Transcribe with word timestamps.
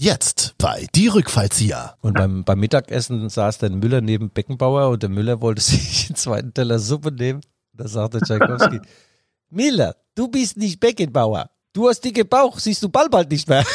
Jetzt 0.00 0.54
bei 0.58 0.86
Die 0.94 1.08
Rückfallzieher. 1.08 1.96
Und 2.02 2.14
beim, 2.14 2.44
beim 2.44 2.60
Mittagessen 2.60 3.28
saß 3.28 3.58
dann 3.58 3.80
Müller 3.80 4.00
neben 4.00 4.30
Beckenbauer 4.30 4.90
und 4.90 5.02
der 5.02 5.10
Müller 5.10 5.40
wollte 5.40 5.60
sich 5.64 6.06
einen 6.06 6.14
zweiten 6.14 6.54
Teller 6.54 6.78
Suppe 6.78 7.10
nehmen. 7.10 7.40
Da 7.72 7.88
sagte 7.88 8.20
Tchaikovsky, 8.20 8.78
Müller, 9.50 9.96
du 10.14 10.28
bist 10.28 10.56
nicht 10.56 10.78
Beckenbauer. 10.78 11.50
Du 11.72 11.88
hast 11.88 12.02
dicke 12.02 12.24
Bauch, 12.24 12.60
siehst 12.60 12.80
du 12.84 12.88
bald 12.88 13.10
bald 13.10 13.28
nicht 13.28 13.48
mehr. 13.48 13.64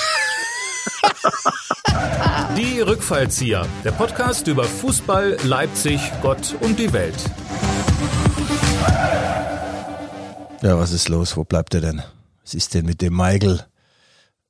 Die 2.56 2.80
Rückfallzieher, 2.80 3.68
der 3.84 3.92
Podcast 3.92 4.48
über 4.48 4.64
Fußball, 4.64 5.40
Leipzig, 5.44 6.00
Gott 6.22 6.56
und 6.62 6.80
die 6.80 6.94
Welt. 6.94 7.18
Ja, 10.62 10.80
was 10.80 10.94
ist 10.94 11.10
los? 11.10 11.36
Wo 11.36 11.44
bleibt 11.44 11.74
er 11.74 11.82
denn? 11.82 12.02
Was 12.44 12.54
ist 12.54 12.74
denn 12.76 12.86
mit 12.86 13.02
dem 13.02 13.14
Michael? 13.18 13.66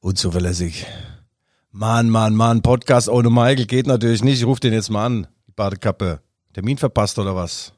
Unzuverlässig. 0.01 0.85
Mann, 1.75 2.07
Mann, 2.11 2.35
Mann, 2.35 2.61
Podcast 2.61 3.09
ohne 3.09 3.31
Michael 3.31 3.65
geht 3.65 3.87
natürlich 3.87 4.23
nicht. 4.23 4.39
Ich 4.39 4.45
ruf 4.45 4.59
den 4.59 4.73
jetzt 4.73 4.91
mal 4.91 5.07
an. 5.07 5.27
Die 5.47 5.53
Badekappe. 5.53 6.19
Termin 6.53 6.77
verpasst 6.77 7.17
oder 7.17 7.35
was? 7.35 7.73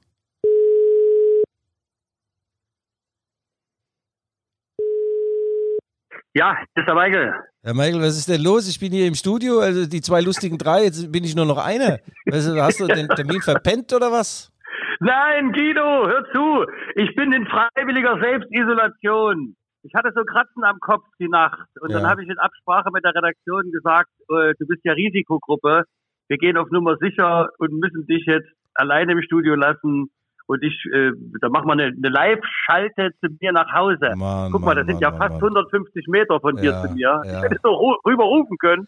Ja, 6.34 6.58
das 6.74 6.82
ist 6.84 6.88
der 6.88 6.96
Michael. 6.96 7.34
Herr 7.64 7.74
Michael, 7.74 8.02
was 8.02 8.18
ist 8.18 8.28
denn 8.28 8.44
los? 8.44 8.68
Ich 8.68 8.82
bin 8.82 8.92
hier 8.92 9.08
im 9.08 9.16
Studio, 9.16 9.62
also 9.62 9.86
die 9.86 10.02
zwei 10.02 10.20
lustigen 10.20 10.58
drei, 10.58 10.84
jetzt 10.84 11.10
bin 11.10 11.24
ich 11.24 11.34
nur 11.34 11.46
noch 11.46 11.66
einer. 11.66 12.00
Weißt 12.26 12.50
du, 12.50 12.62
hast 12.62 12.82
du 12.82 12.88
den 12.88 13.08
Termin 13.08 13.42
verpennt 13.42 13.94
oder 13.94 14.12
was? 14.12 14.52
Nein, 15.00 15.54
Guido, 15.54 16.06
hör 16.06 16.26
zu. 16.34 16.66
Ich 16.96 17.16
bin 17.16 17.32
in 17.32 17.48
freiwilliger 17.48 18.20
Selbstisolation. 18.20 19.56
Ich 19.88 19.94
hatte 19.94 20.12
so 20.16 20.24
Kratzen 20.24 20.64
am 20.64 20.80
Kopf 20.80 21.06
die 21.20 21.28
Nacht. 21.30 21.68
Und 21.80 21.92
Ja. 21.92 22.00
dann 22.00 22.10
habe 22.10 22.24
ich 22.24 22.30
in 22.30 22.40
Absprache 22.40 22.90
mit 22.92 23.04
der 23.06 23.14
Redaktion 23.14 23.72
gesagt, 23.72 24.10
äh, 24.30 24.54
du 24.60 24.66
bist 24.68 24.84
ja 24.84 24.94
Risikogruppe. 24.94 25.84
Wir 26.28 26.38
gehen 26.38 26.58
auf 26.58 26.72
Nummer 26.72 26.98
sicher 26.98 27.50
und 27.60 27.72
müssen 27.80 28.08
dich 28.08 28.26
jetzt 28.26 28.50
alleine 28.74 29.12
im 29.12 29.22
Studio 29.22 29.54
lassen. 29.56 30.10
Und 30.48 30.64
ich, 30.64 30.74
äh, 30.92 31.12
da 31.42 31.50
machen 31.50 31.68
wir 31.68 31.74
eine, 31.74 31.84
eine 31.86 32.10
Live-Schalte 32.10 33.12
zu 33.22 33.28
mir 33.40 33.52
nach 33.52 33.72
Hause. 33.74 34.14
Mann, 34.16 34.52
Guck 34.52 34.62
mal, 34.62 34.68
Mann, 34.74 34.78
das 34.78 34.86
sind 34.88 35.02
Mann, 35.02 35.14
ja 35.14 35.18
fast 35.20 35.34
Mann. 35.42 35.42
150 35.42 36.08
Meter 36.08 36.40
von 36.40 36.56
dir 36.58 36.72
Ja, 36.72 36.82
zu 36.82 36.94
mir. 36.94 37.22
ja. 37.24 37.24
Ich 37.38 37.42
hätte 37.44 37.58
so 37.64 37.70
ru- 37.70 37.98
rüberrufen 38.08 38.58
können. 38.58 38.88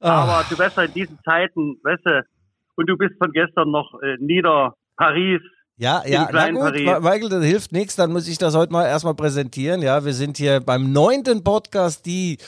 Ah. 0.00 0.22
Aber 0.24 0.44
du 0.48 0.58
weißt 0.58 0.76
ja 0.76 0.82
in 0.84 0.92
diesen 0.92 1.18
Zeiten, 1.24 1.78
weißt 1.82 2.04
du, 2.06 2.22
und 2.76 2.88
du 2.88 2.96
bist 2.96 3.14
von 3.18 3.32
gestern 3.32 3.70
noch 3.70 4.00
äh, 4.02 4.16
nieder 4.20 4.74
Paris. 4.96 5.40
Ja, 5.80 6.02
ja, 6.04 6.28
na 6.32 6.50
gut, 6.50 6.58
Paris. 6.58 6.86
Michael, 7.00 7.28
das 7.28 7.44
hilft 7.44 7.70
nichts, 7.70 7.94
dann 7.94 8.12
muss 8.12 8.26
ich 8.26 8.36
das 8.36 8.56
heute 8.56 8.72
mal 8.72 8.84
erstmal 8.84 9.14
präsentieren. 9.14 9.80
Ja, 9.80 10.04
wir 10.04 10.12
sind 10.12 10.36
hier 10.36 10.58
beim 10.58 10.92
neunten 10.92 11.44
Podcast, 11.44 12.04
die 12.04 12.38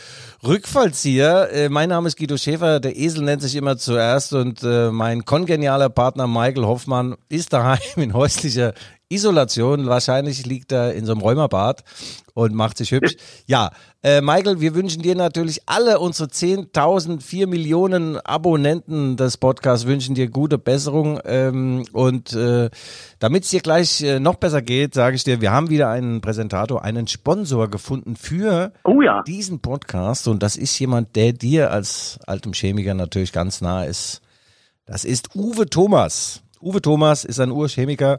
Rückfallzieher. 0.42 1.48
Äh, 1.52 1.68
mein 1.68 1.90
Name 1.90 2.08
ist 2.08 2.18
Guido 2.18 2.36
Schäfer, 2.36 2.80
der 2.80 2.96
Esel 2.96 3.22
nennt 3.22 3.40
sich 3.40 3.54
immer 3.54 3.76
zuerst 3.76 4.32
und 4.32 4.64
äh, 4.64 4.90
mein 4.90 5.24
kongenialer 5.24 5.90
Partner 5.90 6.26
Michael 6.26 6.66
Hoffmann 6.66 7.14
ist 7.28 7.52
daheim 7.52 7.78
in 7.94 8.14
häuslicher 8.14 8.74
Isolation. 9.10 9.86
Wahrscheinlich 9.86 10.46
liegt 10.46 10.72
er 10.72 10.94
in 10.94 11.04
so 11.04 11.12
einem 11.12 11.20
Rheumabad 11.20 11.84
und 12.32 12.54
macht 12.54 12.78
sich 12.78 12.92
hübsch. 12.92 13.16
Ja, 13.46 13.70
äh, 14.02 14.20
Michael, 14.22 14.60
wir 14.60 14.74
wünschen 14.74 15.02
dir 15.02 15.14
natürlich 15.14 15.60
alle 15.66 15.98
unsere 15.98 16.28
10.000, 16.30 17.20
4 17.20 17.46
Millionen 17.46 18.16
Abonnenten 18.18 19.16
des 19.16 19.36
Podcasts 19.36 19.84
wünschen 19.86 20.14
dir 20.14 20.28
gute 20.28 20.56
Besserung 20.56 21.20
ähm, 21.24 21.84
und 21.92 22.32
äh, 22.32 22.70
damit 23.18 23.44
es 23.44 23.50
dir 23.50 23.60
gleich 23.60 24.00
äh, 24.00 24.20
noch 24.20 24.36
besser 24.36 24.62
geht, 24.62 24.94
sage 24.94 25.16
ich 25.16 25.24
dir, 25.24 25.40
wir 25.40 25.50
haben 25.50 25.68
wieder 25.68 25.90
einen 25.90 26.20
Präsentator, 26.20 26.82
einen 26.82 27.06
Sponsor 27.08 27.68
gefunden 27.68 28.16
für 28.16 28.72
Oh 28.84 29.02
ja. 29.02 29.22
diesen 29.26 29.60
Podcast 29.60 30.28
und 30.28 30.42
das 30.42 30.56
ist 30.56 30.78
jemand, 30.78 31.16
der 31.16 31.32
dir 31.32 31.72
als 31.72 32.18
altem 32.26 32.52
Chemiker 32.52 32.94
natürlich 32.94 33.32
ganz 33.32 33.60
nah 33.60 33.84
ist. 33.84 34.20
Das 34.86 35.04
ist 35.04 35.34
Uwe 35.34 35.68
Thomas. 35.68 36.42
Uwe 36.62 36.80
Thomas 36.80 37.24
ist 37.24 37.40
ein 37.40 37.50
Urchemiker. 37.50 38.18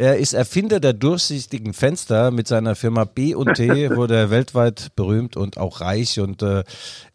Er 0.00 0.16
ist 0.16 0.32
Erfinder 0.32 0.80
der 0.80 0.94
durchsichtigen 0.94 1.74
Fenster 1.74 2.30
mit 2.30 2.48
seiner 2.48 2.74
Firma 2.74 3.04
B&T, 3.04 3.34
wurde 3.96 4.16
er 4.16 4.30
weltweit 4.30 4.96
berühmt 4.96 5.36
und 5.36 5.58
auch 5.58 5.82
reich. 5.82 6.18
Und 6.18 6.42
äh, 6.42 6.64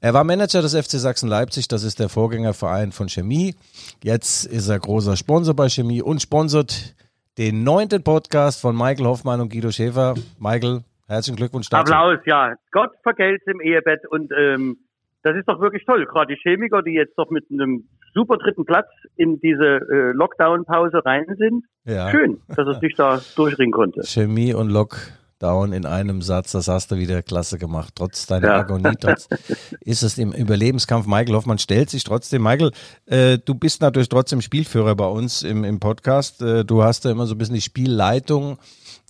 er 0.01 0.13
war 0.13 0.23
Manager 0.23 0.61
des 0.61 0.75
FC 0.75 0.99
Sachsen-Leipzig, 0.99 1.67
das 1.67 1.83
ist 1.83 1.99
der 1.99 2.09
Vorgängerverein 2.09 2.91
von 2.91 3.09
Chemie. 3.09 3.55
Jetzt 4.03 4.45
ist 4.45 4.69
er 4.69 4.77
großer 4.77 5.17
Sponsor 5.17 5.55
bei 5.55 5.67
Chemie 5.67 6.03
und 6.03 6.21
sponsert 6.21 6.93
den 7.39 7.63
neunten 7.63 8.03
Podcast 8.03 8.61
von 8.61 8.77
Michael 8.77 9.07
Hoffmann 9.07 9.41
und 9.41 9.51
Guido 9.51 9.71
Schäfer. 9.71 10.13
Michael, 10.37 10.81
herzlichen 11.07 11.37
Glückwunsch 11.37 11.67
dazu. 11.69 11.91
Applaus, 11.91 12.19
ja. 12.27 12.53
Gott 12.71 12.91
vergelt's 13.01 13.47
im 13.47 13.61
Ehebett 13.61 14.05
und 14.11 14.31
ähm, 14.37 14.77
das 15.23 15.35
ist 15.35 15.47
doch 15.47 15.59
wirklich 15.59 15.83
toll. 15.85 16.05
Gerade 16.05 16.35
die 16.35 16.39
Chemiker, 16.39 16.83
die 16.83 16.91
jetzt 16.91 17.17
doch 17.17 17.31
mit 17.31 17.45
einem 17.49 17.89
super 18.15 18.37
dritten 18.37 18.65
Platz 18.65 18.87
in 19.17 19.39
diese 19.41 19.63
äh, 19.63 20.11
Lockdown-Pause 20.13 21.05
rein 21.05 21.25
sind. 21.37 21.65
Ja. 21.85 22.09
Schön, 22.09 22.39
dass 22.47 22.65
er 22.65 22.79
sich 22.79 22.95
da 22.95 23.21
durchringen 23.35 23.71
konnte. 23.73 24.01
Chemie 24.03 24.53
und 24.53 24.69
Lockdown 24.69 25.73
in 25.73 25.85
einem 25.85 26.21
Satz, 26.21 26.53
das 26.53 26.67
hast 26.67 26.91
du 26.91 26.97
wieder 26.97 27.21
klasse 27.21 27.59
gemacht. 27.59 27.93
Trotz 27.95 28.25
deiner 28.25 28.47
Ja. 28.47 28.59
Agonie, 28.61 28.95
trotz 28.99 29.27
ist 29.81 30.01
es 30.01 30.17
im 30.17 30.31
Überlebenskampf. 30.31 31.05
Michael 31.05 31.35
Hoffmann 31.35 31.59
stellt 31.59 31.89
sich 31.89 32.03
trotzdem. 32.03 32.41
Michael, 32.41 32.71
äh, 33.05 33.37
du 33.37 33.53
bist 33.53 33.81
natürlich 33.81 34.09
trotzdem 34.09 34.41
Spielführer 34.41 34.95
bei 34.95 35.07
uns 35.07 35.43
im, 35.43 35.63
im 35.63 35.79
Podcast. 35.79 36.41
Äh, 36.41 36.65
du 36.65 36.83
hast 36.83 37.05
da 37.05 37.11
immer 37.11 37.27
so 37.27 37.35
ein 37.35 37.37
bisschen 37.37 37.55
die 37.55 37.61
Spielleitung. 37.61 38.57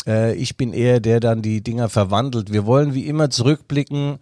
Äh, 0.07 0.35
ich 0.35 0.57
bin 0.57 0.73
eher 0.73 0.99
der, 0.99 1.19
der 1.19 1.19
dann 1.19 1.41
die 1.41 1.61
Dinger 1.61 1.89
verwandelt. 1.89 2.51
Wir 2.51 2.65
wollen 2.65 2.93
wie 2.93 3.07
immer 3.07 3.29
zurückblicken, 3.29 4.19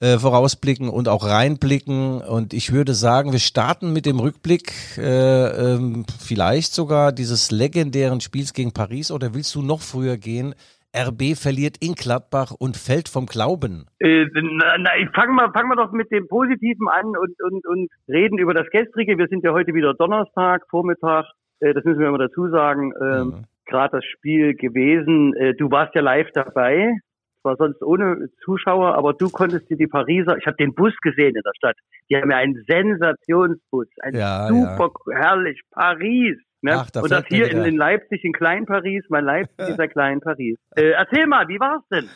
äh, 0.00 0.18
vorausblicken 0.18 0.88
und 0.88 1.08
auch 1.08 1.26
reinblicken. 1.26 2.20
Und 2.20 2.52
ich 2.52 2.72
würde 2.72 2.94
sagen, 2.94 3.32
wir 3.32 3.38
starten 3.38 3.92
mit 3.92 4.06
dem 4.06 4.18
Rückblick, 4.18 4.72
äh, 4.98 5.74
ähm, 5.74 6.04
vielleicht 6.18 6.72
sogar 6.72 7.12
dieses 7.12 7.50
legendären 7.50 8.20
Spiels 8.20 8.52
gegen 8.52 8.72
Paris. 8.72 9.10
Oder 9.10 9.34
willst 9.34 9.54
du 9.54 9.62
noch 9.62 9.80
früher 9.80 10.16
gehen? 10.16 10.54
RB 10.96 11.34
verliert 11.34 11.76
in 11.80 11.94
Gladbach 11.94 12.52
und 12.56 12.76
fällt 12.76 13.08
vom 13.08 13.26
Glauben. 13.26 13.86
Äh, 13.98 14.26
na, 14.32 14.78
na, 14.78 14.90
ich 14.96 15.10
fangen 15.10 15.34
wir, 15.34 15.52
wir 15.52 15.76
doch 15.76 15.90
mit 15.90 16.10
dem 16.12 16.28
Positiven 16.28 16.88
an 16.88 17.06
und, 17.06 17.34
und, 17.42 17.66
und 17.66 17.88
reden 18.08 18.38
über 18.38 18.54
das 18.54 18.70
Gestrige. 18.70 19.18
Wir 19.18 19.26
sind 19.26 19.42
ja 19.42 19.52
heute 19.52 19.74
wieder 19.74 19.94
Donnerstag, 19.94 20.62
Vormittag. 20.70 21.26
Äh, 21.58 21.74
das 21.74 21.84
müssen 21.84 21.98
wir 21.98 22.08
immer 22.08 22.18
dazu 22.18 22.48
sagen. 22.48 22.92
Ähm, 23.02 23.26
Mhm. 23.26 23.44
Gerade 23.66 23.96
das 23.96 24.04
Spiel 24.04 24.54
gewesen. 24.54 25.34
Äh, 25.36 25.54
du 25.54 25.70
warst 25.70 25.94
ja 25.94 26.02
live 26.02 26.30
dabei. 26.34 26.98
Zwar 27.44 27.56
sonst 27.58 27.82
ohne 27.82 28.30
Zuschauer, 28.42 28.94
aber 28.94 29.12
du 29.12 29.28
konntest 29.28 29.68
dir 29.68 29.76
die 29.76 29.86
Pariser, 29.86 30.38
ich 30.38 30.46
habe 30.46 30.56
den 30.56 30.74
Bus 30.74 30.94
gesehen 31.02 31.36
in 31.36 31.42
der 31.44 31.52
Stadt. 31.54 31.76
Die 32.08 32.16
haben 32.16 32.30
ja 32.30 32.38
einen 32.38 32.64
Sensationsbus, 32.66 33.86
ein 34.00 34.14
Ja, 34.14 34.48
super 34.48 34.90
herrlich 35.12 35.60
Paris. 35.70 36.38
Ne? 36.62 36.72
Ach, 36.74 36.90
da 36.90 37.02
und 37.02 37.10
das 37.12 37.26
hier 37.28 37.50
in, 37.50 37.62
in 37.64 37.76
Leipzig, 37.76 38.24
in 38.24 38.32
Klein-Paris. 38.32 39.04
Mein 39.10 39.24
Leipzig 39.26 39.58
ist 39.68 39.78
ja 39.78 39.86
Klein-Paris. 39.86 40.56
Äh, 40.74 40.92
erzähl 40.92 41.26
mal, 41.26 41.46
wie 41.48 41.60
war's 41.60 41.82
denn, 41.92 42.08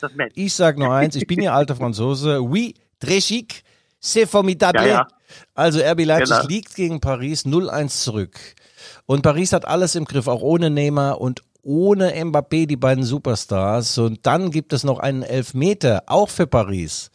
das 0.00 0.14
Match? 0.14 0.34
Ich 0.36 0.54
sag 0.54 0.78
nur 0.78 0.94
eins, 0.94 1.16
ich 1.16 1.26
bin 1.26 1.42
ja 1.42 1.52
alter 1.52 1.74
Franzose. 1.74 2.40
Oui, 2.40 2.74
très 3.02 3.20
chic, 3.20 3.64
c'est 4.00 4.28
formidable. 4.28 4.82
Ja, 4.82 4.86
ja. 4.86 5.06
Also 5.56 5.80
RB 5.80 6.04
Leipzig 6.04 6.36
Genau. 6.36 6.48
liegt 6.48 6.76
gegen 6.76 7.00
Paris 7.00 7.44
0-1 7.44 8.04
zurück. 8.04 8.38
Und 9.06 9.22
Paris 9.22 9.52
hat 9.52 9.66
alles 9.66 9.96
im 9.96 10.04
Griff, 10.04 10.28
auch 10.28 10.42
ohne 10.42 10.70
Neymar 10.70 11.20
und 11.20 11.42
ohne 11.66 12.12
Mbappé, 12.12 12.66
die 12.66 12.76
beiden 12.76 13.04
Superstars. 13.04 13.98
Und 13.98 14.24
dann 14.24 14.50
gibt 14.50 14.72
es 14.72 14.84
noch 14.84 15.00
einen 15.00 15.22
Elfmeter, 15.22 16.04
auch 16.06 16.28
für 16.28 16.46
Paris. 16.46 17.10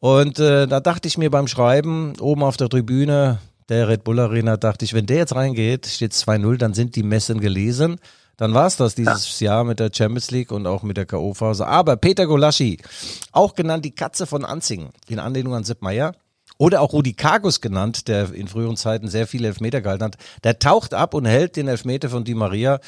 Und 0.00 0.38
äh, 0.38 0.66
da 0.66 0.80
dachte 0.80 1.06
ich 1.06 1.18
mir 1.18 1.30
beim 1.30 1.46
Schreiben, 1.46 2.14
oben 2.18 2.42
auf 2.42 2.56
der 2.56 2.68
Tribüne 2.68 3.38
der 3.68 3.88
Red 3.88 4.02
Bull 4.02 4.18
Arena, 4.18 4.56
dachte 4.56 4.84
ich, 4.84 4.94
wenn 4.94 5.06
der 5.06 5.18
jetzt 5.18 5.34
reingeht, 5.34 5.86
steht 5.86 6.12
2-0, 6.12 6.56
dann 6.56 6.74
sind 6.74 6.96
die 6.96 7.04
Messen 7.04 7.40
gelesen. 7.40 7.98
Dann 8.36 8.54
war's 8.54 8.76
das 8.76 8.94
dieses 8.94 9.38
Jahr 9.38 9.62
mit 9.62 9.78
der 9.78 9.90
Champions 9.94 10.30
League 10.30 10.50
und 10.50 10.66
auch 10.66 10.82
mit 10.82 10.96
der 10.96 11.06
K.O.-Phase. 11.06 11.64
Aber 11.64 11.96
Peter 11.96 12.26
Golaschi, 12.26 12.78
auch 13.30 13.54
genannt 13.54 13.84
die 13.84 13.94
Katze 13.94 14.26
von 14.26 14.44
Anzingen, 14.44 14.88
in 15.08 15.18
Anlehnung 15.18 15.54
an 15.54 15.64
Sepp 15.64 15.82
Meyer, 15.82 16.12
oder 16.58 16.80
auch 16.80 16.92
Rudi 16.92 17.12
Kargus 17.12 17.60
genannt, 17.60 18.08
der 18.08 18.32
in 18.32 18.48
früheren 18.48 18.76
Zeiten 18.76 19.08
sehr 19.08 19.26
viele 19.26 19.48
Elfmeter 19.48 19.80
gehalten 19.80 20.04
hat, 20.04 20.16
der 20.44 20.58
taucht 20.58 20.94
ab 20.94 21.14
und 21.14 21.24
hält 21.24 21.56
den 21.56 21.68
Elfmeter 21.68 22.08
von 22.08 22.24
Di 22.24 22.34
Maria. 22.34 22.80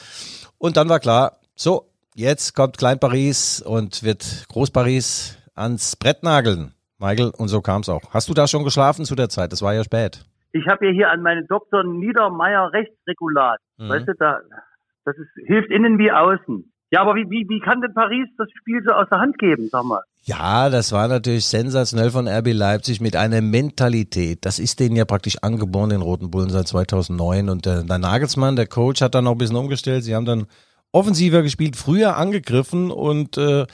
Und 0.64 0.78
dann 0.78 0.88
war 0.88 0.98
klar, 0.98 1.32
so, 1.54 1.90
jetzt 2.14 2.56
kommt 2.56 2.78
Klein 2.78 2.98
Paris 2.98 3.60
und 3.60 4.02
wird 4.02 4.46
Groß 4.48 4.70
Paris 4.70 5.36
ans 5.54 5.94
Brett 5.94 6.22
nageln. 6.22 6.72
Michael, 6.98 7.32
und 7.36 7.48
so 7.48 7.60
kam 7.60 7.82
es 7.82 7.90
auch. 7.90 8.14
Hast 8.14 8.30
du 8.30 8.32
da 8.32 8.46
schon 8.46 8.64
geschlafen 8.64 9.04
zu 9.04 9.14
der 9.14 9.28
Zeit? 9.28 9.52
Das 9.52 9.60
war 9.60 9.74
ja 9.74 9.84
spät. 9.84 10.24
Ich 10.52 10.66
habe 10.66 10.86
ja 10.86 10.92
hier 10.92 11.10
an 11.10 11.20
meinen 11.20 11.46
Dr. 11.48 11.84
Niedermeyer 11.84 12.72
Rechtsregulat. 12.72 13.60
Mhm. 13.76 13.90
Weißt 13.90 14.08
du, 14.08 14.14
da, 14.14 14.40
das 15.04 15.14
ist, 15.18 15.28
hilft 15.46 15.70
innen 15.70 15.98
wie 15.98 16.10
außen. 16.10 16.72
Ja, 16.94 17.00
aber 17.00 17.16
wie, 17.16 17.28
wie, 17.28 17.44
wie 17.48 17.58
kann 17.58 17.80
denn 17.80 17.92
Paris 17.92 18.28
das 18.38 18.46
Spiel 18.56 18.80
so 18.86 18.92
aus 18.92 19.08
der 19.10 19.18
Hand 19.18 19.36
geben, 19.38 19.68
sag 19.72 19.82
mal? 19.82 20.02
Ja, 20.22 20.70
das 20.70 20.92
war 20.92 21.08
natürlich 21.08 21.44
sensationell 21.44 22.12
von 22.12 22.28
RB 22.28 22.52
Leipzig 22.52 23.00
mit 23.00 23.16
einer 23.16 23.40
Mentalität. 23.40 24.46
Das 24.46 24.60
ist 24.60 24.78
denen 24.78 24.94
ja 24.94 25.04
praktisch 25.04 25.38
angeboren, 25.42 25.90
den 25.90 26.02
Roten 26.02 26.30
Bullen 26.30 26.50
seit 26.50 26.68
2009. 26.68 27.48
Und 27.48 27.66
der, 27.66 27.82
der 27.82 27.98
Nagelsmann, 27.98 28.54
der 28.54 28.68
Coach, 28.68 29.02
hat 29.02 29.16
dann 29.16 29.24
noch 29.24 29.32
ein 29.32 29.38
bisschen 29.38 29.56
umgestellt. 29.56 30.04
Sie 30.04 30.14
haben 30.14 30.24
dann 30.24 30.46
offensiver 30.94 31.42
gespielt, 31.42 31.76
früher 31.76 32.16
angegriffen 32.16 32.90
und 32.90 33.36
äh, 33.36 33.66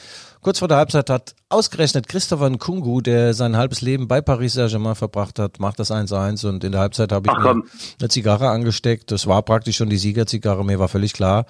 Kurz 0.42 0.58
vor 0.60 0.68
der 0.68 0.78
Halbzeit 0.78 1.10
hat 1.10 1.34
ausgerechnet 1.50 2.08
Christopher 2.08 2.48
Nkungu, 2.48 3.02
der 3.02 3.34
sein 3.34 3.58
halbes 3.58 3.82
Leben 3.82 4.08
bei 4.08 4.22
Paris 4.22 4.54
Saint-Germain 4.54 4.94
verbracht 4.94 5.38
hat, 5.38 5.60
macht 5.60 5.78
das 5.78 5.90
1-1 5.90 6.48
und 6.48 6.64
in 6.64 6.72
der 6.72 6.80
Halbzeit 6.80 7.12
habe 7.12 7.28
ich 7.28 7.36
Ach, 7.36 7.56
mir 7.56 7.62
eine 8.00 8.08
Zigarre 8.08 8.48
angesteckt. 8.48 9.10
Das 9.10 9.26
war 9.26 9.42
praktisch 9.42 9.76
schon 9.76 9.90
die 9.90 9.98
Siegerzigarre. 9.98 10.64
Mir 10.64 10.78
war 10.78 10.88
völlig 10.88 11.12
klar, 11.12 11.44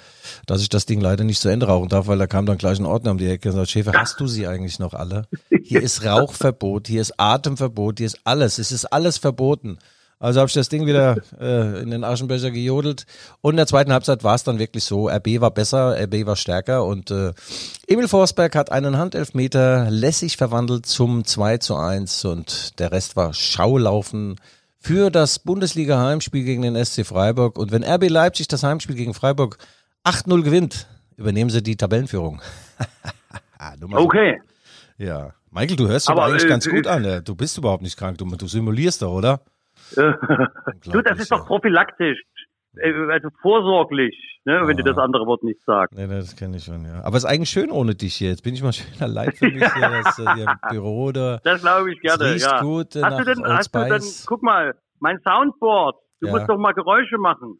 dass 0.46 0.60
ich 0.60 0.70
das 0.70 0.86
Ding 0.86 1.00
leider 1.00 1.22
nicht 1.22 1.40
zu 1.40 1.48
Ende 1.48 1.66
rauchen 1.66 1.88
darf, 1.88 2.08
weil 2.08 2.18
da 2.18 2.26
kam 2.26 2.46
dann 2.46 2.58
gleich 2.58 2.80
ein 2.80 2.84
Ordner 2.84 3.12
um 3.12 3.18
die 3.18 3.28
Ecke 3.28 3.50
und 3.50 3.54
sagt, 3.54 3.70
Schäfer, 3.70 3.92
hast 3.92 4.18
du 4.18 4.26
sie 4.26 4.48
eigentlich 4.48 4.80
noch 4.80 4.94
alle? 4.94 5.28
Hier 5.62 5.82
ist 5.82 6.04
Rauchverbot, 6.04 6.88
hier 6.88 7.00
ist 7.00 7.14
Atemverbot, 7.16 7.98
hier 7.98 8.06
ist 8.06 8.18
alles. 8.24 8.58
Es 8.58 8.72
ist 8.72 8.86
alles 8.86 9.18
verboten. 9.18 9.78
Also 10.20 10.40
habe 10.40 10.48
ich 10.48 10.54
das 10.54 10.68
Ding 10.68 10.86
wieder 10.86 11.16
äh, 11.40 11.80
in 11.80 11.90
den 11.90 12.04
Aschenbecher 12.04 12.50
gejodelt. 12.50 13.06
Und 13.40 13.52
in 13.52 13.56
der 13.56 13.66
zweiten 13.66 13.90
Halbzeit 13.90 14.22
war 14.22 14.34
es 14.34 14.44
dann 14.44 14.58
wirklich 14.58 14.84
so, 14.84 15.08
RB 15.08 15.40
war 15.40 15.50
besser, 15.50 15.96
RB 15.98 16.26
war 16.26 16.36
stärker 16.36 16.84
und 16.84 17.10
äh, 17.10 17.32
Emil 17.86 18.06
Forsberg 18.06 18.54
hat 18.54 18.70
einen 18.70 18.98
Handelfmeter 18.98 19.90
lässig 19.90 20.36
verwandelt 20.36 20.84
zum 20.84 21.24
2 21.24 21.56
zu 21.58 21.74
1 21.74 22.26
und 22.26 22.78
der 22.78 22.92
Rest 22.92 23.16
war 23.16 23.32
Schaulaufen 23.32 24.36
für 24.78 25.10
das 25.10 25.38
Bundesliga-Heimspiel 25.38 26.44
gegen 26.44 26.62
den 26.62 26.84
SC 26.84 27.06
Freiburg. 27.06 27.58
Und 27.58 27.72
wenn 27.72 27.82
RB 27.82 28.10
Leipzig 28.10 28.46
das 28.46 28.62
Heimspiel 28.62 28.96
gegen 28.96 29.14
Freiburg 29.14 29.56
8-0 30.04 30.42
gewinnt, 30.42 30.86
übernehmen 31.16 31.48
sie 31.48 31.62
die 31.62 31.76
Tabellenführung. 31.76 32.42
Okay. 33.98 34.40
Ja. 34.98 35.32
Michael, 35.50 35.76
du 35.76 35.88
hörst 35.88 36.08
dich 36.08 36.16
eigentlich 36.16 36.44
äh, 36.44 36.48
ganz 36.48 36.66
äh, 36.66 36.70
gut 36.70 36.86
an. 36.86 37.02
ne? 37.02 37.22
Du 37.22 37.34
bist 37.34 37.56
überhaupt 37.58 37.82
nicht 37.82 37.96
krank. 37.96 38.18
Du, 38.18 38.24
du 38.24 38.46
simulierst 38.46 39.02
doch, 39.02 39.12
oder? 39.12 39.40
Du, 39.96 41.02
das 41.02 41.18
ist 41.18 41.30
doch 41.32 41.46
prophylaktisch. 41.46 42.18
Äh, 42.76 42.92
Also 43.10 43.28
vorsorglich, 43.42 44.16
ne, 44.44 44.62
wenn 44.64 44.76
du 44.76 44.84
das 44.84 44.96
andere 44.96 45.26
Wort 45.26 45.42
nicht 45.42 45.60
sagst. 45.64 45.92
Nee, 45.98 46.06
nee, 46.06 46.14
das 46.20 46.36
kenne 46.36 46.56
ich 46.58 46.64
schon, 46.64 46.84
ja. 46.84 47.02
Aber 47.02 47.16
es 47.16 47.24
ist 47.24 47.30
eigentlich 47.30 47.50
schön 47.50 47.70
ohne 47.72 47.94
dich 47.96 48.14
hier. 48.14 48.28
Jetzt 48.30 48.44
bin 48.44 48.54
ich 48.54 48.62
mal 48.62 48.72
schön 48.72 48.86
allein 49.00 49.32
für 49.32 49.46
mich 49.50 49.64
hier, 49.74 49.88
das, 50.04 50.18
äh, 50.20 50.34
hier 50.34 50.44
im 50.44 50.58
Büro 50.70 51.10
da. 51.10 51.38
Das 51.42 51.60
glaube 51.62 51.92
ich 51.92 52.00
gerne, 52.00 52.36
ja. 52.36 52.60
gut, 52.60 52.94
hast 52.94 53.18
du 53.18 53.24
denn, 53.24 53.44
hast 53.44 53.74
du 53.74 53.78
denn, 53.80 53.92
Spice. 54.00 54.24
guck 54.26 54.42
mal, 54.42 54.74
mein 55.00 55.18
Soundboard. 55.22 55.96
Du 56.20 56.26
Ja. 56.28 56.32
musst 56.34 56.48
doch 56.48 56.58
mal 56.58 56.72
Geräusche 56.72 57.18
machen. 57.18 57.58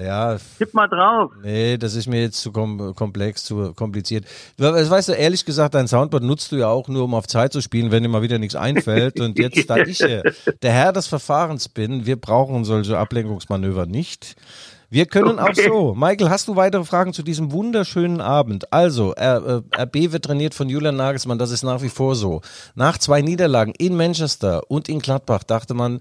Ja, 0.00 0.36
Tipp 0.58 0.74
mal 0.74 0.86
drauf. 0.88 1.32
nee, 1.42 1.76
das 1.76 1.94
ist 1.94 2.06
mir 2.06 2.22
jetzt 2.22 2.40
zu 2.40 2.52
kom 2.52 2.94
komplex, 2.94 3.44
zu 3.44 3.72
kompliziert. 3.74 4.24
Du, 4.56 4.64
das 4.64 4.88
weißt 4.88 5.08
du, 5.08 5.12
ehrlich 5.12 5.44
gesagt, 5.44 5.74
dein 5.74 5.88
Soundboard 5.88 6.22
nutzt 6.22 6.52
du 6.52 6.56
ja 6.56 6.68
auch 6.68 6.88
nur, 6.88 7.04
um 7.04 7.14
auf 7.14 7.26
Zeit 7.26 7.52
zu 7.52 7.60
spielen, 7.60 7.90
wenn 7.90 8.02
dir 8.02 8.08
mal 8.08 8.22
wieder 8.22 8.38
nichts 8.38 8.54
einfällt. 8.54 9.20
Und 9.20 9.38
jetzt, 9.38 9.68
da 9.68 9.76
ich 9.78 9.98
der 9.98 10.72
Herr 10.72 10.92
des 10.92 11.06
Verfahrens 11.06 11.68
bin, 11.68 12.06
wir 12.06 12.16
brauchen 12.16 12.64
solche 12.64 12.98
Ablenkungsmanöver 12.98 13.86
nicht. 13.86 14.36
Wir 14.90 15.04
können 15.04 15.38
auch 15.38 15.50
Okay. 15.50 15.68
so. 15.68 15.94
Michael, 15.94 16.30
hast 16.30 16.48
du 16.48 16.56
weitere 16.56 16.82
Fragen 16.84 17.12
zu 17.12 17.22
diesem 17.22 17.52
wunderschönen 17.52 18.22
Abend? 18.22 18.72
Also, 18.72 19.12
R, 19.12 19.62
äh, 19.76 19.82
RB 19.82 20.12
wird 20.12 20.24
trainiert 20.24 20.54
von 20.54 20.70
Julian 20.70 20.96
Nagelsmann, 20.96 21.38
das 21.38 21.50
ist 21.50 21.62
nach 21.62 21.82
wie 21.82 21.90
vor 21.90 22.14
so. 22.14 22.40
Nach 22.74 22.96
zwei 22.96 23.20
Niederlagen 23.20 23.74
in 23.76 23.96
Manchester 23.98 24.62
und 24.70 24.88
in 24.88 25.00
Gladbach 25.00 25.42
dachte 25.42 25.74
man, 25.74 26.00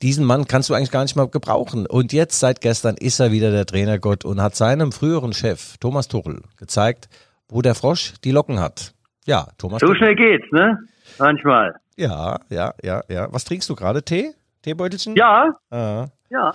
diesen 0.00 0.24
Mann 0.24 0.46
kannst 0.46 0.68
du 0.70 0.74
eigentlich 0.74 0.92
gar 0.92 1.02
nicht 1.02 1.16
mal 1.16 1.26
gebrauchen. 1.26 1.86
Und 1.86 2.12
jetzt, 2.12 2.38
seit 2.38 2.60
gestern, 2.60 2.94
ist 2.96 3.18
er 3.18 3.32
wieder 3.32 3.50
der 3.50 3.66
Trainergott 3.66 4.24
und 4.24 4.40
hat 4.40 4.54
seinem 4.54 4.92
früheren 4.92 5.32
Chef, 5.32 5.76
Thomas 5.78 6.06
Tuchel, 6.06 6.42
gezeigt, 6.56 7.08
wo 7.48 7.62
der 7.62 7.74
Frosch 7.74 8.14
die 8.22 8.30
Locken 8.30 8.60
hat. 8.60 8.94
Ja, 9.26 9.48
Thomas 9.58 9.80
So 9.80 9.86
Tuchel. 9.88 9.98
schnell 9.98 10.14
geht's, 10.14 10.46
ne? 10.52 10.78
Manchmal. 11.18 11.74
Ja, 11.96 12.38
ja, 12.48 12.74
ja, 12.82 13.02
ja. 13.08 13.26
Was 13.32 13.44
trinkst 13.44 13.68
du 13.68 13.74
gerade? 13.74 14.04
Tee? 14.04 14.30
Teebeutelchen? 14.62 15.16
Ja, 15.16 15.46
Ah. 15.70 16.06
ja. 16.30 16.52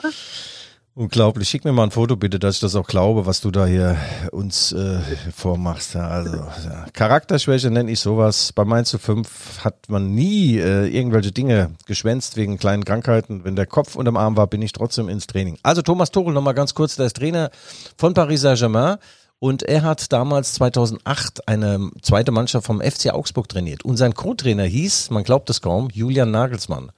Unglaublich. 0.97 1.50
Schick 1.50 1.65
mir 1.65 1.74
mal 1.74 1.83
ein 1.83 1.92
Foto 1.92 2.15
bitte, 2.15 2.39
dass 2.39 2.56
ich 2.56 2.62
das 2.62 2.74
auch 2.74 2.88
glaube, 2.88 3.25
was 3.25 3.42
du 3.42 3.51
da 3.51 3.65
hier 3.65 3.97
uns 4.31 4.71
äh, 4.71 5.00
vormachst. 5.36 5.94
Ja, 5.94 6.07
also 6.07 6.38
ja. 6.38 6.86
Charakterschwäche 6.94 7.69
nenne 7.69 7.92
ich 7.92 8.00
sowas. 8.00 8.53
Bei 8.53 8.63
Mainz 8.63 8.92
zu 8.92 8.97
5 8.97 9.65
hat 9.65 9.89
man 9.89 10.15
nie 10.15 10.57
äh, 10.57 10.88
irgendwelche 10.88 11.33
Dinge 11.33 11.71
geschwänzt 11.86 12.38
wegen 12.38 12.57
kleinen 12.57 12.86
Krankheiten. 12.86 13.44
Wenn 13.44 13.57
der 13.57 13.65
Kopf 13.65 13.97
unterm 13.97 14.15
Arm 14.15 14.38
war, 14.38 14.47
bin 14.47 14.62
ich 14.62 14.71
trotzdem 14.71 15.09
ins 15.09 15.27
Training. 15.27 15.57
Also 15.63 15.81
Thomas 15.81 16.12
Tuchel 16.12 16.33
nochmal 16.33 16.53
ganz 16.53 16.74
kurz, 16.74 16.95
der 16.95 17.07
ist 17.07 17.18
Trainer 17.18 17.51
von 17.97 18.13
Paris 18.13 18.39
Saint-Germain. 18.39 18.95
Und 19.39 19.63
er 19.63 19.83
hat 19.83 20.13
damals 20.13 20.53
2008 20.53 21.50
eine 21.50 21.92
zweite 22.01 22.31
Mannschaft 22.31 22.65
vom 22.65 22.80
FC 22.80 23.09
Augsburg 23.13 23.50
trainiert. 23.50 23.83
Und 23.83 23.97
sein 23.97 24.13
Co-Trainer 24.13 24.63
hieß, 24.63 25.09
man 25.09 25.25
glaubt 25.25 25.50
es 25.50 25.62
kaum, 25.62 25.89
Julian 25.92 26.31
Nagelsmann. 26.31 26.94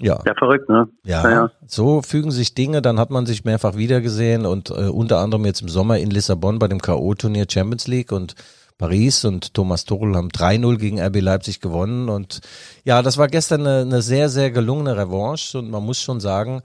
Ja. 0.00 0.18
Ja, 0.26 0.32
verrückt, 0.38 0.68
ne? 0.68 0.88
Ja, 1.04 1.22
Ja, 1.22 1.30
ja. 1.30 1.50
so 1.66 2.02
fügen 2.02 2.30
sich 2.30 2.54
Dinge, 2.54 2.82
dann 2.82 2.98
hat 2.98 3.10
man 3.10 3.26
sich 3.26 3.44
mehrfach 3.44 3.76
wiedergesehen 3.76 4.46
und 4.46 4.70
äh, 4.70 4.88
unter 4.88 5.18
anderem 5.18 5.44
jetzt 5.44 5.62
im 5.62 5.68
Sommer 5.68 5.98
in 5.98 6.10
Lissabon 6.10 6.58
bei 6.58 6.68
dem 6.68 6.80
K.O.-Turnier 6.80 7.50
Champions 7.50 7.86
League 7.86 8.12
und 8.12 8.34
Paris 8.78 9.26
und 9.26 9.52
Thomas 9.52 9.84
Tuchel 9.84 10.16
haben 10.16 10.28
3-0 10.30 10.78
gegen 10.78 11.00
RB 11.00 11.20
Leipzig 11.20 11.60
gewonnen 11.60 12.08
und 12.08 12.40
ja, 12.84 13.02
das 13.02 13.18
war 13.18 13.28
gestern 13.28 13.66
eine, 13.66 13.82
eine 13.82 14.00
sehr, 14.00 14.30
sehr 14.30 14.50
gelungene 14.50 14.96
Revanche 14.96 15.58
und 15.58 15.70
man 15.70 15.84
muss 15.84 16.00
schon 16.00 16.18
sagen, 16.18 16.62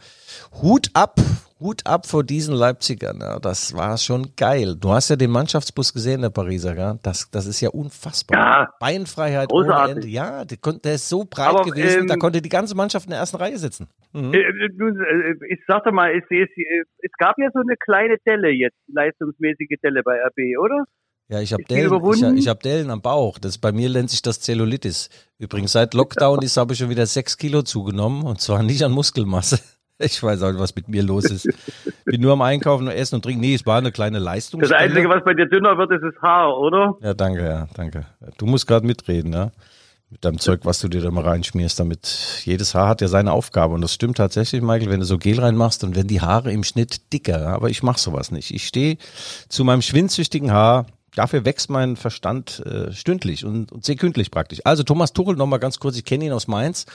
Hut 0.62 0.90
ab, 0.94 1.20
Hut 1.57 1.86
ab 1.86 2.06
vor 2.06 2.25
diesen 2.25 2.54
Leipzigern, 2.54 3.19
ja, 3.22 3.40
das 3.40 3.74
war 3.74 3.98
schon 3.98 4.36
geil. 4.36 4.75
Du 4.75 4.92
hast 4.92 5.10
ja 5.10 5.16
den 5.16 5.31
Mannschaftsbus 5.31 5.94
gesehen, 5.94 6.22
der 6.22 6.30
Pariser, 6.30 6.75
ja? 6.75 7.00
das, 7.02 7.31
das 7.31 7.48
ist 7.48 7.62
ja 7.62 7.69
unfassbar. 7.69 8.38
Ja. 8.38 8.69
Beinfreiheit 8.80 9.54
ohne 9.54 9.68
Großartig. 9.68 9.96
Ende, 9.96 10.07
ja, 10.10 10.44
der, 10.44 10.57
der 10.84 10.96
ist 10.96 11.07
so 11.07 11.24
breit 11.24 11.48
Aber, 11.48 11.63
gewesen, 11.63 12.02
ähm, 12.02 12.07
da 12.07 12.18
konnte 12.18 12.42
die 12.42 12.50
ganze 12.50 12.75
Mannschaft 12.75 13.06
in 13.06 13.12
der 13.12 13.19
ersten 13.19 13.38
Reihe 13.38 13.57
sitzen. 13.57 13.88
Mhm. 14.12 14.34
Äh, 14.34 14.44
du, 14.78 14.88
äh, 14.88 15.36
Ich 15.48 15.62
sagte 15.66 15.94
mal, 15.94 16.12
es, 16.12 16.24
es, 16.30 16.50
es 16.98 17.12
gab 17.18 17.38
ja 17.38 17.50
so 17.54 17.62
eine 17.62 17.78
kleine 17.78 18.18
Delle 18.25 18.50
jetzt, 18.50 18.78
leistungsmäßige 18.88 19.80
Delle 19.81 20.04
bei 20.04 20.16
RB, 20.16 20.60
oder? 20.60 20.84
Ja, 21.30 21.40
ich 21.40 21.54
habe 21.54 21.63
Dellen, 21.63 21.92
ich, 22.36 22.40
ich 22.44 22.48
hab 22.48 22.62
Dellen 22.62 22.92
am 22.92 23.01
Bauch. 23.01 23.40
Das 23.40 23.58
bei 23.58 23.72
mir 23.72 23.90
nennt 23.90 24.12
sich 24.12 24.22
das 24.22 24.42
Zellulitis. 24.42 25.10
Übrigens, 25.40 25.72
seit 25.72 25.94
Lockdown 25.94 26.42
ist, 26.44 26.58
habe 26.58 26.74
ich 26.74 26.80
schon 26.80 26.90
wieder 26.90 27.06
sechs 27.06 27.38
Kilo 27.38 27.63
zugenommen 27.63 28.24
und 28.24 28.42
zwar 28.42 28.62
nicht 28.62 28.84
an 28.84 28.92
Muskelmasse. 28.92 29.60
Ich 30.00 30.22
weiß 30.22 30.44
auch 30.44 30.52
nicht, 30.52 30.60
was 30.60 30.76
mit 30.76 30.90
mir 30.90 31.04
los 31.04 31.26
ist. 31.26 31.48
Bin 32.06 32.22
nur 32.22 32.34
am 32.34 32.42
Einkaufen 32.42 32.88
und 32.88 32.94
Essen 32.94 33.16
und 33.16 33.22
Trinken. 33.22 33.42
Nee, 33.42 33.56
es 33.56 33.66
war 33.66 33.78
eine 33.78 33.92
kleine 33.92 34.20
Leistung. 34.20 34.60
Das 34.62 34.72
Einzige, 34.72 35.10
was 35.10 35.24
bei 35.24 35.34
dir 35.34 35.48
dünner 35.48 35.78
wird, 35.78 35.92
ist 35.92 36.04
das 36.04 36.22
Haar, 36.22 36.58
oder? 36.58 36.96
Ja, 37.02 37.14
danke, 37.14 37.44
ja, 37.46 37.68
danke. 37.74 38.06
Du 38.38 38.46
musst 38.46 38.68
gerade 38.68 38.86
mitreden, 38.86 39.34
ja. 39.34 39.52
Mit 40.12 40.24
deinem 40.24 40.40
Zeug, 40.40 40.62
was 40.64 40.80
du 40.80 40.88
dir 40.88 41.02
da 41.02 41.10
mal 41.10 41.24
reinschmierst, 41.24 41.80
damit 41.80 42.42
jedes 42.46 42.76
Haar 42.76 42.90
hat 42.90 43.02
ja 43.02 43.08
seine 43.08 43.32
Aufgabe. 43.32 43.74
Und 43.74 43.82
das 43.82 43.94
stimmt 43.94 44.18
tatsächlich, 44.18 44.62
Michael, 44.62 44.92
wenn 44.92 45.00
du 45.00 45.06
so 45.06 45.18
Gel 45.18 45.40
reinmachst 45.40 45.84
und 45.84 45.96
wenn 45.96 46.08
die 46.08 46.22
Haare 46.22 46.52
im 46.52 46.64
Schnitt 46.64 47.12
dicker, 47.12 47.48
aber 47.48 47.70
ich 47.70 47.82
mache 47.82 48.00
sowas 48.00 48.32
nicht. 48.32 48.52
Ich 48.52 48.68
stehe 48.68 48.98
zu 49.50 49.64
meinem 49.64 49.82
schwindsüchtigen 49.82 50.52
Haar. 50.52 50.86
Dafür 51.16 51.46
wächst 51.46 51.70
mein 51.70 51.96
Verstand 51.96 52.62
äh, 52.66 52.92
stündlich 52.92 53.46
und, 53.46 53.72
und 53.72 53.86
sekündlich 53.86 54.32
praktisch. 54.32 54.60
Also 54.66 54.84
Thomas 54.84 55.14
Tuchel 55.14 55.36
noch 55.36 55.48
mal 55.48 55.58
ganz 55.58 55.80
kurz, 55.80 55.98
ich 55.98 56.06
kenne 56.06 56.26
ihn 56.26 56.34
aus 56.34 56.48
Mainz. 56.48 56.86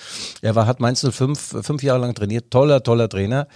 Er 0.43 0.55
war, 0.55 0.67
hat 0.67 0.79
Mainz 0.79 1.01
05 1.01 1.55
äh, 1.55 1.63
fünf 1.63 1.83
Jahre 1.83 2.01
lang 2.01 2.15
trainiert. 2.15 2.51
Toller, 2.51 2.83
toller 2.83 3.09
Trainer. 3.09 3.49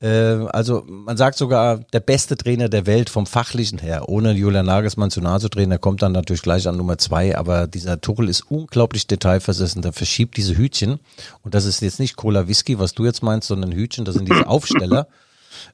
Äh, 0.00 0.46
also 0.52 0.84
man 0.86 1.16
sagt 1.16 1.36
sogar 1.36 1.78
der 1.78 2.00
beste 2.00 2.36
Trainer 2.36 2.68
der 2.68 2.86
Welt 2.86 3.10
vom 3.10 3.26
Fachlichen 3.26 3.78
her. 3.78 4.08
Ohne 4.08 4.32
Julian 4.32 4.66
Nagelsmann 4.66 5.10
zu 5.10 5.20
nahe 5.20 5.40
zu 5.40 5.48
treten, 5.48 5.70
der 5.70 5.78
kommt 5.78 6.02
dann 6.02 6.12
natürlich 6.12 6.42
gleich 6.42 6.66
an 6.66 6.76
Nummer 6.76 6.98
zwei. 6.98 7.36
Aber 7.36 7.66
dieser 7.66 8.00
Tuchel 8.00 8.28
ist 8.28 8.50
unglaublich 8.50 9.06
detailversessen. 9.06 9.82
Der 9.82 9.92
verschiebt 9.92 10.36
diese 10.36 10.56
Hütchen. 10.56 10.98
Und 11.42 11.54
das 11.54 11.66
ist 11.66 11.82
jetzt 11.82 12.00
nicht 12.00 12.16
Cola 12.16 12.48
Whisky, 12.48 12.78
was 12.78 12.94
du 12.94 13.04
jetzt 13.04 13.22
meinst, 13.22 13.48
sondern 13.48 13.72
Hütchen. 13.72 14.04
Das 14.04 14.14
sind 14.14 14.28
diese 14.28 14.46
Aufsteller. 14.48 15.06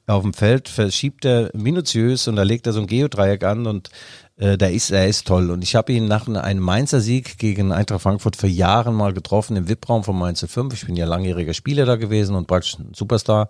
Auf 0.05 0.23
dem 0.23 0.33
Feld 0.33 0.69
verschiebt 0.69 1.25
er 1.25 1.49
minutiös 1.53 2.27
und 2.27 2.35
da 2.35 2.43
legt 2.43 2.67
er 2.67 2.73
so 2.73 2.79
ein 2.79 2.87
Geodreieck 2.87 3.43
an 3.43 3.67
und 3.67 3.89
äh, 4.37 4.57
der 4.57 4.71
ist, 4.71 4.91
er 4.91 5.07
ist 5.07 5.27
toll. 5.27 5.49
Und 5.49 5.63
ich 5.63 5.75
habe 5.75 5.91
ihn 5.91 6.05
nach 6.05 6.27
einem 6.27 6.63
Mainzer 6.63 7.01
Sieg 7.01 7.37
gegen 7.37 7.71
Eintracht 7.71 8.01
Frankfurt 8.01 8.35
vor 8.35 8.49
Jahren 8.49 8.95
mal 8.95 9.13
getroffen 9.13 9.57
im 9.57 9.67
VIP-Raum 9.67 10.03
von 10.03 10.17
Mainz 10.17 10.45
5. 10.47 10.73
Ich 10.73 10.85
bin 10.85 10.95
ja 10.95 11.05
langjähriger 11.05 11.53
Spieler 11.53 11.85
da 11.85 11.95
gewesen 11.95 12.35
und 12.35 12.47
praktisch 12.47 12.77
ein 12.77 12.93
Superstar. 12.93 13.49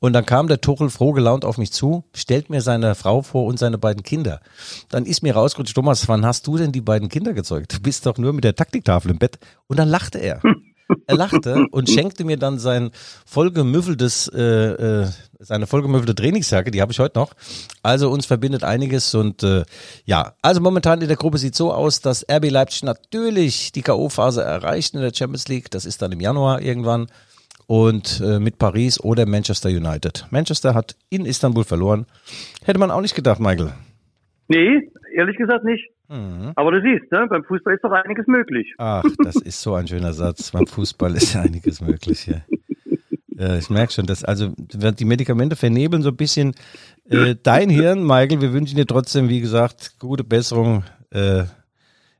Und 0.00 0.14
dann 0.14 0.26
kam 0.26 0.48
der 0.48 0.60
Tuchel 0.60 0.90
froh 0.90 1.12
gelaunt 1.12 1.44
auf 1.44 1.58
mich 1.58 1.72
zu, 1.72 2.04
stellt 2.12 2.50
mir 2.50 2.60
seine 2.60 2.96
Frau 2.96 3.22
vor 3.22 3.44
und 3.44 3.58
seine 3.58 3.78
beiden 3.78 4.02
Kinder. 4.02 4.40
Dann 4.88 5.06
ist 5.06 5.22
mir 5.22 5.34
rausgerutscht, 5.34 5.76
Thomas, 5.76 6.08
wann 6.08 6.26
hast 6.26 6.46
du 6.46 6.56
denn 6.56 6.72
die 6.72 6.80
beiden 6.80 7.08
Kinder 7.08 7.34
gezeugt? 7.34 7.74
Du 7.74 7.80
bist 7.80 8.06
doch 8.06 8.18
nur 8.18 8.32
mit 8.32 8.42
der 8.42 8.56
Taktiktafel 8.56 9.12
im 9.12 9.18
Bett. 9.18 9.38
Und 9.68 9.78
dann 9.78 9.88
lachte 9.88 10.18
er. 10.18 10.40
Er 11.06 11.16
lachte 11.16 11.66
und 11.70 11.90
schenkte 11.90 12.24
mir 12.24 12.36
dann 12.36 12.58
sein 12.58 12.90
vollgemüffeltes, 13.26 14.28
äh, 14.28 14.40
äh, 14.40 15.06
seine 15.38 15.66
vollgemüffelte 15.66 16.14
Trainingsjacke, 16.14 16.70
die 16.70 16.80
habe 16.80 16.92
ich 16.92 16.98
heute 16.98 17.18
noch. 17.18 17.32
Also 17.82 18.10
uns 18.10 18.26
verbindet 18.26 18.64
einiges 18.64 19.14
und 19.14 19.42
äh, 19.42 19.64
ja, 20.04 20.34
also 20.42 20.60
momentan 20.60 21.00
in 21.00 21.08
der 21.08 21.16
Gruppe 21.16 21.38
sieht 21.38 21.54
so 21.54 21.72
aus, 21.72 22.00
dass 22.00 22.24
RB 22.30 22.50
Leipzig 22.50 22.84
natürlich 22.84 23.72
die 23.72 23.82
K.O.-Phase 23.82 24.42
erreicht 24.42 24.94
in 24.94 25.00
der 25.00 25.12
Champions 25.14 25.48
League. 25.48 25.70
Das 25.70 25.84
ist 25.84 26.02
dann 26.02 26.12
im 26.12 26.20
Januar 26.20 26.62
irgendwann 26.62 27.08
und 27.66 28.20
äh, 28.24 28.38
mit 28.38 28.58
Paris 28.58 29.00
oder 29.00 29.26
Manchester 29.26 29.68
United. 29.68 30.26
Manchester 30.30 30.74
hat 30.74 30.96
in 31.10 31.24
Istanbul 31.24 31.64
verloren. 31.64 32.06
Hätte 32.64 32.78
man 32.78 32.90
auch 32.90 33.00
nicht 33.00 33.14
gedacht, 33.14 33.40
Michael. 33.40 33.72
Nee, 34.48 34.90
ehrlich 35.14 35.36
gesagt 35.36 35.64
nicht. 35.64 35.91
Mhm. 36.08 36.52
Aber 36.56 36.72
du 36.72 36.82
siehst, 36.82 37.10
ne, 37.10 37.26
beim 37.28 37.44
Fußball 37.44 37.74
ist 37.74 37.84
doch 37.84 37.92
einiges 37.92 38.26
möglich. 38.26 38.74
Ach, 38.78 39.04
das 39.24 39.36
ist 39.36 39.60
so 39.60 39.74
ein 39.74 39.86
schöner 39.88 40.12
Satz. 40.12 40.50
Beim 40.50 40.66
Fußball 40.66 41.14
ist 41.16 41.32
ja 41.34 41.42
einiges 41.42 41.80
möglich 41.80 42.20
hier. 42.20 42.44
Ja, 43.28 43.56
ich 43.56 43.70
merke 43.70 43.92
schon, 43.92 44.06
dass 44.06 44.22
also 44.24 44.52
die 44.58 45.04
Medikamente 45.04 45.56
vernebeln 45.56 46.02
so 46.02 46.10
ein 46.10 46.16
bisschen 46.16 46.54
äh, 47.08 47.34
dein 47.42 47.70
Hirn, 47.70 48.06
Michael. 48.06 48.40
Wir 48.40 48.52
wünschen 48.52 48.76
dir 48.76 48.86
trotzdem, 48.86 49.28
wie 49.28 49.40
gesagt, 49.40 49.98
gute 49.98 50.22
Besserung. 50.24 50.84
Äh, 51.10 51.44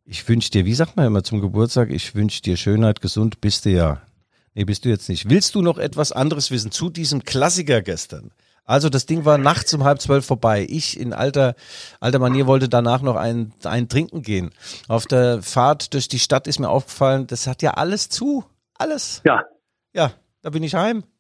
Ich 0.05 0.27
wünsche 0.29 0.51
dir, 0.51 0.65
wie 0.65 0.75
sagt 0.75 0.97
man 0.97 1.07
immer 1.07 1.23
zum 1.23 1.41
Geburtstag, 1.41 1.91
ich 1.91 2.15
wünsche 2.15 2.43
dir 2.43 2.57
Schönheit, 2.57 3.01
gesund, 3.01 3.41
bist 3.41 3.65
du 3.67 3.71
ja. 3.71 4.03
Nee, 4.55 4.65
bist 4.65 4.85
du 4.85 4.89
jetzt 4.89 5.09
nicht. 5.09 5.31
Willst 5.31 5.55
du 5.55 5.63
noch 5.63 5.79
etwas 5.79 6.11
anderes 6.13 6.51
wissen 6.51 6.71
zu 6.73 6.91
diesem 6.91 7.23
Klassiker 7.23 7.83
gestern? 7.83 8.33
Also 8.73 8.89
das 8.89 9.05
Ding 9.05 9.27
war 9.27 9.37
nachts 9.37 9.75
um 9.75 9.85
halb 9.85 10.01
zwölf 10.01 10.25
vorbei. 10.25 10.67
Ich 10.67 10.99
in 10.99 11.13
alter, 11.13 11.57
alter 12.01 12.19
Manier 12.19 12.47
wollte 12.47 12.71
danach 12.71 13.03
noch 13.03 13.17
ein, 13.17 13.53
ein 13.65 13.87
Trinken 13.87 14.23
gehen. 14.23 14.49
Auf 14.89 15.05
der 15.05 15.43
Fahrt 15.43 15.93
durch 15.93 16.09
die 16.09 16.19
Stadt 16.19 16.47
ist 16.47 16.59
mir 16.59 16.71
aufgefallen, 16.71 17.27
das 17.27 17.47
hat 17.47 17.61
ja 17.61 17.73
alles 17.73 18.09
zu. 18.09 18.47
Alles. 18.79 19.21
Ja. 19.27 19.43
Ja, 19.93 20.13
da 20.41 20.49
bin 20.49 20.63
ich 20.63 20.75
heim. 20.75 21.05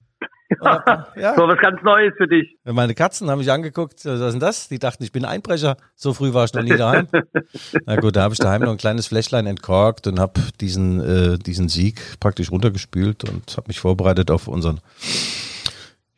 Ja. 1.16 1.34
So 1.34 1.48
was 1.48 1.58
ganz 1.60 1.82
Neues 1.82 2.12
für 2.18 2.28
dich. 2.28 2.58
Meine 2.64 2.94
Katzen 2.94 3.30
haben 3.30 3.38
mich 3.38 3.50
angeguckt, 3.50 4.04
was 4.04 4.20
ist 4.20 4.32
denn 4.32 4.40
das? 4.40 4.68
Die 4.68 4.78
dachten, 4.78 5.02
ich 5.02 5.10
bin 5.10 5.24
Einbrecher. 5.24 5.78
So 5.94 6.12
früh 6.12 6.34
war 6.34 6.44
ich 6.44 6.52
noch 6.52 6.62
nie 6.62 6.76
daheim. 6.76 7.08
Na 7.86 7.96
gut, 7.96 8.16
da 8.16 8.22
habe 8.22 8.34
ich 8.34 8.38
daheim 8.38 8.60
noch 8.60 8.70
ein 8.70 8.76
kleines 8.76 9.06
Fläschlein 9.06 9.46
entkorkt 9.46 10.06
und 10.06 10.20
habe 10.20 10.42
diesen, 10.60 11.00
äh, 11.00 11.38
diesen 11.38 11.70
Sieg 11.70 12.20
praktisch 12.20 12.50
runtergespült 12.50 13.26
und 13.26 13.56
habe 13.56 13.68
mich 13.68 13.80
vorbereitet 13.80 14.30
auf 14.30 14.46
unseren 14.46 14.80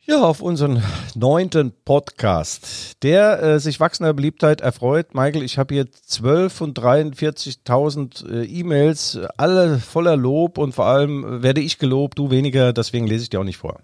ja, 0.07 0.21
auf 0.21 0.41
unseren 0.41 0.83
neunten 1.15 1.73
Podcast, 1.83 3.03
der 3.03 3.41
äh, 3.41 3.59
sich 3.59 3.79
wachsender 3.79 4.13
Beliebtheit 4.13 4.61
erfreut. 4.61 5.15
Michael, 5.15 5.43
ich 5.43 5.57
habe 5.57 5.73
hier 5.73 5.85
12 5.87 6.53
von 6.53 6.73
43.000 6.73 8.29
äh, 8.29 8.45
E-Mails, 8.45 9.19
alle 9.37 9.77
voller 9.77 10.15
Lob 10.15 10.59
und 10.59 10.73
vor 10.73 10.85
allem 10.85 11.41
werde 11.41 11.61
ich 11.61 11.79
gelobt, 11.79 12.19
du 12.19 12.29
weniger, 12.29 12.71
deswegen 12.71 13.07
lese 13.07 13.23
ich 13.23 13.29
dir 13.29 13.39
auch 13.39 13.45
nicht 13.45 13.57
vor. 13.57 13.79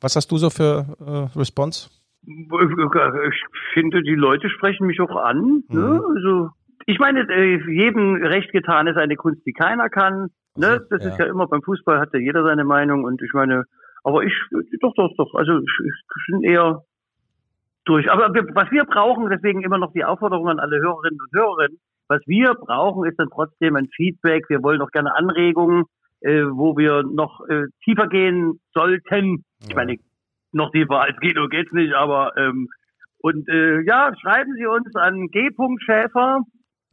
Was 0.00 0.14
hast 0.14 0.30
du 0.30 0.36
so 0.36 0.50
für 0.50 0.84
äh, 1.00 1.38
Response? 1.38 1.88
Ich 2.26 3.44
finde, 3.72 4.02
die 4.02 4.14
Leute 4.14 4.50
sprechen 4.50 4.86
mich 4.86 5.00
auch 5.00 5.16
an. 5.16 5.62
Mhm. 5.68 5.80
Ne? 5.80 6.02
Also, 6.16 6.50
ich 6.84 6.98
meine, 6.98 7.20
äh, 7.30 7.60
jedem 7.72 8.16
recht 8.16 8.52
getan 8.52 8.88
ist 8.88 8.98
eine 8.98 9.16
Kunst, 9.16 9.40
die 9.46 9.52
keiner 9.52 9.88
kann. 9.88 10.28
Ne? 10.56 10.84
Das 10.90 11.02
ja. 11.02 11.10
ist 11.10 11.18
ja 11.18 11.26
immer 11.26 11.46
beim 11.46 11.62
Fußball 11.62 11.98
hat 11.98 12.12
ja 12.12 12.18
jeder 12.18 12.42
seine 12.42 12.64
Meinung 12.64 13.04
und 13.04 13.22
ich 13.22 13.32
meine, 13.32 13.64
aber 14.06 14.22
ich, 14.22 14.32
doch, 14.80 14.94
doch, 14.94 15.10
doch. 15.16 15.34
Also 15.34 15.58
ich, 15.58 16.26
bin 16.28 16.44
eher 16.44 16.84
durch. 17.84 18.08
Aber 18.08 18.32
wir, 18.32 18.44
was 18.54 18.70
wir 18.70 18.84
brauchen, 18.84 19.28
deswegen 19.30 19.64
immer 19.64 19.78
noch 19.78 19.92
die 19.92 20.04
Aufforderung 20.04 20.48
an 20.48 20.60
alle 20.60 20.78
Hörerinnen 20.78 21.20
und 21.20 21.32
Hörer, 21.36 21.66
was 22.06 22.20
wir 22.26 22.54
brauchen, 22.54 23.08
ist 23.08 23.18
dann 23.18 23.30
trotzdem 23.30 23.74
ein 23.74 23.88
Feedback. 23.88 24.48
Wir 24.48 24.62
wollen 24.62 24.78
doch 24.78 24.92
gerne 24.92 25.12
Anregungen, 25.16 25.86
äh, 26.20 26.44
wo 26.44 26.76
wir 26.76 27.02
noch 27.02 27.40
äh, 27.48 27.64
tiefer 27.82 28.06
gehen 28.06 28.60
sollten. 28.72 29.44
Ich 29.68 29.74
meine, 29.74 29.96
noch 30.52 30.70
tiefer 30.70 31.00
als 31.00 31.16
Guido 31.18 31.48
geht's 31.48 31.72
nicht, 31.72 31.92
aber 31.92 32.36
ähm, 32.36 32.68
und 33.18 33.48
äh, 33.48 33.80
ja, 33.80 34.12
schreiben 34.20 34.54
Sie 34.56 34.66
uns 34.66 34.94
an 34.94 35.26
g.schäfer. 35.32 36.42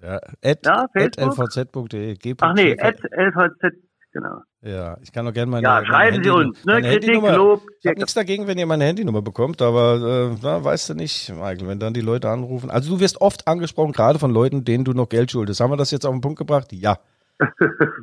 Ja, 0.01 0.19
at, 0.43 0.65
Ja, 0.65 0.87
at 0.95 1.17
lvz.de. 1.17 2.15
g. 2.15 2.33
Ach 2.41 2.55
nee, 2.55 2.75
at 2.79 2.99
lvz, 3.03 3.75
genau. 4.11 4.41
Ja, 4.65 4.97
ich 5.03 5.11
kann 5.11 5.25
doch 5.25 5.33
gerne 5.33 5.51
meine. 5.51 5.63
Ja, 5.63 5.73
meine 5.75 5.85
schreiben 5.87 6.23
Sie 6.23 6.29
Handynummer- 6.29 6.47
uns. 6.47 6.65
Ne? 6.65 6.73
meine 6.73 6.87
Kritik, 6.89 7.09
Handynummer- 7.15 7.35
Lob. 7.35 7.61
Ich 7.81 7.85
habe 7.87 7.97
nichts 7.97 8.13
dagegen, 8.13 8.47
wenn 8.47 8.57
ihr 8.57 8.65
meine 8.65 8.85
Handynummer 8.85 9.21
bekommt, 9.21 9.61
aber 9.61 10.31
äh, 10.31 10.37
na, 10.41 10.63
weißt 10.63 10.89
du 10.89 10.93
nicht, 10.93 11.29
Michael, 11.33 11.67
wenn 11.67 11.79
dann 11.79 11.93
die 11.93 12.01
Leute 12.01 12.29
anrufen. 12.29 12.69
Also 12.71 12.95
du 12.95 12.99
wirst 13.01 13.19
oft 13.19 13.45
angesprochen, 13.47 13.91
gerade 13.91 14.19
von 14.19 14.31
Leuten, 14.31 14.63
denen 14.63 14.85
du 14.85 14.93
noch 14.93 15.09
Geld 15.09 15.31
schuldest. 15.31 15.59
Haben 15.59 15.71
wir 15.71 15.77
das 15.77 15.91
jetzt 15.91 16.05
auf 16.05 16.13
den 16.13 16.21
Punkt 16.21 16.39
gebracht? 16.39 16.71
Ja. 16.71 16.97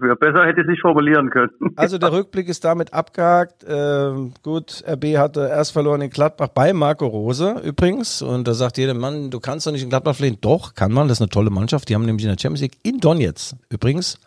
Ja, 0.03 0.15
besser 0.15 0.45
hätte 0.47 0.61
ich 0.63 0.67
es 0.67 0.71
nicht 0.71 0.81
formulieren 0.81 1.29
können. 1.31 1.51
Also 1.77 1.99
der 1.99 2.11
Rückblick 2.11 2.49
ist 2.49 2.65
damit 2.65 2.93
abgehakt. 2.95 3.65
Ähm, 3.69 4.33
gut, 4.43 4.83
RB 4.87 5.17
hatte 5.19 5.47
erst 5.49 5.73
verloren 5.73 6.01
in 6.01 6.11
Gladbach 6.11 6.49
bei 6.49 6.73
Marco 6.73 7.07
Rose 7.07 7.57
übrigens. 7.65 8.23
Und 8.23 8.49
da 8.49 8.55
sagt 8.55 8.79
jeder 8.79 8.95
Mann, 8.95 9.31
du 9.31 9.39
kannst 9.39 9.67
doch 9.67 9.73
nicht 9.73 9.83
in 9.83 9.89
Gladbach 9.91 10.15
verlieren. 10.17 10.39
Doch, 10.41 10.75
kann 10.75 10.91
man. 10.93 11.07
Das 11.09 11.19
ist 11.19 11.23
eine 11.23 11.29
tolle 11.29 11.51
Mannschaft. 11.51 11.89
Die 11.91 11.95
haben 11.95 12.07
nämlich 12.07 12.25
in 12.25 12.31
der 12.35 12.39
Champions 12.41 12.63
League 12.63 12.79
in 12.83 12.99
Donetsk 12.99 13.57
übrigens. 13.69 14.19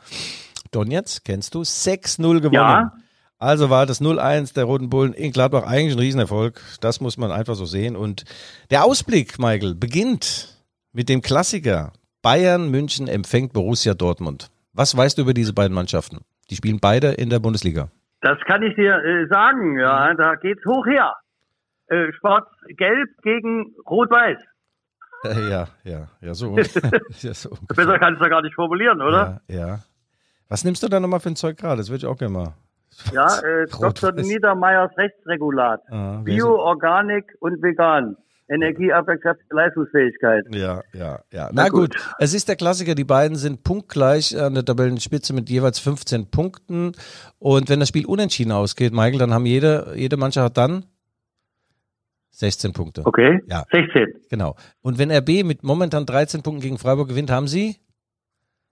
Donetsk, 0.74 1.26
kennst 1.26 1.56
du? 1.56 1.62
6-0 1.62 2.42
gewonnen. 2.42 2.54
Ja. 2.54 2.94
Also 3.40 3.70
war 3.70 3.86
das 3.86 4.02
0-1 4.02 4.54
der 4.54 4.64
Roten 4.64 4.90
Bullen 4.90 5.14
in 5.14 5.32
Gladbach 5.34 5.66
eigentlich 5.66 5.96
ein 5.96 6.00
Riesenerfolg. 6.00 6.62
Das 6.80 7.02
muss 7.02 7.18
man 7.18 7.32
einfach 7.32 7.56
so 7.56 7.66
sehen. 7.66 7.96
Und 7.98 8.24
der 8.72 8.86
Ausblick, 8.86 9.38
Michael, 9.38 9.76
beginnt 9.76 10.58
mit 10.94 11.10
dem 11.10 11.22
Klassiker. 11.22 11.92
Bayern 12.22 12.72
München 12.72 13.10
empfängt 13.10 13.52
Borussia 13.52 13.96
Dortmund. 13.96 14.50
Was 14.72 14.96
weißt 14.96 15.18
du 15.18 15.24
über 15.24 15.34
diese 15.34 15.54
beiden 15.54 15.76
Mannschaften? 15.76 16.20
Die 16.50 16.56
spielen 16.56 16.80
beide 16.80 17.10
in 17.10 17.30
der 17.30 17.40
Bundesliga. 17.40 17.90
Das 18.22 18.40
kann 18.48 18.64
ich 18.64 18.76
dir 18.76 18.96
äh, 18.96 19.28
sagen, 19.28 19.78
ja, 19.78 20.14
da 20.14 20.36
geht's 20.36 20.64
hoch 20.66 20.86
her. 20.86 21.14
Äh, 21.88 22.14
Schwarz-Gelb 22.14 23.10
gegen 23.24 23.76
Rot-Weiß. 23.90 24.38
Äh, 25.26 25.50
ja, 25.50 25.68
ja, 25.84 26.08
ja, 26.22 26.34
so. 26.34 26.58
ja, 27.22 27.34
so. 27.34 27.58
Besser 27.68 28.00
kannst 28.00 28.22
du 28.22 28.30
gar 28.30 28.42
nicht 28.42 28.56
formulieren, 28.56 29.02
oder? 29.02 29.42
Ja, 29.50 29.56
ja. 29.56 29.80
Was 30.54 30.64
nimmst 30.64 30.84
du 30.84 30.88
da 30.88 31.00
nochmal 31.00 31.20
für 31.20 31.30
ein 31.30 31.36
Zeug 31.36 31.58
gerade? 31.58 31.78
Das 31.78 31.90
würde 31.90 31.98
ich 31.98 32.06
auch 32.06 32.16
gerne 32.16 32.32
mal. 32.32 32.54
Ja, 33.12 33.40
äh, 33.40 33.66
Dr. 33.72 34.12
Niedermeyers 34.12 34.96
Rechtsregulat. 34.96 35.82
Ah, 35.90 36.22
Bio, 36.24 36.60
Organik 36.60 37.26
und 37.40 37.60
vegan. 37.64 38.18
Energieabwehrkraft, 38.48 39.40
Leistungsfähigkeit. 39.50 40.46
Ja, 40.52 40.84
ja, 40.94 41.22
ja. 41.32 41.50
Na 41.52 41.70
gut, 41.70 41.96
es 42.20 42.36
ist 42.36 42.50
der 42.50 42.56
Klassiker. 42.56 42.94
Die 42.94 43.04
beiden 43.04 43.36
sind 43.36 43.64
punktgleich 43.64 44.40
an 44.40 44.54
der 44.54 44.64
Tabellenspitze 44.64 45.34
mit 45.34 45.50
jeweils 45.50 45.80
15 45.80 46.30
Punkten. 46.30 46.92
Und 47.40 47.70
wenn 47.70 47.80
das 47.80 47.90
Spiel 47.90 48.06
unentschieden 48.06 48.52
ausgeht, 48.52 48.94
Michael, 48.94 49.18
dann 49.18 49.34
haben 49.34 49.48
jede, 49.48 49.94
jede 49.96 50.18
Mannschaft 50.18 50.46
hat 50.46 50.58
dann 50.58 50.86
16 52.30 52.74
Punkte. 52.74 53.02
Okay. 53.06 53.42
Ja. 53.48 53.64
16. 53.72 54.22
Genau. 54.30 54.56
Und 54.84 55.00
wenn 55.00 55.10
RB 55.10 55.44
mit 55.44 55.64
momentan 55.64 56.06
13 56.06 56.44
Punkten 56.44 56.62
gegen 56.62 56.78
Freiburg 56.78 57.10
gewinnt, 57.10 57.32
haben 57.32 57.48
sie 57.48 57.78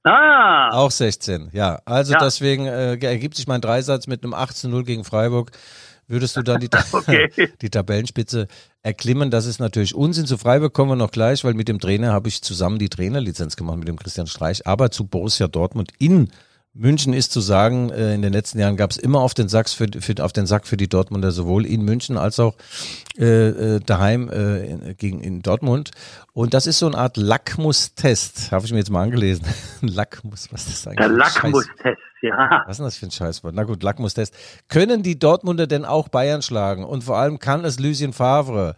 Ah, 0.04 0.70
auch 0.74 0.92
16. 0.92 1.50
Ja, 1.54 1.80
also 1.86 2.14
Ja. 2.14 2.20
deswegen 2.20 2.66
äh, 2.66 2.96
ergibt 2.98 3.36
sich 3.36 3.48
mein 3.48 3.62
Dreisatz 3.62 4.08
mit 4.08 4.24
einem 4.24 4.34
18-0 4.34 4.84
gegen 4.84 5.04
Freiburg. 5.04 5.52
Würdest 6.08 6.36
du 6.36 6.42
dann 6.42 6.60
die, 6.60 6.70
Okay. 6.92 7.30
die 7.62 7.70
Tabellenspitze 7.70 8.48
erklimmen? 8.84 9.30
Das 9.32 9.46
ist 9.46 9.60
natürlich 9.60 9.94
Unsinn. 9.96 10.26
Zu 10.26 10.38
Freiburg 10.38 10.74
kommen 10.74 10.92
wir 10.92 10.96
noch 10.96 11.12
gleich, 11.12 11.44
weil 11.44 11.54
mit 11.54 11.68
dem 11.68 11.80
Trainer 11.80 12.12
habe 12.12 12.28
ich 12.30 12.42
zusammen 12.42 12.80
die 12.80 12.90
Trainerlizenz 12.90 13.56
gemacht 13.56 13.78
mit 13.78 13.88
dem 13.88 13.98
Christian 13.98 14.28
Streich. 14.28 14.66
Aber 14.68 14.90
zu 14.92 15.06
Borussia 15.06 15.48
Dortmund 15.48 15.92
in 16.00 16.32
München 16.74 17.12
ist 17.12 17.34
zu 17.34 17.42
sagen, 17.42 17.90
äh, 17.90 18.16
in 18.16 18.22
den 18.22 18.32
letzten 18.32 18.58
Jahren 18.58 18.78
gab 18.78 18.92
es 18.92 18.98
immer 18.98 19.20
auf 19.20 19.34
den, 19.34 19.50
Sack 19.50 19.68
für, 19.68 19.88
für, 20.00 20.24
auf 20.24 20.32
den 20.32 20.46
Sack 20.46 20.66
für 20.66 20.78
die 20.78 20.88
Dortmunder, 20.88 21.32
sowohl 21.32 21.66
in 21.66 21.84
München 21.84 22.18
als 22.18 22.40
auch 22.40 22.56
äh, 23.18 23.26
äh, 23.26 23.80
daheim 23.82 24.30
äh, 24.30 24.66
in, 24.66 24.98
gegen 24.98 25.20
in 25.20 25.42
Dortmund. 25.42 25.92
Und 26.32 26.54
das 26.54 26.68
ist 26.68 26.80
so 26.80 26.88
eine 26.88 26.98
Art 26.98 27.18
Lackmustest, 27.18 28.54
habe 28.54 28.66
ich 28.66 28.72
mir 28.72 28.78
jetzt 28.78 28.90
mal 28.90 29.04
angelesen. 29.04 29.46
Lackmus, 29.82 30.48
was 30.54 30.68
ist 30.68 30.86
das 30.86 30.88
eigentlich? 30.88 31.08
der 31.08 31.18
Lackmustest, 31.18 32.00
ja. 32.22 32.64
was 32.66 32.72
ist 32.72 32.78
denn 32.78 32.86
das 32.86 32.98
für 32.98 33.06
ein 33.08 33.12
Scheißwort? 33.12 33.54
Na 33.54 33.64
gut, 33.64 33.84
Lackmustest. 33.84 34.34
Können 34.70 35.04
die 35.04 35.20
Dortmunder 35.20 35.68
denn 35.68 35.84
auch 35.84 36.08
Bayern 36.08 36.42
schlagen? 36.42 36.86
Und 36.86 37.04
vor 37.04 37.18
allem 37.18 37.40
kann 37.40 37.66
es 37.66 37.80
Lucien 37.80 38.14
Favre? 38.14 38.76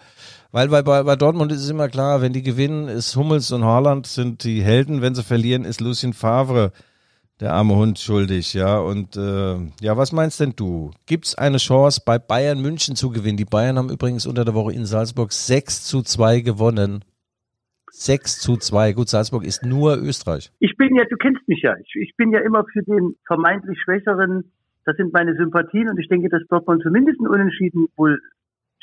Weil 0.51 0.67
bei, 0.69 0.81
bei, 0.81 1.03
bei 1.03 1.15
Dortmund 1.15 1.51
ist 1.51 1.62
es 1.62 1.69
immer 1.69 1.89
klar, 1.89 2.21
wenn 2.21 2.33
die 2.33 2.43
gewinnen, 2.43 2.88
ist 2.88 3.15
Hummels 3.15 3.51
und 3.51 3.63
Haaland 3.63 4.07
sind 4.07 4.43
die 4.43 4.63
Helden. 4.63 5.03
Wenn 5.03 5.13
sie 5.13 5.23
verlieren, 5.23 5.63
ist 5.63 5.79
Lucien 5.79 6.13
Favre 6.13 6.71
der 7.43 7.51
arme 7.53 7.75
Hund 7.75 8.00
schuldig, 8.00 8.53
ja. 8.53 8.79
Und 8.79 9.17
äh, 9.17 9.55
ja, 9.81 9.97
was 9.97 10.13
meinst 10.13 10.39
denn 10.39 10.53
du? 10.55 10.91
Gibt 11.05 11.25
es 11.25 11.35
eine 11.35 11.57
Chance, 11.57 12.01
bei 12.05 12.17
Bayern 12.17 12.62
München 12.62 12.95
zu 12.95 13.09
gewinnen? 13.09 13.35
Die 13.35 13.43
Bayern 13.43 13.77
haben 13.77 13.89
übrigens 13.89 14.25
unter 14.25 14.45
der 14.45 14.53
Woche 14.53 14.71
in 14.71 14.85
Salzburg 14.85 15.33
6 15.33 15.83
zu 15.83 16.01
2 16.03 16.39
gewonnen. 16.39 17.03
6 17.91 18.39
zu 18.39 18.55
2. 18.55 18.93
Gut, 18.93 19.09
Salzburg 19.09 19.43
ist 19.43 19.63
nur 19.65 19.97
Österreich. 19.97 20.51
Ich 20.59 20.77
bin 20.77 20.95
ja, 20.95 21.03
du 21.03 21.17
kennst 21.17 21.45
mich 21.50 21.62
ja. 21.62 21.75
Ich, 21.77 21.93
ich 22.01 22.15
bin 22.15 22.31
ja 22.31 22.39
immer 22.39 22.63
für 22.71 22.81
den 22.81 23.15
vermeintlich 23.27 23.77
Schwächeren. 23.83 24.51
Das 24.85 24.95
sind 24.95 25.12
meine 25.12 25.35
Sympathien 25.35 25.89
und 25.89 26.00
ich 26.00 26.07
denke, 26.07 26.29
dass 26.29 26.41
Dortmund 26.50 26.81
zumindest 26.81 27.19
einen 27.19 27.27
Unentschieden 27.27 27.88
wohl 27.97 28.19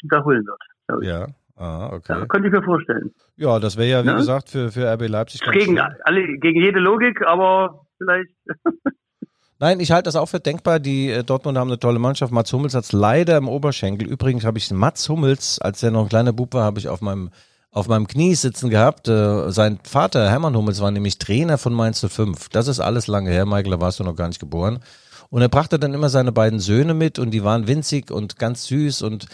wiederholen 0.02 0.44
wird. 0.46 1.04
Ja. 1.04 1.28
Ah, 1.56 1.90
okay. 1.94 2.12
Ja, 2.18 2.26
könnte 2.26 2.48
ich 2.48 2.52
mir 2.54 2.62
vorstellen. 2.62 3.10
Ja, 3.36 3.58
das 3.58 3.76
wäre 3.78 3.88
ja, 3.88 4.02
wie 4.04 4.08
Ja? 4.08 4.16
gesagt, 4.16 4.50
für, 4.50 4.70
für 4.70 4.86
RB 4.94 5.08
Leipzig 5.08 5.40
ganz 5.40 5.56
Gegen, 5.56 5.78
alle, 5.78 6.38
gegen 6.38 6.60
jede 6.60 6.78
Logik, 6.78 7.20
aber 7.26 7.86
vielleicht. 8.00 8.30
Nein, 9.58 9.78
ich 9.78 9.90
halte 9.92 10.04
das 10.04 10.16
auch 10.16 10.26
für 10.26 10.40
denkbar. 10.40 10.80
Die 10.80 11.10
äh, 11.10 11.22
Dortmunder 11.22 11.60
haben 11.60 11.68
eine 11.68 11.78
tolle 11.78 11.98
Mannschaft. 11.98 12.32
Mats 12.32 12.52
Hummels 12.52 12.74
hat 12.74 12.90
leider 12.92 13.36
im 13.36 13.48
Oberschenkel. 13.48 14.08
Übrigens 14.08 14.44
habe 14.44 14.56
ich 14.56 14.70
Mats 14.70 15.08
Hummels, 15.08 15.58
als 15.58 15.82
er 15.82 15.90
noch 15.90 16.04
ein 16.04 16.08
kleiner 16.08 16.32
Bub 16.32 16.54
war, 16.54 16.64
habe 16.64 16.78
ich 16.78 16.88
auf 16.88 17.02
meinem 17.02 17.30
auf 17.72 17.86
meinem 17.86 18.08
Knie 18.08 18.34
sitzen 18.34 18.70
gehabt. 18.70 19.06
Äh, 19.06 19.52
sein 19.52 19.78
Vater, 19.84 20.28
Hermann 20.28 20.56
Hummels, 20.56 20.80
war 20.80 20.90
nämlich 20.90 21.18
Trainer 21.18 21.58
von 21.58 21.72
Mainz 21.72 22.04
05. 22.04 22.48
Das 22.48 22.66
ist 22.66 22.80
alles 22.80 23.06
lange 23.06 23.30
her, 23.30 23.46
Michael, 23.46 23.70
da 23.70 23.80
warst 23.80 24.00
du 24.00 24.04
noch 24.04 24.16
gar 24.16 24.26
nicht 24.26 24.40
geboren. 24.40 24.80
Und 25.28 25.42
er 25.42 25.48
brachte 25.48 25.78
dann 25.78 25.94
immer 25.94 26.08
seine 26.08 26.32
beiden 26.32 26.58
Söhne 26.58 26.94
mit 26.94 27.20
und 27.20 27.30
die 27.30 27.44
waren 27.44 27.68
winzig 27.68 28.10
und 28.10 28.36
ganz 28.38 28.64
süß 28.64 29.02
und 29.02 29.26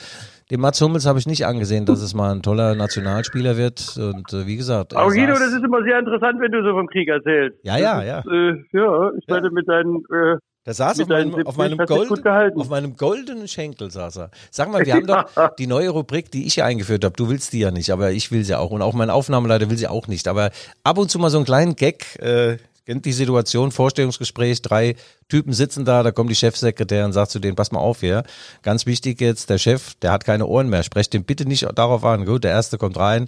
dem 0.51 0.61
Mats 0.61 0.81
Hummels 0.81 1.07
habe 1.07 1.19
ich 1.19 1.27
nicht 1.27 1.45
angesehen, 1.47 1.87
dass 1.87 2.01
es 2.01 2.15
mal 2.15 2.33
ein 2.33 2.43
toller 2.43 2.75
Nationalspieler 2.75 3.57
wird. 3.57 3.97
Und 3.97 4.33
äh, 4.33 4.47
wie 4.47 4.57
gesagt, 4.57 4.93
er 4.93 5.01
Aber 5.01 5.11
Guido, 5.11 5.33
das 5.33 5.53
ist 5.53 5.65
immer 5.65 5.83
sehr 5.83 5.99
interessant, 5.99 6.41
wenn 6.41 6.53
du 6.53 6.63
so 6.63 6.71
vom 6.73 6.87
Krieg 6.87 7.09
erzählst. 7.09 7.59
Ja, 7.63 7.77
ja, 7.79 8.03
ja. 8.03 8.19
Ist, 8.21 8.27
äh, 8.27 8.79
ja, 8.79 9.11
ich 9.19 9.27
meine, 9.29 9.51
mit 9.51 9.69
deinen, 9.69 9.97
äh, 10.05 10.37
Der 10.65 10.75
saß 10.75 11.01
auf 11.01 11.09
meinem, 11.09 11.35
auf, 11.47 11.57
meinem 11.57 11.79
70 11.79 11.81
hast 11.81 11.91
du 11.91 11.97
gut 11.97 12.09
Golden, 12.09 12.23
gehalten. 12.23 12.61
auf 12.61 12.69
meinem 12.69 12.97
goldenen 12.97 13.49
Schenkel 13.49 13.91
saß 13.91 14.19
er. 14.19 14.31
Sag 14.53 14.71
mal, 14.71 14.87
wir 14.87 14.95
haben 14.95 15.07
doch 15.07 15.25
die 15.59 15.67
neue 15.67 15.91
Rubrik, 15.91 16.31
die 16.31 16.47
ich 16.47 16.55
hier 16.55 16.65
eingeführt 16.65 17.05
habe. 17.05 17.15
Du 17.17 17.29
willst 17.29 17.53
die 17.53 17.61
ja 17.61 17.73
nicht, 17.73 17.91
aber 17.91 18.13
ich 18.13 18.31
will 18.31 18.45
sie 18.45 18.55
auch. 18.55 18.71
Und 18.71 18.83
auch 18.83 18.95
mein 18.95 19.11
Aufnahmeleiter 19.11 19.69
will 19.69 19.77
sie 19.77 19.89
auch 19.89 20.07
nicht. 20.07 20.29
Aber 20.29 20.51
ab 20.85 20.99
und 20.99 21.11
zu 21.11 21.19
mal 21.19 21.31
so 21.31 21.39
einen 21.39 21.47
kleinen 21.47 21.75
Gag, 21.75 22.21
äh, 22.21 22.59
kennt 22.87 23.05
die 23.05 23.13
Situation, 23.13 23.73
Vorstellungsgespräch, 23.73 24.63
drei 24.63 24.95
Typen 25.29 25.53
sitzen 25.53 25.85
da, 25.85 26.05
da 26.05 26.13
kommt 26.13 26.31
die 26.31 26.37
Chefsekretärin 26.37 27.13
sagt 27.13 27.33
zu 27.33 27.41
denen, 27.41 27.57
pass 27.57 27.73
mal 27.73 27.81
auf 27.81 28.01
hier, 28.01 28.23
ganz 28.63 28.87
wichtig 28.87 29.21
jetzt, 29.21 29.51
der 29.51 29.59
Chef, 29.59 29.95
der 29.97 30.13
hat 30.13 30.25
keine 30.25 30.47
Ohren 30.47 30.69
mehr, 30.71 30.85
sprecht 30.85 31.13
den 31.13 31.25
bitte 31.25 31.47
nicht 31.47 31.67
darauf 31.75 32.05
an. 32.05 32.25
Gut, 32.25 32.45
der 32.45 32.53
erste 32.53 32.79
kommt 32.79 32.97
rein, 32.97 33.27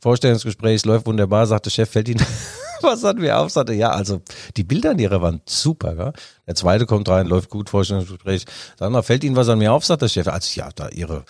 Vorstellungsgespräch, 0.00 0.84
läuft 0.84 1.06
wunderbar, 1.06 1.46
sagt 1.46 1.66
der 1.66 1.70
Chef, 1.70 1.90
fällt 1.90 2.08
Ihnen 2.08 2.24
was 2.82 3.02
hatten 3.02 3.22
wir 3.22 3.38
auf? 3.38 3.50
Sagte, 3.50 3.72
ja, 3.72 3.90
also 3.90 4.20
die 4.56 4.64
Bilder 4.64 4.90
an 4.90 4.98
ihrer 4.98 5.22
Wand, 5.22 5.48
super, 5.48 5.94
gell? 5.94 6.12
Der 6.46 6.54
zweite 6.54 6.86
kommt 6.86 7.08
rein, 7.08 7.26
läuft 7.26 7.50
gut, 7.50 7.70
Vorstellungsgespräch. 7.70 8.44
Sag 8.78 8.90
mal, 8.90 9.02
fällt 9.02 9.24
Ihnen 9.24 9.36
was 9.36 9.48
an 9.48 9.58
mir 9.58 9.72
auf, 9.72 9.84
sagt 9.84 10.02
der 10.02 10.08
Chef. 10.08 10.28
Also 10.28 10.60
ja, 10.60 10.68
da 10.74 10.88
ihre, 10.88 11.24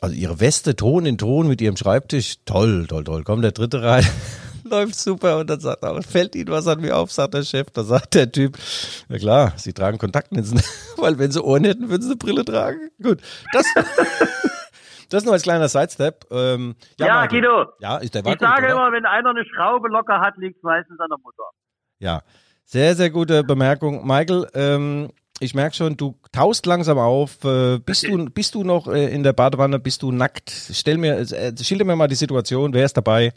also 0.00 0.14
ihre 0.14 0.40
Weste, 0.40 0.76
Ton 0.76 1.06
in 1.06 1.18
Ton 1.18 1.46
mit 1.46 1.60
ihrem 1.60 1.76
Schreibtisch, 1.76 2.36
toll, 2.46 2.86
toll, 2.86 3.04
toll. 3.04 3.24
Kommt 3.24 3.44
der 3.44 3.52
dritte 3.52 3.82
rein, 3.82 4.06
läuft 4.68 4.94
super 4.94 5.38
und 5.38 5.50
dann 5.50 5.60
sagt 5.60 5.82
er, 5.82 6.02
fällt 6.02 6.34
Ihnen 6.34 6.50
was 6.50 6.66
an 6.66 6.80
mir 6.80 6.96
auf, 6.96 7.12
sagt 7.12 7.34
der 7.34 7.42
Chef. 7.42 7.70
Da 7.70 7.82
sagt 7.84 8.14
der 8.14 8.30
Typ, 8.30 8.58
ja 9.08 9.18
klar, 9.18 9.52
Sie 9.56 9.72
tragen 9.72 9.98
Kontaktlinsen, 9.98 10.60
weil 10.96 11.18
wenn 11.18 11.30
Sie 11.30 11.42
Ohren 11.42 11.64
hätten, 11.64 11.88
würden 11.88 12.02
Sie 12.02 12.08
eine 12.08 12.16
Brille 12.16 12.44
tragen. 12.44 12.90
Gut, 13.02 13.20
das... 13.52 13.66
Das 15.08 15.26
nur 15.26 15.34
als 15.34 15.42
kleiner 15.42 15.68
Sidestep. 15.68 16.24
Ähm, 16.30 16.74
ja, 16.98 17.06
ja 17.06 17.26
Guido. 17.26 17.66
Ja, 17.80 17.98
ist 17.98 18.14
der 18.14 18.24
Ich 18.24 18.38
sage 18.40 18.64
oder? 18.64 18.72
immer, 18.72 18.92
wenn 18.92 19.04
einer 19.04 19.28
eine 19.28 19.44
Schraube 19.44 19.88
locker 19.88 20.20
hat, 20.20 20.38
liegt 20.38 20.56
es 20.56 20.62
meistens 20.62 20.98
an 20.98 21.08
der 21.10 21.18
Mutter. 21.18 21.42
Ja, 21.98 22.22
sehr, 22.64 22.94
sehr 22.96 23.10
gute 23.10 23.44
Bemerkung. 23.44 24.06
Michael, 24.06 24.48
ähm, 24.54 25.10
ich 25.38 25.54
merke 25.54 25.76
schon, 25.76 25.96
du 25.96 26.18
taust 26.32 26.64
langsam 26.66 26.98
auf. 26.98 27.44
Äh, 27.44 27.78
bist, 27.80 28.04
du, 28.04 28.24
bist 28.26 28.54
du 28.54 28.64
noch 28.64 28.86
äh, 28.88 29.12
in 29.12 29.22
der 29.22 29.32
Badewanne? 29.32 29.78
Bist 29.78 30.02
du 30.02 30.12
nackt? 30.12 30.50
Stell 30.50 30.96
mir, 30.96 31.18
äh, 31.18 31.52
schilder 31.62 31.84
mir 31.84 31.96
mal 31.96 32.08
die 32.08 32.14
Situation. 32.14 32.72
Wer 32.72 32.84
ist 32.84 32.96
dabei? 32.96 33.32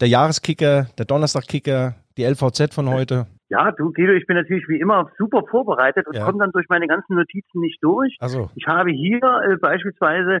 Der 0.00 0.08
Jahreskicker, 0.08 0.86
der 0.96 1.04
Donnerstagkicker, 1.04 1.94
die 2.16 2.24
LVZ 2.24 2.72
von 2.72 2.88
heute? 2.88 3.26
Ja, 3.48 3.72
du 3.72 3.92
Guido, 3.92 4.12
ich 4.12 4.26
bin 4.26 4.36
natürlich 4.36 4.68
wie 4.68 4.78
immer 4.78 5.10
super 5.18 5.42
vorbereitet 5.48 6.06
und 6.06 6.14
ja. 6.14 6.24
komme 6.24 6.38
dann 6.38 6.52
durch 6.52 6.66
meine 6.68 6.86
ganzen 6.86 7.16
Notizen 7.16 7.60
nicht 7.60 7.82
durch. 7.82 8.16
Also. 8.20 8.50
Ich 8.54 8.66
habe 8.66 8.90
hier 8.90 9.20
äh, 9.22 9.56
beispielsweise 9.56 10.40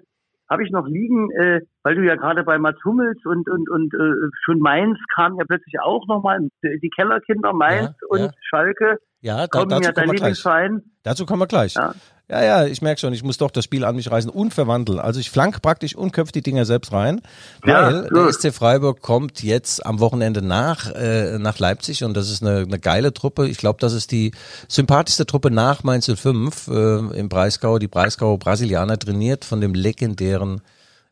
habe 0.50 0.64
ich 0.64 0.70
noch 0.70 0.86
liegen, 0.86 1.30
äh, 1.32 1.60
weil 1.82 1.94
du 1.94 2.02
ja 2.02 2.16
gerade 2.16 2.42
bei 2.44 2.58
Mats 2.58 2.82
Hummels 2.84 3.18
und 3.24 3.48
und 3.48 3.68
und 3.68 3.94
äh, 3.94 4.30
schon 4.44 4.60
Mainz 4.60 4.98
kam 5.14 5.36
ja 5.36 5.44
plötzlich 5.46 5.80
auch 5.80 6.06
nochmal 6.06 6.48
die 6.62 6.90
Kellerkinder 6.90 7.52
Mainz 7.52 7.94
ja, 8.00 8.08
und 8.08 8.20
ja. 8.20 8.30
Schalke. 8.48 8.98
Ja, 9.20 9.36
da, 9.38 9.46
kommen 9.46 9.70
dazu 9.70 9.82
ja 9.84 9.92
dein 9.92 10.10
Lieblingsverein. 10.10 10.82
Dazu 11.02 11.26
kommen 11.26 11.42
wir 11.42 11.46
gleich. 11.46 11.74
Ja. 11.74 11.92
Ja, 12.30 12.44
ja, 12.44 12.66
ich 12.66 12.82
merke 12.82 13.00
schon, 13.00 13.14
ich 13.14 13.22
muss 13.22 13.38
doch 13.38 13.50
das 13.50 13.64
Spiel 13.64 13.84
an 13.84 13.96
mich 13.96 14.10
reißen 14.10 14.30
und 14.30 14.52
verwandeln. 14.52 14.98
Also 14.98 15.18
ich 15.18 15.30
flank 15.30 15.62
praktisch 15.62 15.96
und 15.96 16.12
köpfe 16.12 16.32
die 16.32 16.42
Dinger 16.42 16.66
selbst 16.66 16.92
rein, 16.92 17.22
weil 17.62 17.72
ja, 17.72 18.02
der 18.02 18.32
SC 18.32 18.52
Freiburg 18.52 19.00
kommt 19.00 19.42
jetzt 19.42 19.86
am 19.86 19.98
Wochenende 19.98 20.42
nach, 20.42 20.92
äh, 20.94 21.38
nach 21.38 21.58
Leipzig 21.58 22.04
und 22.04 22.14
das 22.14 22.30
ist 22.30 22.42
eine, 22.42 22.58
eine 22.58 22.78
geile 22.78 23.14
Truppe. 23.14 23.48
Ich 23.48 23.56
glaube, 23.56 23.78
das 23.80 23.94
ist 23.94 24.12
die 24.12 24.32
sympathischste 24.68 25.24
Truppe 25.24 25.50
nach 25.50 25.84
Mainz 25.84 26.10
05 26.14 26.68
äh, 26.68 26.98
im 27.18 27.30
Breisgau. 27.30 27.78
Die 27.78 27.88
Breisgau 27.88 28.36
Brasilianer 28.36 28.98
trainiert 28.98 29.46
von 29.46 29.62
dem 29.62 29.72
legendären, 29.72 30.60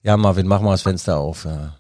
ja 0.02 0.18
Marvin, 0.18 0.46
mach 0.46 0.60
mal 0.60 0.72
das 0.72 0.82
Fenster 0.82 1.16
auf. 1.16 1.46
Ja. 1.46 1.76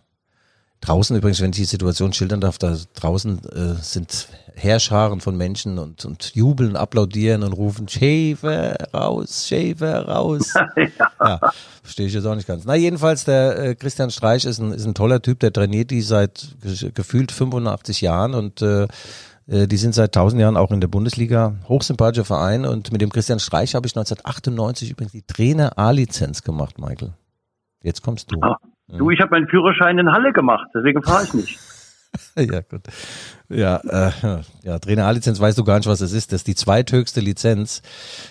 Draußen 0.80 1.16
übrigens, 1.16 1.40
wenn 1.40 1.50
ich 1.50 1.56
die 1.56 1.64
Situation 1.64 2.12
schildern 2.12 2.40
darf, 2.40 2.58
da 2.58 2.76
draußen 2.94 3.40
äh, 3.44 3.82
sind 3.82 4.28
Herrscharen 4.54 5.20
von 5.20 5.36
Menschen 5.36 5.78
und, 5.78 6.04
und 6.04 6.34
jubeln, 6.34 6.76
applaudieren 6.76 7.42
und 7.42 7.52
rufen 7.52 7.88
Schäfer 7.88 8.76
raus, 8.94 9.46
Schäfer 9.46 10.06
raus. 10.06 10.54
ja. 10.76 11.10
ja, 11.20 11.52
verstehe 11.82 12.06
ich 12.06 12.14
jetzt 12.14 12.24
auch 12.24 12.34
nicht 12.34 12.48
ganz. 12.48 12.64
Na, 12.64 12.74
jedenfalls, 12.74 13.24
der 13.24 13.58
äh, 13.58 13.74
Christian 13.74 14.10
Streich 14.10 14.44
ist 14.44 14.58
ein, 14.58 14.72
ist 14.72 14.86
ein 14.86 14.94
toller 14.94 15.20
Typ, 15.20 15.40
der 15.40 15.52
trainiert 15.52 15.90
die 15.90 16.00
seit 16.00 16.56
gefühlt 16.94 17.32
85 17.32 18.00
Jahren 18.00 18.34
und 18.34 18.62
äh, 18.62 18.86
äh, 19.46 19.66
die 19.66 19.76
sind 19.76 19.94
seit 19.94 20.16
1000 20.16 20.40
Jahren 20.40 20.56
auch 20.56 20.70
in 20.70 20.80
der 20.80 20.88
Bundesliga. 20.88 21.56
Hochsympathischer 21.68 22.24
Verein 22.24 22.64
und 22.64 22.92
mit 22.92 23.00
dem 23.00 23.10
Christian 23.10 23.40
Streich 23.40 23.74
habe 23.74 23.86
ich 23.86 23.96
1998 23.96 24.90
übrigens 24.90 25.12
die 25.12 25.22
Trainer 25.22 25.78
A-Lizenz 25.78 26.42
gemacht, 26.42 26.78
Michael. 26.78 27.12
Jetzt 27.82 28.02
kommst 28.02 28.32
du. 28.32 28.40
Du, 28.88 29.10
ich 29.10 29.20
habe 29.20 29.32
meinen 29.32 29.48
Führerschein 29.48 29.98
in 29.98 30.12
Halle 30.12 30.32
gemacht, 30.32 30.68
deswegen 30.74 31.02
fahre 31.02 31.24
ich 31.24 31.34
nicht. 31.34 31.58
ja, 32.36 32.60
gut. 32.60 32.82
Ja, 33.48 33.76
äh, 33.76 34.10
ja, 34.64 34.78
Trainer 34.80 35.06
A-Lizenz 35.06 35.40
weißt 35.40 35.56
du 35.56 35.62
gar 35.62 35.76
nicht, 35.76 35.86
was 35.86 36.00
das 36.00 36.12
ist. 36.12 36.32
Das 36.32 36.40
ist 36.40 36.48
die 36.48 36.56
zweithöchste 36.56 37.20
Lizenz. 37.20 37.80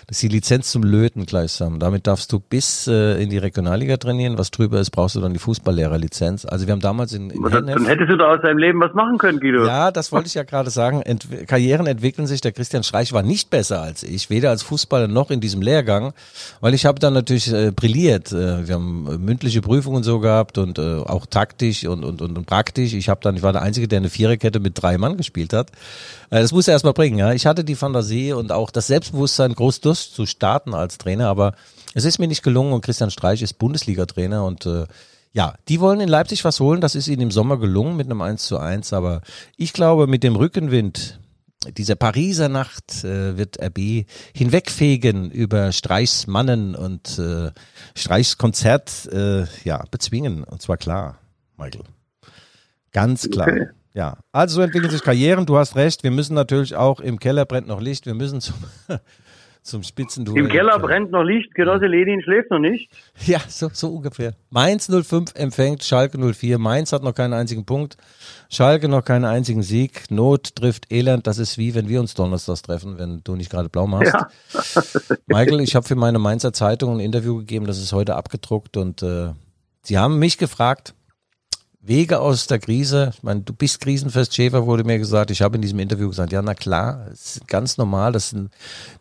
Das 0.06 0.18
ist 0.18 0.22
die 0.22 0.28
Lizenz 0.28 0.70
zum 0.70 0.82
Löten 0.82 1.24
gleichsam. 1.24 1.78
Damit 1.78 2.06
darfst 2.06 2.30
du 2.32 2.38
bis 2.38 2.86
äh, 2.86 3.22
in 3.22 3.30
die 3.30 3.38
Regionalliga 3.38 3.96
trainieren. 3.96 4.36
Was 4.36 4.50
drüber 4.50 4.78
ist, 4.78 4.90
brauchst 4.90 5.14
du 5.16 5.20
dann 5.20 5.32
die 5.32 5.38
Fußballlehrerlizenz. 5.38 6.44
Also 6.44 6.66
wir 6.66 6.72
haben 6.72 6.80
damals 6.80 7.14
in, 7.14 7.30
in 7.30 7.42
dann, 7.42 7.66
dann 7.66 7.86
hättest 7.86 8.10
du 8.10 8.16
da 8.18 8.34
aus 8.34 8.42
deinem 8.42 8.58
Leben 8.58 8.78
was 8.80 8.92
machen 8.92 9.16
können, 9.16 9.40
Guido. 9.40 9.66
Ja, 9.66 9.90
das 9.90 10.12
wollte 10.12 10.26
ich 10.26 10.34
ja 10.34 10.42
gerade 10.42 10.68
sagen. 10.68 11.00
Ent 11.00 11.26
Karrieren 11.46 11.86
entwickeln 11.86 12.26
sich. 12.26 12.42
Der 12.42 12.52
Christian 12.52 12.82
Streich 12.82 13.14
war 13.14 13.22
nicht 13.22 13.48
besser 13.48 13.80
als 13.80 14.02
ich, 14.02 14.28
weder 14.28 14.50
als 14.50 14.62
Fußballer 14.62 15.08
noch 15.08 15.30
in 15.30 15.40
diesem 15.40 15.62
Lehrgang, 15.62 16.12
weil 16.60 16.74
ich 16.74 16.84
habe 16.84 17.00
dann 17.00 17.14
natürlich 17.14 17.50
äh, 17.52 17.70
brilliert. 17.70 18.32
Äh, 18.32 18.68
wir 18.68 18.74
haben 18.74 19.08
äh, 19.10 19.16
mündliche 19.16 19.62
Prüfungen 19.62 20.02
so 20.02 20.20
gehabt 20.20 20.58
und 20.58 20.78
äh, 20.78 20.96
auch 20.96 21.24
taktisch 21.24 21.86
und, 21.86 22.04
und, 22.04 22.20
und, 22.20 22.36
und 22.36 22.46
praktisch. 22.46 22.92
Ich 22.92 23.08
habe 23.08 23.20
dann, 23.22 23.36
ich 23.36 23.42
war 23.42 23.52
der 23.52 23.62
Einzige, 23.62 23.75
der 23.76 23.98
eine 23.98 24.10
Viererkette 24.10 24.60
mit 24.60 24.80
drei 24.80 24.98
Mann 24.98 25.16
gespielt 25.16 25.52
hat. 25.52 25.70
Äh, 26.30 26.40
das 26.40 26.52
muss 26.52 26.68
er 26.68 26.72
erstmal 26.72 26.94
bringen. 26.94 27.18
Ja. 27.18 27.32
Ich 27.32 27.46
hatte 27.46 27.64
die 27.64 27.74
Fantasie 27.74 28.32
und 28.32 28.52
auch 28.52 28.70
das 28.70 28.86
Selbstbewusstsein, 28.86 29.54
groß 29.54 29.80
zu 29.80 30.26
starten 30.26 30.74
als 30.74 30.98
Trainer, 30.98 31.28
aber 31.28 31.54
es 31.94 32.04
ist 32.04 32.18
mir 32.18 32.28
nicht 32.28 32.42
gelungen 32.42 32.72
und 32.72 32.82
Christian 32.82 33.10
Streich 33.10 33.42
ist 33.42 33.58
Bundesliga-Trainer 33.58 34.44
und 34.44 34.66
äh, 34.66 34.86
ja, 35.32 35.54
die 35.68 35.80
wollen 35.80 36.00
in 36.00 36.08
Leipzig 36.08 36.44
was 36.44 36.60
holen. 36.60 36.80
Das 36.80 36.94
ist 36.94 37.08
ihnen 37.08 37.20
im 37.20 37.30
Sommer 37.30 37.58
gelungen 37.58 37.96
mit 37.96 38.06
einem 38.06 38.22
1 38.22 38.46
zu 38.46 38.58
1. 38.58 38.94
Aber 38.94 39.20
ich 39.58 39.74
glaube, 39.74 40.06
mit 40.06 40.22
dem 40.22 40.34
Rückenwind 40.34 41.20
dieser 41.76 41.94
Pariser 41.94 42.48
Nacht 42.48 43.04
äh, 43.04 43.36
wird 43.36 43.60
RB 43.60 44.06
hinwegfegen 44.34 45.30
über 45.30 45.72
Streichs 45.72 46.26
Mannen 46.26 46.74
und 46.74 47.18
äh, 47.18 47.50
Streichs 47.94 48.38
Konzert 48.38 49.06
äh, 49.12 49.44
ja, 49.64 49.84
bezwingen. 49.90 50.44
Und 50.44 50.62
zwar 50.62 50.76
klar, 50.78 51.18
Michael. 51.56 51.84
Ganz 52.96 53.28
klar. 53.28 53.46
Okay. 53.46 53.66
Ja, 53.92 54.16
also 54.32 54.56
so 54.56 54.62
entwickeln 54.62 54.90
sich 54.90 55.02
Karrieren. 55.02 55.44
Du 55.44 55.58
hast 55.58 55.76
recht. 55.76 56.02
Wir 56.02 56.10
müssen 56.10 56.32
natürlich 56.32 56.76
auch 56.76 56.98
im 56.98 57.18
Keller 57.18 57.44
brennt 57.44 57.66
noch 57.66 57.78
Licht. 57.78 58.06
Wir 58.06 58.14
müssen 58.14 58.40
zum, 58.40 58.54
zum 59.62 59.82
Spitzenduell. 59.82 60.44
Im 60.44 60.48
Keller 60.48 60.78
brennt 60.78 61.10
noch 61.10 61.22
Licht. 61.22 61.54
Genosse 61.54 61.84
Lenin 61.86 62.22
schläft 62.22 62.50
noch 62.50 62.58
nicht. 62.58 62.90
Ja, 63.26 63.38
so, 63.48 63.68
so 63.70 63.88
ungefähr. 63.88 64.32
Mainz 64.48 64.90
05 64.90 65.34
empfängt 65.34 65.84
Schalke 65.84 66.18
04. 66.18 66.56
Mainz 66.56 66.94
hat 66.94 67.02
noch 67.02 67.14
keinen 67.14 67.34
einzigen 67.34 67.66
Punkt. 67.66 67.98
Schalke 68.48 68.88
noch 68.88 69.04
keinen 69.04 69.26
einzigen 69.26 69.62
Sieg. 69.62 70.10
Not 70.10 70.56
trifft 70.56 70.90
Elend. 70.90 71.26
Das 71.26 71.36
ist 71.36 71.58
wie 71.58 71.74
wenn 71.74 71.90
wir 71.90 72.00
uns 72.00 72.14
donnerstags 72.14 72.62
treffen, 72.62 72.96
wenn 72.96 73.20
du 73.24 73.36
nicht 73.36 73.50
gerade 73.50 73.68
blau 73.68 73.86
machst. 73.86 74.14
Ja. 74.14 74.28
Michael, 75.26 75.60
ich 75.60 75.76
habe 75.76 75.86
für 75.86 75.96
meine 75.96 76.18
Mainzer 76.18 76.54
Zeitung 76.54 76.96
ein 76.96 77.00
Interview 77.00 77.36
gegeben. 77.36 77.66
Das 77.66 77.76
ist 77.76 77.92
heute 77.92 78.16
abgedruckt 78.16 78.78
und 78.78 79.02
äh, 79.02 79.32
sie 79.82 79.98
haben 79.98 80.18
mich 80.18 80.38
gefragt, 80.38 80.94
Wege 81.86 82.20
aus 82.20 82.46
der 82.46 82.58
Krise. 82.58 83.12
Ich 83.14 83.22
meine, 83.22 83.40
du 83.42 83.52
bist 83.52 83.80
krisenfest, 83.80 84.34
Schäfer, 84.34 84.66
wurde 84.66 84.84
mir 84.84 84.98
gesagt. 84.98 85.30
Ich 85.30 85.42
habe 85.42 85.56
in 85.56 85.62
diesem 85.62 85.78
Interview 85.78 86.08
gesagt, 86.08 86.32
ja, 86.32 86.42
na 86.42 86.54
klar, 86.54 87.06
ist 87.12 87.46
ganz 87.46 87.76
normal. 87.78 88.12
Das 88.12 88.30
sind 88.30 88.50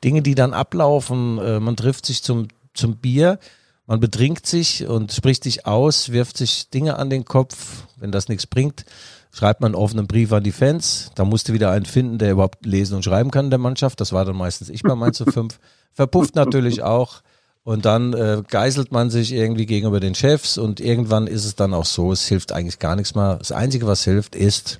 Dinge, 0.03 0.21
die 0.21 0.35
dann 0.35 0.53
ablaufen. 0.53 1.37
Äh, 1.39 1.59
man 1.59 1.75
trifft 1.75 2.05
sich 2.05 2.23
zum, 2.23 2.47
zum 2.73 2.97
Bier, 2.97 3.39
man 3.87 3.99
betrinkt 3.99 4.47
sich 4.47 4.87
und 4.87 5.11
spricht 5.11 5.43
sich 5.43 5.65
aus, 5.67 6.11
wirft 6.11 6.37
sich 6.37 6.69
Dinge 6.69 6.97
an 6.97 7.09
den 7.09 7.25
Kopf. 7.25 7.85
Wenn 7.97 8.11
das 8.11 8.29
nichts 8.29 8.47
bringt, 8.47 8.85
schreibt 9.31 9.61
man 9.61 9.73
einen 9.73 9.83
offenen 9.83 10.07
Brief 10.07 10.31
an 10.31 10.43
die 10.43 10.51
Fans. 10.51 11.11
Da 11.15 11.25
musste 11.25 11.53
wieder 11.53 11.71
einen 11.71 11.85
finden, 11.85 12.17
der 12.17 12.31
überhaupt 12.31 12.65
lesen 12.65 12.95
und 12.95 13.03
schreiben 13.03 13.31
kann 13.31 13.45
in 13.45 13.51
der 13.51 13.59
Mannschaft. 13.59 14.01
Das 14.01 14.11
war 14.11 14.25
dann 14.25 14.35
meistens 14.35 14.69
ich 14.69 14.81
bei 14.81 14.95
Mainz 14.95 15.23
5. 15.23 15.59
Verpufft 15.93 16.35
natürlich 16.35 16.81
auch. 16.81 17.21
Und 17.65 17.85
dann 17.85 18.13
äh, 18.13 18.43
geißelt 18.47 18.91
man 18.91 19.09
sich 19.09 19.33
irgendwie 19.33 19.65
gegenüber 19.65 19.99
den 19.99 20.13
Chefs 20.13 20.59
und 20.59 20.79
irgendwann 20.79 21.25
ist 21.25 21.45
es 21.45 21.55
dann 21.55 21.73
auch 21.73 21.85
so, 21.85 22.11
es 22.11 22.27
hilft 22.27 22.53
eigentlich 22.53 22.77
gar 22.77 22.95
nichts 22.95 23.15
mehr. 23.15 23.37
Das 23.39 23.51
Einzige, 23.51 23.87
was 23.87 24.03
hilft, 24.03 24.35
ist 24.35 24.79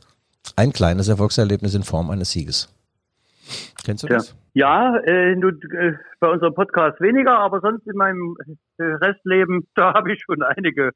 ein 0.56 0.72
kleines 0.72 1.08
Erfolgserlebnis 1.08 1.74
in 1.74 1.82
Form 1.82 2.12
eines 2.12 2.32
Sieges. 2.32 2.70
Kennst 3.84 4.04
du 4.04 4.08
das? 4.08 4.36
Ja, 4.54 4.98
äh, 4.98 5.36
du, 5.36 5.50
äh, 5.50 5.94
bei 6.20 6.28
unserem 6.30 6.54
Podcast 6.54 7.02
weniger, 7.02 7.40
aber 7.40 7.60
sonst 7.60 7.88
in 7.88 7.98
meinem 7.98 8.38
Restleben, 8.78 9.68
da 9.76 9.96
habe 9.96 10.14
ich 10.14 10.22
schon 10.24 10.44
einige 10.44 10.92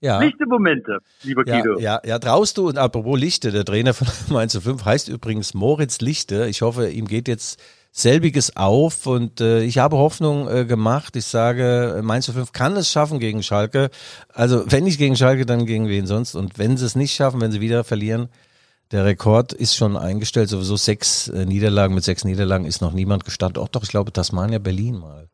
ja. 0.00 0.18
Lichte 0.18 0.44
Momente, 0.46 0.98
lieber 1.22 1.46
ja, 1.46 1.60
Guido. 1.60 1.78
Ja, 1.78 2.00
ja, 2.04 2.18
traust 2.18 2.58
du, 2.58 2.66
und 2.66 2.78
apropos 2.78 3.18
Lichte, 3.18 3.52
der 3.52 3.64
Trainer 3.64 3.94
von 3.94 4.08
Mainz 4.34 4.58
5 4.58 4.84
heißt 4.84 5.08
übrigens 5.08 5.54
Moritz 5.54 6.00
Lichte. 6.00 6.46
Ich 6.46 6.62
hoffe, 6.62 6.88
ihm 6.88 7.06
geht 7.06 7.28
jetzt 7.28 7.62
selbiges 7.98 8.56
auf 8.56 9.06
und 9.06 9.40
äh, 9.40 9.62
ich 9.62 9.78
habe 9.78 9.96
Hoffnung 9.96 10.48
äh, 10.48 10.64
gemacht. 10.64 11.16
Ich 11.16 11.26
sage, 11.26 12.00
Mainz 12.02 12.30
05 12.30 12.52
kann 12.52 12.76
es 12.76 12.90
schaffen 12.90 13.18
gegen 13.18 13.42
Schalke. 13.42 13.90
Also 14.32 14.64
wenn 14.70 14.84
nicht 14.84 14.98
gegen 14.98 15.16
Schalke, 15.16 15.46
dann 15.46 15.66
gegen 15.66 15.88
wen 15.88 16.06
sonst. 16.06 16.34
Und 16.34 16.58
wenn 16.58 16.76
sie 16.76 16.86
es 16.86 16.96
nicht 16.96 17.14
schaffen, 17.14 17.40
wenn 17.40 17.50
sie 17.50 17.60
wieder 17.60 17.84
verlieren, 17.84 18.28
der 18.92 19.04
Rekord 19.04 19.52
ist 19.52 19.76
schon 19.76 19.96
eingestellt. 19.96 20.48
Sowieso 20.48 20.76
sechs 20.76 21.28
äh, 21.28 21.44
Niederlagen 21.44 21.94
mit 21.94 22.04
sechs 22.04 22.24
Niederlagen 22.24 22.64
ist 22.64 22.80
noch 22.80 22.92
niemand 22.92 23.24
gestanden. 23.24 23.62
Auch 23.62 23.68
doch, 23.68 23.82
ich 23.82 23.90
glaube, 23.90 24.12
Tasmania 24.12 24.58
Berlin 24.58 24.98
mal. 24.98 25.28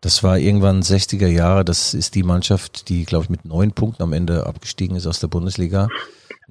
Das 0.00 0.22
war 0.22 0.38
irgendwann 0.38 0.82
60er 0.82 1.26
Jahre. 1.26 1.64
Das 1.64 1.92
ist 1.92 2.14
die 2.14 2.22
Mannschaft, 2.22 2.88
die, 2.88 3.04
glaube 3.04 3.24
ich, 3.24 3.30
mit 3.30 3.44
neun 3.44 3.72
Punkten 3.72 4.02
am 4.02 4.12
Ende 4.12 4.46
abgestiegen 4.46 4.96
ist 4.96 5.06
aus 5.06 5.20
der 5.20 5.28
Bundesliga. 5.28 5.88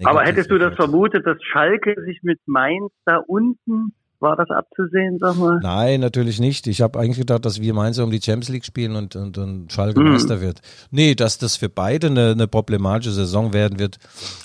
Aber 0.04 0.24
hättest 0.24 0.52
du 0.52 0.58
das 0.58 0.76
vermutet, 0.76 1.26
dass 1.26 1.38
Schalke 1.42 1.96
sich 2.06 2.20
mit 2.22 2.40
Mainz 2.46 2.92
da 3.06 3.18
unten 3.26 3.94
war 4.26 4.36
das 4.36 4.50
abzusehen, 4.50 5.20
sag 5.20 5.38
mal? 5.38 5.60
Nein, 5.62 6.00
natürlich 6.00 6.40
nicht. 6.40 6.68
Ich 6.68 6.82
habe 6.82 7.00
eigentlich 7.00 7.20
gedacht, 7.20 7.46
dass 7.46 7.62
wir 7.62 7.74
Mainz 7.74 8.00
um 8.00 8.10
die 8.10 8.22
Champions 8.22 8.50
League 8.50 8.66
spielen 8.66 8.96
und, 8.96 9.16
und, 9.16 9.38
und 9.38 9.72
Schalke 9.72 10.00
mhm. 10.00 10.12
Meister 10.12 10.42
wird. 10.42 10.62
Nee, 10.90 11.14
dass 11.16 11.38
das 11.38 11.56
für 11.56 11.70
beide 11.70 12.08
eine, 12.08 12.32
eine 12.32 12.48
problematische 12.48 13.12
Saison 13.12 13.54
werden 13.54 13.78
wird, 13.80 14.00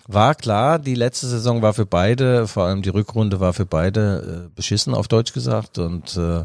war 0.06 0.34
klar. 0.34 0.78
Die 0.78 0.94
letzte 0.94 1.26
Saison 1.26 1.62
war 1.62 1.72
für 1.72 1.86
beide, 1.86 2.46
vor 2.46 2.64
allem 2.64 2.82
die 2.82 2.90
Rückrunde 2.90 3.40
war 3.40 3.54
für 3.54 3.66
beide 3.66 4.46
äh, 4.46 4.50
beschissen, 4.54 4.94
auf 4.94 5.08
Deutsch 5.08 5.32
gesagt. 5.32 5.78
Und 5.78 6.16
äh, 6.16 6.44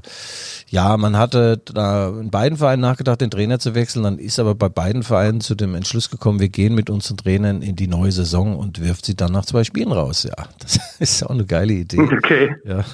ja, 0.69 0.95
man 0.97 1.17
hatte 1.17 1.57
da 1.57 2.09
in 2.09 2.31
beiden 2.31 2.57
Vereinen 2.57 2.81
nachgedacht, 2.81 3.19
den 3.19 3.31
Trainer 3.31 3.59
zu 3.59 3.75
wechseln. 3.75 4.03
Dann 4.03 4.17
ist 4.17 4.39
aber 4.39 4.55
bei 4.55 4.69
beiden 4.69 5.03
Vereinen 5.03 5.41
zu 5.41 5.55
dem 5.55 5.75
Entschluss 5.75 6.09
gekommen, 6.09 6.39
wir 6.39 6.49
gehen 6.49 6.73
mit 6.73 6.89
unseren 6.89 7.17
Trainern 7.17 7.61
in 7.61 7.75
die 7.75 7.87
neue 7.87 8.11
Saison 8.11 8.55
und 8.55 8.81
wirft 8.81 9.05
sie 9.05 9.15
dann 9.15 9.33
nach 9.33 9.45
zwei 9.45 9.65
Spielen 9.65 9.91
raus. 9.91 10.23
Ja, 10.23 10.45
das 10.59 10.79
ist 10.99 11.23
auch 11.23 11.31
eine 11.31 11.45
geile 11.45 11.73
Idee. 11.73 11.99
Okay. 11.99 12.55
Ja. 12.63 12.85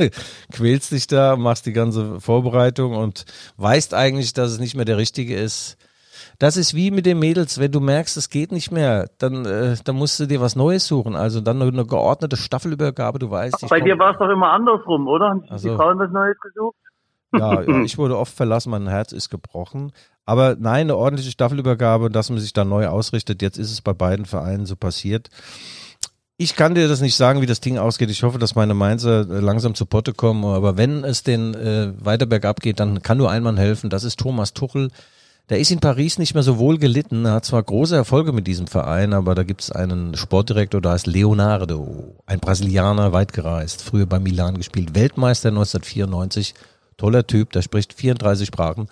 quälst 0.52 0.92
dich 0.92 1.06
da, 1.06 1.36
machst 1.36 1.66
die 1.66 1.72
ganze 1.72 2.20
Vorbereitung 2.20 2.96
und 2.96 3.24
weißt 3.56 3.94
eigentlich, 3.94 4.32
dass 4.32 4.52
es 4.52 4.58
nicht 4.58 4.74
mehr 4.74 4.84
der 4.84 4.98
richtige 4.98 5.36
ist. 5.36 5.76
Das 6.38 6.56
ist 6.56 6.74
wie 6.74 6.90
mit 6.90 7.04
den 7.04 7.18
Mädels, 7.18 7.60
wenn 7.60 7.70
du 7.70 7.80
merkst, 7.80 8.16
es 8.16 8.30
geht 8.30 8.50
nicht 8.50 8.70
mehr, 8.70 9.10
dann, 9.18 9.44
äh, 9.44 9.76
dann 9.84 9.96
musst 9.96 10.18
du 10.20 10.26
dir 10.26 10.40
was 10.40 10.56
Neues 10.56 10.86
suchen. 10.86 11.14
Also 11.14 11.40
dann 11.40 11.60
eine 11.60 11.84
geordnete 11.84 12.36
Staffelübergabe, 12.36 13.18
du 13.18 13.30
weißt. 13.30 13.66
Bei 13.68 13.80
dir 13.80 13.98
war 13.98 14.12
es 14.12 14.18
doch 14.18 14.28
immer 14.30 14.50
andersrum, 14.50 15.06
oder? 15.06 15.28
Haben 15.28 15.44
also, 15.48 15.68
die 15.68 15.76
Frauen 15.76 15.98
was 15.98 16.10
Neues 16.10 16.38
gesucht? 16.40 16.76
Ja, 17.32 17.62
ja, 17.62 17.68
ich 17.84 17.98
wurde 17.98 18.16
oft 18.16 18.34
verlassen, 18.34 18.70
mein 18.70 18.88
Herz 18.88 19.12
ist 19.12 19.30
gebrochen. 19.30 19.92
Aber 20.24 20.56
nein, 20.58 20.82
eine 20.82 20.96
ordentliche 20.96 21.30
Staffelübergabe, 21.30 22.08
dass 22.08 22.30
man 22.30 22.38
sich 22.38 22.52
da 22.52 22.64
neu 22.64 22.86
ausrichtet. 22.86 23.42
Jetzt 23.42 23.58
ist 23.58 23.72
es 23.72 23.82
bei 23.82 23.92
beiden 23.92 24.26
Vereinen 24.26 24.66
so 24.66 24.76
passiert. 24.76 25.28
Ich 26.42 26.56
kann 26.56 26.74
dir 26.74 26.88
das 26.88 27.02
nicht 27.02 27.16
sagen, 27.16 27.42
wie 27.42 27.46
das 27.46 27.60
Ding 27.60 27.76
ausgeht. 27.76 28.08
Ich 28.08 28.22
hoffe, 28.22 28.38
dass 28.38 28.54
meine 28.54 28.72
Mainzer 28.72 29.28
äh, 29.28 29.40
langsam 29.40 29.74
zu 29.74 29.84
Potte 29.84 30.14
kommen. 30.14 30.46
Aber 30.46 30.78
wenn 30.78 31.04
es 31.04 31.22
den 31.22 31.52
äh, 31.52 31.92
weiter 32.02 32.24
bergab 32.24 32.60
geht, 32.62 32.80
dann 32.80 33.02
kann 33.02 33.18
nur 33.18 33.30
ein 33.30 33.42
Mann 33.42 33.58
helfen. 33.58 33.90
Das 33.90 34.04
ist 34.04 34.18
Thomas 34.18 34.54
Tuchel. 34.54 34.88
Der 35.50 35.58
ist 35.58 35.70
in 35.70 35.80
Paris 35.80 36.16
nicht 36.16 36.32
mehr 36.32 36.42
so 36.42 36.56
wohl 36.56 36.78
gelitten. 36.78 37.26
Er 37.26 37.32
hat 37.32 37.44
zwar 37.44 37.62
große 37.62 37.94
Erfolge 37.94 38.32
mit 38.32 38.46
diesem 38.46 38.68
Verein, 38.68 39.12
aber 39.12 39.34
da 39.34 39.42
gibt 39.42 39.60
es 39.60 39.70
einen 39.70 40.16
Sportdirektor, 40.16 40.80
da 40.80 40.94
ist 40.94 41.06
Leonardo, 41.06 42.16
ein 42.24 42.40
Brasilianer, 42.40 43.12
weit 43.12 43.34
gereist, 43.34 43.82
früher 43.82 44.06
bei 44.06 44.18
Milan 44.18 44.56
gespielt, 44.56 44.94
Weltmeister 44.94 45.50
1994. 45.50 46.54
Toller 46.96 47.26
Typ, 47.26 47.52
der 47.52 47.60
spricht 47.60 47.92
34 47.92 48.46
Sprachen, 48.46 48.88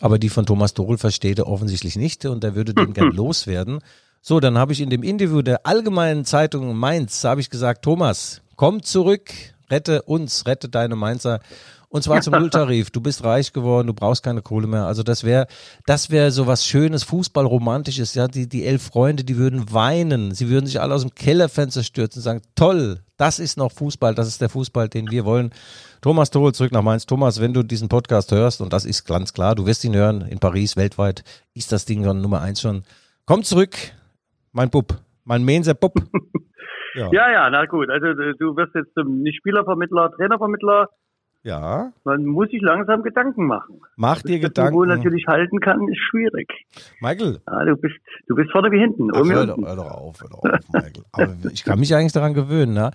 aber 0.00 0.20
die 0.20 0.28
von 0.28 0.46
Thomas 0.46 0.74
Tuchel 0.74 0.98
versteht 0.98 1.38
er 1.38 1.48
offensichtlich 1.48 1.96
nicht 1.96 2.24
und 2.26 2.44
er 2.44 2.54
würde 2.54 2.74
den 2.74 2.92
gern 2.92 3.10
loswerden. 3.12 3.80
So, 4.24 4.38
dann 4.38 4.56
habe 4.56 4.72
ich 4.72 4.80
in 4.80 4.88
dem 4.88 5.02
Interview 5.02 5.42
der 5.42 5.66
Allgemeinen 5.66 6.24
Zeitung 6.24 6.76
Mainz, 6.76 7.24
habe 7.24 7.40
ich 7.40 7.50
gesagt, 7.50 7.82
Thomas, 7.82 8.40
komm 8.54 8.84
zurück, 8.84 9.32
rette 9.68 10.02
uns, 10.02 10.46
rette 10.46 10.68
deine 10.68 10.94
Mainzer. 10.94 11.40
Und 11.88 12.04
zwar 12.04 12.20
zum 12.22 12.32
Nulltarif. 12.38 12.90
Du 12.92 13.00
bist 13.00 13.24
reich 13.24 13.52
geworden, 13.52 13.88
du 13.88 13.94
brauchst 13.94 14.22
keine 14.22 14.40
Kohle 14.40 14.68
mehr. 14.68 14.86
Also 14.86 15.02
das 15.02 15.24
wäre, 15.24 15.48
das 15.86 16.08
wäre 16.10 16.30
so 16.30 16.46
was 16.46 16.64
Schönes, 16.64 17.02
Fußballromantisches. 17.02 18.14
Ja, 18.14 18.28
die, 18.28 18.48
die 18.48 18.64
elf 18.64 18.84
Freunde, 18.84 19.24
die 19.24 19.36
würden 19.38 19.72
weinen. 19.72 20.32
Sie 20.32 20.48
würden 20.48 20.66
sich 20.66 20.80
alle 20.80 20.94
aus 20.94 21.02
dem 21.02 21.16
Kellerfenster 21.16 21.82
stürzen 21.82 22.20
und 22.20 22.22
sagen, 22.22 22.42
toll, 22.54 23.00
das 23.16 23.40
ist 23.40 23.56
noch 23.56 23.72
Fußball, 23.72 24.14
das 24.14 24.28
ist 24.28 24.40
der 24.40 24.50
Fußball, 24.50 24.88
den 24.88 25.10
wir 25.10 25.24
wollen. 25.24 25.52
Thomas 26.00 26.30
Tohl, 26.30 26.54
zurück 26.54 26.70
nach 26.70 26.82
Mainz. 26.82 27.06
Thomas, 27.06 27.40
wenn 27.40 27.54
du 27.54 27.64
diesen 27.64 27.88
Podcast 27.88 28.30
hörst, 28.30 28.60
und 28.60 28.72
das 28.72 28.84
ist 28.84 29.04
ganz 29.04 29.32
klar, 29.32 29.56
du 29.56 29.66
wirst 29.66 29.82
ihn 29.82 29.96
hören, 29.96 30.20
in 30.22 30.38
Paris, 30.38 30.76
weltweit, 30.76 31.24
ist 31.54 31.72
das 31.72 31.86
Ding 31.86 32.04
schon 32.04 32.20
Nummer 32.20 32.40
eins 32.40 32.60
schon. 32.60 32.84
Komm 33.26 33.42
zurück, 33.42 33.76
mein 34.52 34.70
Bub, 34.70 34.94
mein 35.24 35.44
Menser 35.44 35.74
Bub. 35.74 35.94
Ja. 36.94 37.08
ja, 37.10 37.30
ja, 37.32 37.48
na 37.48 37.64
gut. 37.64 37.88
Also 37.88 38.12
du 38.12 38.54
wirst 38.54 38.74
jetzt 38.74 38.94
nicht 39.08 39.38
Spielervermittler, 39.38 40.12
Trainervermittler. 40.12 40.90
Ja. 41.42 41.90
Man 42.04 42.26
muss 42.26 42.50
sich 42.50 42.60
langsam 42.60 43.02
Gedanken 43.02 43.46
machen. 43.46 43.80
Mach 43.96 44.20
dir 44.20 44.38
Gedanken. 44.38 44.74
Wo 44.74 44.84
natürlich 44.84 45.26
halten 45.26 45.58
kann, 45.60 45.88
ist 45.88 46.02
schwierig. 46.10 46.52
Michael. 47.00 47.40
Ja, 47.48 47.64
du 47.64 47.76
bist, 47.76 47.94
du 48.28 48.34
bist 48.34 48.52
vorne 48.52 48.70
wie 48.70 48.78
hinten. 48.78 49.08
Ach, 49.14 49.24
hör, 49.24 49.46
doch, 49.46 49.56
hör 49.56 49.76
doch 49.76 49.90
auf, 49.90 50.20
hör 50.20 50.28
doch 50.28 50.42
auf, 50.42 50.68
Michael. 50.70 51.04
Aber 51.12 51.34
ich 51.50 51.64
kann 51.64 51.80
mich 51.80 51.94
eigentlich 51.94 52.12
daran 52.12 52.34
gewöhnen, 52.34 52.74
ne? 52.74 52.90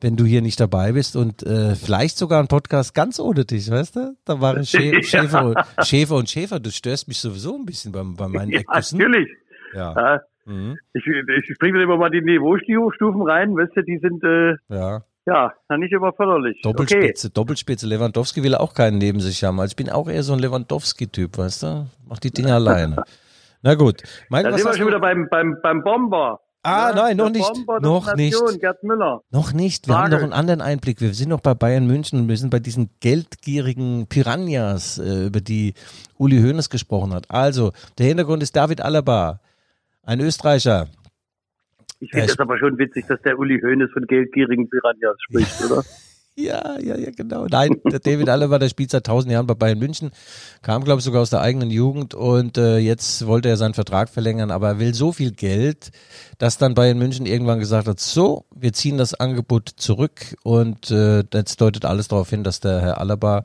wenn 0.00 0.16
du 0.16 0.24
hier 0.24 0.42
nicht 0.42 0.60
dabei 0.60 0.92
bist 0.92 1.16
und 1.16 1.42
äh, 1.44 1.74
vielleicht 1.74 2.18
sogar 2.18 2.40
ein 2.40 2.48
Podcast 2.48 2.94
ganz 2.94 3.18
ohne 3.18 3.44
dich, 3.44 3.70
weißt 3.70 3.96
du? 3.96 4.16
Da 4.24 4.40
waren 4.40 4.64
Schä 4.66 5.02
Schäfer, 5.02 5.46
und, 5.46 5.58
Schäfer 5.86 6.16
und 6.16 6.28
Schäfer. 6.28 6.60
Du 6.60 6.70
störst 6.70 7.08
mich 7.08 7.18
sowieso 7.18 7.56
ein 7.56 7.64
bisschen 7.64 7.92
bei, 7.92 8.02
bei 8.04 8.28
meinen 8.28 8.50
ja. 8.52 8.60
Natürlich. 8.66 9.28
Ja. 9.74 10.20
Mhm. 10.46 10.78
Ich, 10.92 11.06
ich 11.06 11.58
bringe 11.58 11.82
immer 11.82 11.96
mal 11.96 12.10
die 12.10 12.20
Niveaustufen 12.20 13.22
rein, 13.22 13.56
weißt 13.56 13.76
du, 13.76 13.82
die 13.82 13.98
sind 13.98 14.22
äh, 14.24 14.56
ja. 14.68 15.02
Ja, 15.26 15.54
nicht 15.78 15.92
immer 15.92 16.12
förderlich. 16.12 16.60
Doppelspitze, 16.62 17.28
okay. 17.28 17.34
Doppelspitze. 17.34 17.86
Lewandowski 17.86 18.42
will 18.42 18.54
auch 18.54 18.74
keinen 18.74 18.98
neben 18.98 19.20
sich 19.20 19.42
haben. 19.42 19.58
Also 19.58 19.72
ich 19.72 19.76
bin 19.76 19.88
auch 19.88 20.06
eher 20.08 20.22
so 20.22 20.34
ein 20.34 20.38
Lewandowski-Typ, 20.38 21.38
weißt 21.38 21.62
du? 21.62 21.86
Mach 22.06 22.18
die 22.18 22.30
Dinge 22.30 22.52
alleine. 22.54 23.02
Na 23.62 23.74
gut. 23.74 24.02
Michael, 24.28 24.50
da 24.50 24.58
sind 24.58 24.66
wir 24.66 24.76
schon 24.76 24.86
wieder 24.88 25.00
beim, 25.00 25.26
beim, 25.30 25.56
beim 25.62 25.82
Bomber. 25.82 26.40
Ah, 26.62 26.90
ja, 26.90 26.94
nein, 26.94 27.16
noch 27.16 27.30
nicht. 27.30 27.50
Bomber 27.50 27.80
noch 27.80 28.14
nicht. 28.14 28.36
Gerd 28.60 28.82
Müller. 28.82 29.22
Noch 29.30 29.52
nicht. 29.54 29.86
Wir 29.86 29.94
Frage. 29.94 30.04
haben 30.04 30.10
noch 30.12 30.22
einen 30.22 30.32
anderen 30.32 30.60
Einblick. 30.60 31.00
Wir 31.00 31.14
sind 31.14 31.30
noch 31.30 31.40
bei 31.40 31.54
Bayern 31.54 31.86
München 31.86 32.20
und 32.20 32.28
wir 32.28 32.36
sind 32.36 32.50
bei 32.50 32.58
diesen 32.58 32.90
geldgierigen 33.00 34.06
Piranhas, 34.08 34.98
äh, 34.98 35.26
über 35.26 35.40
die 35.40 35.74
Uli 36.18 36.40
Hoeneß 36.40 36.68
gesprochen 36.68 37.14
hat. 37.14 37.30
Also, 37.30 37.72
der 37.98 38.06
Hintergrund 38.06 38.42
ist 38.42 38.56
David 38.56 38.82
Alaba. 38.82 39.40
Ein 40.06 40.20
Österreicher. 40.20 40.88
Ich 42.00 42.10
finde 42.10 42.26
es 42.26 42.38
aber 42.38 42.58
schon 42.58 42.76
witzig, 42.78 43.06
dass 43.06 43.20
der 43.22 43.38
Uli 43.38 43.60
Hoeneß 43.60 43.90
von 43.92 44.06
geldgierigen 44.06 44.68
Piranhas 44.68 45.16
spricht, 45.22 45.64
oder? 45.70 45.82
Ja, 46.36 46.80
ja, 46.80 46.96
ja, 46.96 47.10
genau. 47.16 47.46
Nein, 47.48 47.76
der 47.84 48.00
David 48.00 48.28
Alaba, 48.28 48.58
der 48.58 48.68
spielt 48.68 48.90
seit 48.90 49.06
tausend 49.06 49.30
Jahren 49.32 49.46
bei 49.46 49.54
Bayern 49.54 49.78
München, 49.78 50.10
kam, 50.62 50.82
glaube 50.82 50.98
ich, 50.98 51.04
sogar 51.04 51.22
aus 51.22 51.30
der 51.30 51.42
eigenen 51.42 51.70
Jugend 51.70 52.14
und 52.14 52.58
äh, 52.58 52.78
jetzt 52.78 53.26
wollte 53.28 53.48
er 53.48 53.56
seinen 53.56 53.74
Vertrag 53.74 54.08
verlängern, 54.08 54.50
aber 54.50 54.68
er 54.68 54.78
will 54.80 54.94
so 54.94 55.12
viel 55.12 55.30
Geld, 55.30 55.92
dass 56.38 56.58
dann 56.58 56.74
Bayern 56.74 56.98
München 56.98 57.26
irgendwann 57.26 57.60
gesagt 57.60 57.86
hat, 57.86 58.00
so, 58.00 58.46
wir 58.52 58.72
ziehen 58.72 58.98
das 58.98 59.14
Angebot 59.14 59.68
zurück 59.76 60.36
und 60.42 60.90
äh, 60.90 61.20
jetzt 61.32 61.60
deutet 61.60 61.84
alles 61.84 62.08
darauf 62.08 62.30
hin, 62.30 62.42
dass 62.42 62.58
der 62.58 62.80
Herr 62.80 63.00
Alaba 63.00 63.44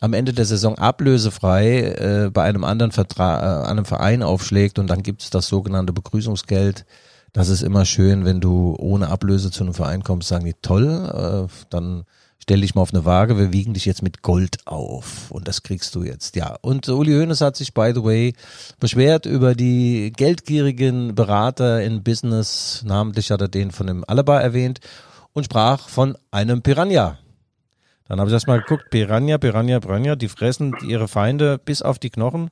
am 0.00 0.12
Ende 0.12 0.34
der 0.34 0.44
Saison 0.44 0.76
ablösefrei 0.76 1.78
äh, 1.80 2.30
bei 2.30 2.42
einem 2.42 2.64
anderen 2.64 2.92
Vertrag, 2.92 3.64
äh, 3.64 3.70
einem 3.70 3.86
Verein 3.86 4.22
aufschlägt 4.22 4.78
und 4.78 4.88
dann 4.88 5.02
gibt 5.02 5.22
es 5.22 5.30
das 5.30 5.48
sogenannte 5.48 5.94
Begrüßungsgeld. 5.94 6.84
Das 7.32 7.48
ist 7.48 7.62
immer 7.62 7.86
schön, 7.86 8.26
wenn 8.26 8.40
du 8.40 8.76
ohne 8.78 9.08
Ablöse 9.08 9.50
zu 9.50 9.64
einem 9.64 9.74
Verein 9.74 10.02
kommst, 10.02 10.28
sagen 10.28 10.44
die 10.44 10.54
toll, 10.60 11.48
äh, 11.48 11.52
dann 11.70 12.04
stell 12.46 12.60
dich 12.60 12.76
mal 12.76 12.82
auf 12.82 12.94
eine 12.94 13.04
Waage, 13.04 13.36
wir 13.38 13.52
wiegen 13.52 13.74
dich 13.74 13.86
jetzt 13.86 14.04
mit 14.04 14.22
Gold 14.22 14.58
auf 14.66 15.32
und 15.32 15.48
das 15.48 15.64
kriegst 15.64 15.96
du 15.96 16.04
jetzt. 16.04 16.36
Ja, 16.36 16.54
und 16.62 16.88
Uli 16.88 17.10
Hoeneß 17.10 17.40
hat 17.40 17.56
sich, 17.56 17.74
by 17.74 17.90
the 17.92 18.04
way, 18.04 18.34
beschwert 18.78 19.26
über 19.26 19.56
die 19.56 20.12
geldgierigen 20.16 21.16
Berater 21.16 21.82
in 21.82 22.04
Business, 22.04 22.84
namentlich 22.86 23.32
hat 23.32 23.40
er 23.40 23.48
den 23.48 23.72
von 23.72 23.88
dem 23.88 24.04
Alaba 24.06 24.38
erwähnt 24.38 24.78
und 25.32 25.46
sprach 25.46 25.88
von 25.88 26.16
einem 26.30 26.62
Piranha. 26.62 27.18
Dann 28.06 28.20
habe 28.20 28.30
ich 28.30 28.34
erstmal 28.34 28.60
geguckt, 28.60 28.90
Piranha, 28.90 29.38
Piranha, 29.38 29.80
Piranha, 29.80 30.14
die 30.14 30.28
fressen 30.28 30.72
ihre 30.86 31.08
Feinde 31.08 31.58
bis 31.58 31.82
auf 31.82 31.98
die 31.98 32.10
Knochen. 32.10 32.50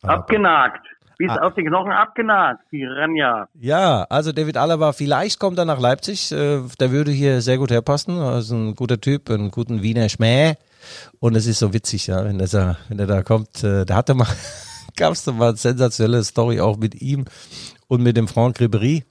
Abgenagt. 0.00 0.95
Bis 1.18 1.30
ah. 1.30 1.46
auf 1.46 1.54
die 1.54 1.64
Knochen 1.64 1.92
abgenagt, 1.92 2.68
Piranha. 2.68 3.48
Ja, 3.54 4.02
also 4.10 4.32
David 4.32 4.56
Alaba, 4.56 4.92
vielleicht 4.92 5.40
kommt 5.40 5.58
er 5.58 5.64
nach 5.64 5.80
Leipzig. 5.80 6.30
Äh, 6.30 6.60
der 6.78 6.90
würde 6.90 7.10
hier 7.10 7.40
sehr 7.40 7.58
gut 7.58 7.70
herpassen. 7.70 8.18
Also 8.18 8.54
ein 8.54 8.74
guter 8.74 9.00
Typ, 9.00 9.30
einen 9.30 9.50
guten 9.50 9.82
Wiener 9.82 10.08
Schmäh. 10.08 10.54
Und 11.18 11.34
es 11.34 11.46
ist 11.46 11.58
so 11.58 11.72
witzig, 11.72 12.06
ja, 12.08 12.24
wenn, 12.24 12.38
er, 12.38 12.76
wenn 12.88 12.98
er 12.98 13.06
da 13.06 13.22
kommt. 13.22 13.64
Äh, 13.64 13.86
da 13.86 13.96
hatte 13.96 14.14
mal, 14.14 14.28
gab 14.96 15.12
es 15.12 15.24
da 15.24 15.32
mal 15.32 15.48
eine 15.48 15.56
sensationelle 15.56 16.24
Story 16.24 16.60
auch 16.60 16.76
mit 16.76 17.00
ihm 17.00 17.24
und 17.88 18.02
mit 18.02 18.16
dem 18.16 18.28
Franck 18.28 18.58
Ribéry. 18.58 19.04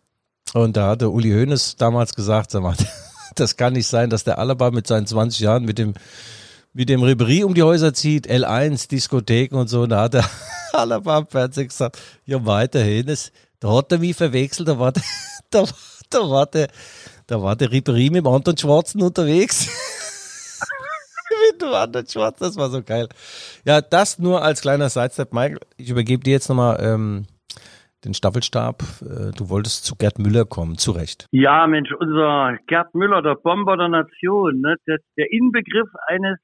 Und 0.53 0.77
da 0.77 0.89
hatte 0.89 1.09
Uli 1.09 1.31
Hoeneß 1.31 1.75
damals 1.77 2.13
gesagt, 2.13 2.51
sag 2.51 2.61
mal, 2.61 2.75
das 3.35 3.57
kann 3.57 3.73
nicht 3.73 3.87
sein, 3.87 4.09
dass 4.09 4.23
der 4.23 4.37
Alaba 4.37 4.69
mit 4.69 4.85
seinen 4.85 5.07
20 5.07 5.39
Jahren 5.39 5.65
mit 5.65 5.79
dem 5.79 5.95
mit 6.75 6.89
dem 6.89 7.01
Ribéry 7.01 7.45
um 7.45 7.53
die 7.53 7.63
Häuser 7.63 7.93
zieht, 7.93 8.29
L1, 8.29 8.89
Diskotheken 8.89 9.55
und 9.55 9.69
so. 9.69 9.83
Und 9.83 9.89
da 9.89 10.01
hat 10.01 10.13
der 10.13 10.25
Alaba 10.77 11.17
am 11.17 11.27
Fernsehen 11.27 11.67
gesagt, 11.67 11.99
ja 12.25 12.45
weiterhin, 12.45 13.05
das, 13.05 13.31
da 13.59 13.75
hat 13.75 13.91
er 13.91 13.99
mich 13.99 14.15
verwechselt, 14.15 14.67
da 14.67 14.79
war 14.79 14.91
der, 14.91 15.03
da, 15.51 15.63
da 16.09 16.19
war 16.29 16.45
der, 16.45 16.67
da 17.27 17.41
war 17.41 17.55
der 17.55 17.69
Ribéry 17.69 18.11
mit 18.11 18.25
dem 18.25 18.27
Anton 18.27 18.57
Schwarzen 18.57 19.01
unterwegs. 19.01 19.67
mit 21.51 21.61
dem 21.61 21.73
Anton 21.73 22.05
Schwarzen, 22.07 22.43
das 22.43 22.57
war 22.57 22.69
so 22.69 22.83
geil. 22.83 23.07
Ja, 23.65 23.81
das 23.81 24.19
nur 24.19 24.41
als 24.43 24.61
kleiner 24.61 24.89
Sidestep. 24.89 25.33
Michael, 25.33 25.59
ich 25.77 25.89
übergebe 25.89 26.23
dir 26.23 26.31
jetzt 26.31 26.49
nochmal 26.49 26.77
ähm, 26.81 27.25
den 28.05 28.13
Staffelstab. 28.13 28.83
Äh, 29.01 29.31
du 29.35 29.49
wolltest 29.49 29.85
zu 29.85 29.95
Gerd 29.95 30.19
Müller 30.19 30.45
kommen, 30.45 30.77
zu 30.77 30.91
Recht. 30.91 31.27
Ja, 31.31 31.67
Mensch, 31.67 31.91
unser 31.99 32.57
Gerd 32.67 32.93
Müller, 32.93 33.21
der 33.21 33.35
Bomber 33.35 33.77
der 33.77 33.89
Nation, 33.89 34.61
ne? 34.61 34.75
der, 34.87 34.97
der 35.17 35.31
Inbegriff 35.31 35.89
eines 36.07 36.37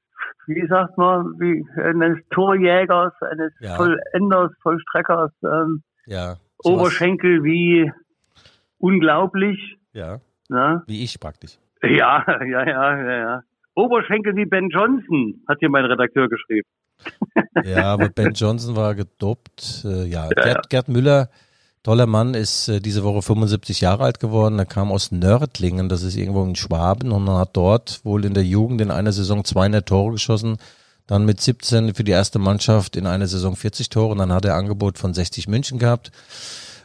wie 0.46 0.66
sagt 0.68 0.96
man, 0.98 1.26
wie 1.38 1.64
eines 1.80 2.18
Torjägers, 2.30 3.12
eines 3.30 3.52
Ja. 3.60 3.76
Vollenders, 3.76 4.50
Vollstreckers, 4.62 5.32
ähm, 5.44 5.82
Ja. 6.06 6.36
Oberschenkel 6.64 7.42
wie 7.44 7.92
unglaublich. 8.78 9.76
Ja. 9.92 10.20
Ne? 10.48 10.82
Wie 10.86 11.02
ich 11.04 11.18
praktisch. 11.20 11.58
Ja, 11.82 12.24
ja, 12.46 12.66
ja, 12.66 12.96
ja, 12.98 13.16
ja. 13.18 13.42
Oberschenkel 13.74 14.36
wie 14.36 14.44
Ben 14.44 14.68
Johnson, 14.68 15.42
hat 15.48 15.58
hier 15.60 15.70
mein 15.70 15.84
Redakteur 15.84 16.28
geschrieben. 16.28 16.68
Ja, 17.64 17.84
aber 17.94 18.08
Ben 18.10 18.32
Johnson 18.34 18.76
war 18.76 18.94
gedopt. 18.94 19.82
Äh, 19.84 20.04
ja, 20.08 20.28
Gerd, 20.28 20.68
Gerd 20.68 20.88
Müller, 20.88 21.28
toller 21.82 22.06
Mann, 22.06 22.34
ist 22.34 22.68
äh, 22.68 22.80
diese 22.80 23.04
Woche 23.04 23.22
75 23.22 23.80
Jahre 23.80 24.04
alt 24.04 24.20
geworden. 24.20 24.58
Er 24.58 24.66
kam 24.66 24.92
aus 24.92 25.10
Nördlingen, 25.10 25.88
das 25.88 26.02
ist 26.02 26.16
irgendwo 26.16 26.44
in 26.44 26.56
Schwaben, 26.56 27.12
und 27.12 27.28
hat 27.30 27.56
dort 27.56 28.00
wohl 28.04 28.24
in 28.24 28.34
der 28.34 28.44
Jugend 28.44 28.80
in 28.80 28.90
einer 28.90 29.12
Saison 29.12 29.44
200 29.44 29.86
Tore 29.86 30.12
geschossen. 30.12 30.56
Dann 31.06 31.24
mit 31.24 31.40
17 31.40 31.94
für 31.94 32.04
die 32.04 32.12
erste 32.12 32.38
Mannschaft 32.38 32.96
in 32.96 33.06
einer 33.06 33.26
Saison 33.26 33.56
40 33.56 33.88
Tore. 33.88 34.12
Und 34.12 34.18
dann 34.18 34.32
hat 34.32 34.44
er 34.44 34.54
Angebot 34.54 34.98
von 34.98 35.14
60 35.14 35.48
München 35.48 35.78
gehabt. 35.78 36.12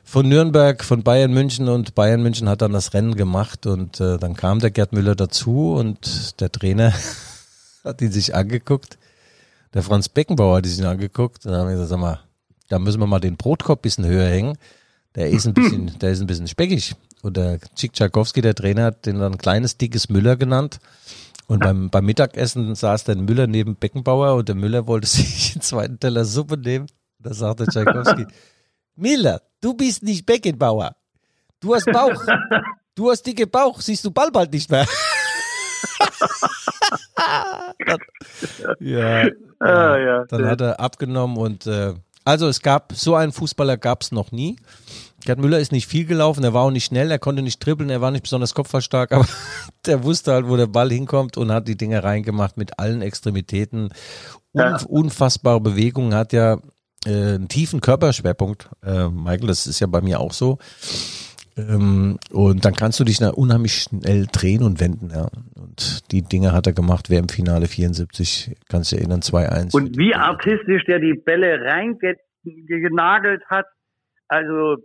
Von 0.03 0.27
Nürnberg, 0.27 0.83
von 0.83 1.03
Bayern 1.03 1.33
München 1.33 1.67
und 1.67 1.93
Bayern 1.93 2.23
München 2.23 2.47
hat 2.47 2.61
dann 2.61 2.71
das 2.71 2.93
Rennen 2.93 3.15
gemacht 3.15 3.65
und 3.65 3.99
äh, 3.99 4.17
dann 4.17 4.35
kam 4.35 4.59
der 4.59 4.71
Gerd 4.71 4.93
Müller 4.93 5.15
dazu 5.15 5.73
und 5.73 6.39
der 6.39 6.49
Trainer 6.49 6.93
hat 7.83 8.01
ihn 8.01 8.11
sich 8.11 8.33
angeguckt 8.33 8.97
der 9.73 9.83
Franz 9.83 10.09
Beckenbauer 10.09 10.57
hat 10.57 10.65
sich 10.65 10.79
ihn 10.79 10.85
angeguckt 10.85 11.45
und 11.45 11.51
dann 11.51 11.61
haben 11.61 11.67
wir 11.67 11.73
gesagt, 11.73 11.89
sag 11.89 11.99
mal, 11.99 12.19
da 12.69 12.79
müssen 12.79 12.99
wir 12.99 13.07
mal 13.07 13.19
den 13.19 13.37
Brotkorb 13.37 13.81
bisschen 13.81 14.05
höher 14.05 14.27
hängen. 14.27 14.57
Der 15.17 15.29
ist 15.29 15.45
ein 15.45 15.53
bisschen, 15.53 15.97
der 15.99 16.11
ist 16.11 16.21
ein 16.21 16.27
bisschen 16.27 16.47
speckig. 16.47 16.95
Und 17.23 17.35
der 17.35 17.59
Chick 17.75 17.91
Tchaikovsky, 17.93 18.39
der 18.41 18.55
Trainer, 18.55 18.85
hat 18.85 19.05
den 19.05 19.19
dann 19.19 19.37
kleines, 19.37 19.77
dickes 19.77 20.07
Müller 20.09 20.37
genannt. 20.37 20.79
Und 21.47 21.59
beim, 21.59 21.89
beim 21.89 22.05
Mittagessen 22.05 22.75
saß 22.75 23.05
der 23.05 23.15
Müller 23.17 23.47
neben 23.47 23.75
Beckenbauer 23.75 24.35
und 24.35 24.47
der 24.47 24.55
Müller 24.55 24.87
wollte 24.87 25.07
sich 25.07 25.53
einen 25.55 25.61
zweiten 25.61 25.99
Teller 25.99 26.23
Suppe 26.23 26.57
nehmen. 26.57 26.87
Da 27.19 27.33
sagte 27.33 27.65
Tchaikovsky, 27.67 28.25
Müller, 28.95 29.41
du 29.59 29.73
bist 29.73 30.03
nicht 30.03 30.25
Beckenbauer. 30.25 30.95
Du 31.59 31.73
hast 31.73 31.85
Bauch. 31.91 32.13
Du 32.93 33.09
hast 33.09 33.23
dicke 33.23 33.47
Bauch, 33.47 33.81
siehst 33.81 34.05
du 34.05 34.11
bald 34.11 34.31
bald 34.31 34.53
nicht 34.53 34.69
mehr. 34.69 34.85
Dann- 37.85 37.99
ja, 38.79 39.25
Ah, 39.59 39.97
ja. 39.97 40.25
dann 40.25 40.45
hat 40.45 40.61
er 40.61 40.79
abgenommen 40.79 41.37
und 41.37 41.65
äh, 41.65 41.93
also 42.23 42.47
es 42.47 42.61
gab 42.61 42.93
so 42.93 43.15
einen 43.15 43.31
Fußballer 43.31 43.77
gab 43.77 44.01
es 44.03 44.11
noch 44.11 44.31
nie. 44.31 44.55
Gerd 45.25 45.39
Müller 45.39 45.59
ist 45.59 45.71
nicht 45.71 45.87
viel 45.87 46.05
gelaufen, 46.05 46.43
er 46.43 46.53
war 46.53 46.63
auch 46.63 46.71
nicht 46.71 46.85
schnell, 46.85 47.09
er 47.09 47.19
konnte 47.19 47.41
nicht 47.41 47.65
dribbeln, 47.65 47.89
er 47.89 48.01
war 48.01 48.11
nicht 48.11 48.23
besonders 48.23 48.53
kopfballstark, 48.53 49.11
aber 49.13 49.27
der 49.85 50.03
wusste 50.03 50.33
halt, 50.33 50.47
wo 50.47 50.57
der 50.57 50.67
Ball 50.67 50.89
hinkommt 50.89 51.37
und 51.37 51.51
hat 51.51 51.67
die 51.67 51.77
Dinge 51.77 52.03
reingemacht 52.03 52.57
mit 52.57 52.79
allen 52.79 53.01
Extremitäten. 53.01 53.89
Un 54.53 54.61
Ja. 54.61 54.77
Unfassbare 54.87 55.59
Bewegungen, 55.59 56.13
hat 56.13 56.33
ja 56.33 56.57
äh, 57.05 57.35
einen 57.35 57.47
tiefen 57.47 57.81
Körperschwerpunkt. 57.81 58.69
Äh, 58.83 59.09
Michael, 59.09 59.47
das 59.47 59.67
ist 59.67 59.79
ja 59.79 59.87
bei 59.87 60.01
mir 60.01 60.19
auch 60.19 60.33
so. 60.33 60.57
Ähm, 61.57 62.19
und 62.31 62.65
dann 62.65 62.73
kannst 62.75 62.99
du 62.99 63.03
dich 63.03 63.17
da 63.17 63.29
unheimlich 63.29 63.73
schnell 63.83 64.27
drehen 64.31 64.63
und 64.63 64.79
wenden, 64.79 65.09
ja. 65.09 65.27
Und 65.55 66.11
die 66.11 66.21
Dinge 66.21 66.51
hat 66.51 66.67
er 66.67 66.73
gemacht, 66.73 67.09
wer 67.09 67.19
im 67.19 67.29
Finale 67.29 67.67
74, 67.67 68.55
kannst 68.69 68.91
du 68.91 68.97
erinnern, 68.97 69.21
2-1. 69.21 69.75
Und 69.75 69.97
wie 69.97 70.13
artistisch 70.13 70.85
der 70.85 70.99
die 70.99 71.13
Bälle 71.13 71.59
reingenagelt 71.61 73.43
hat. 73.49 73.65
Also, 74.27 74.77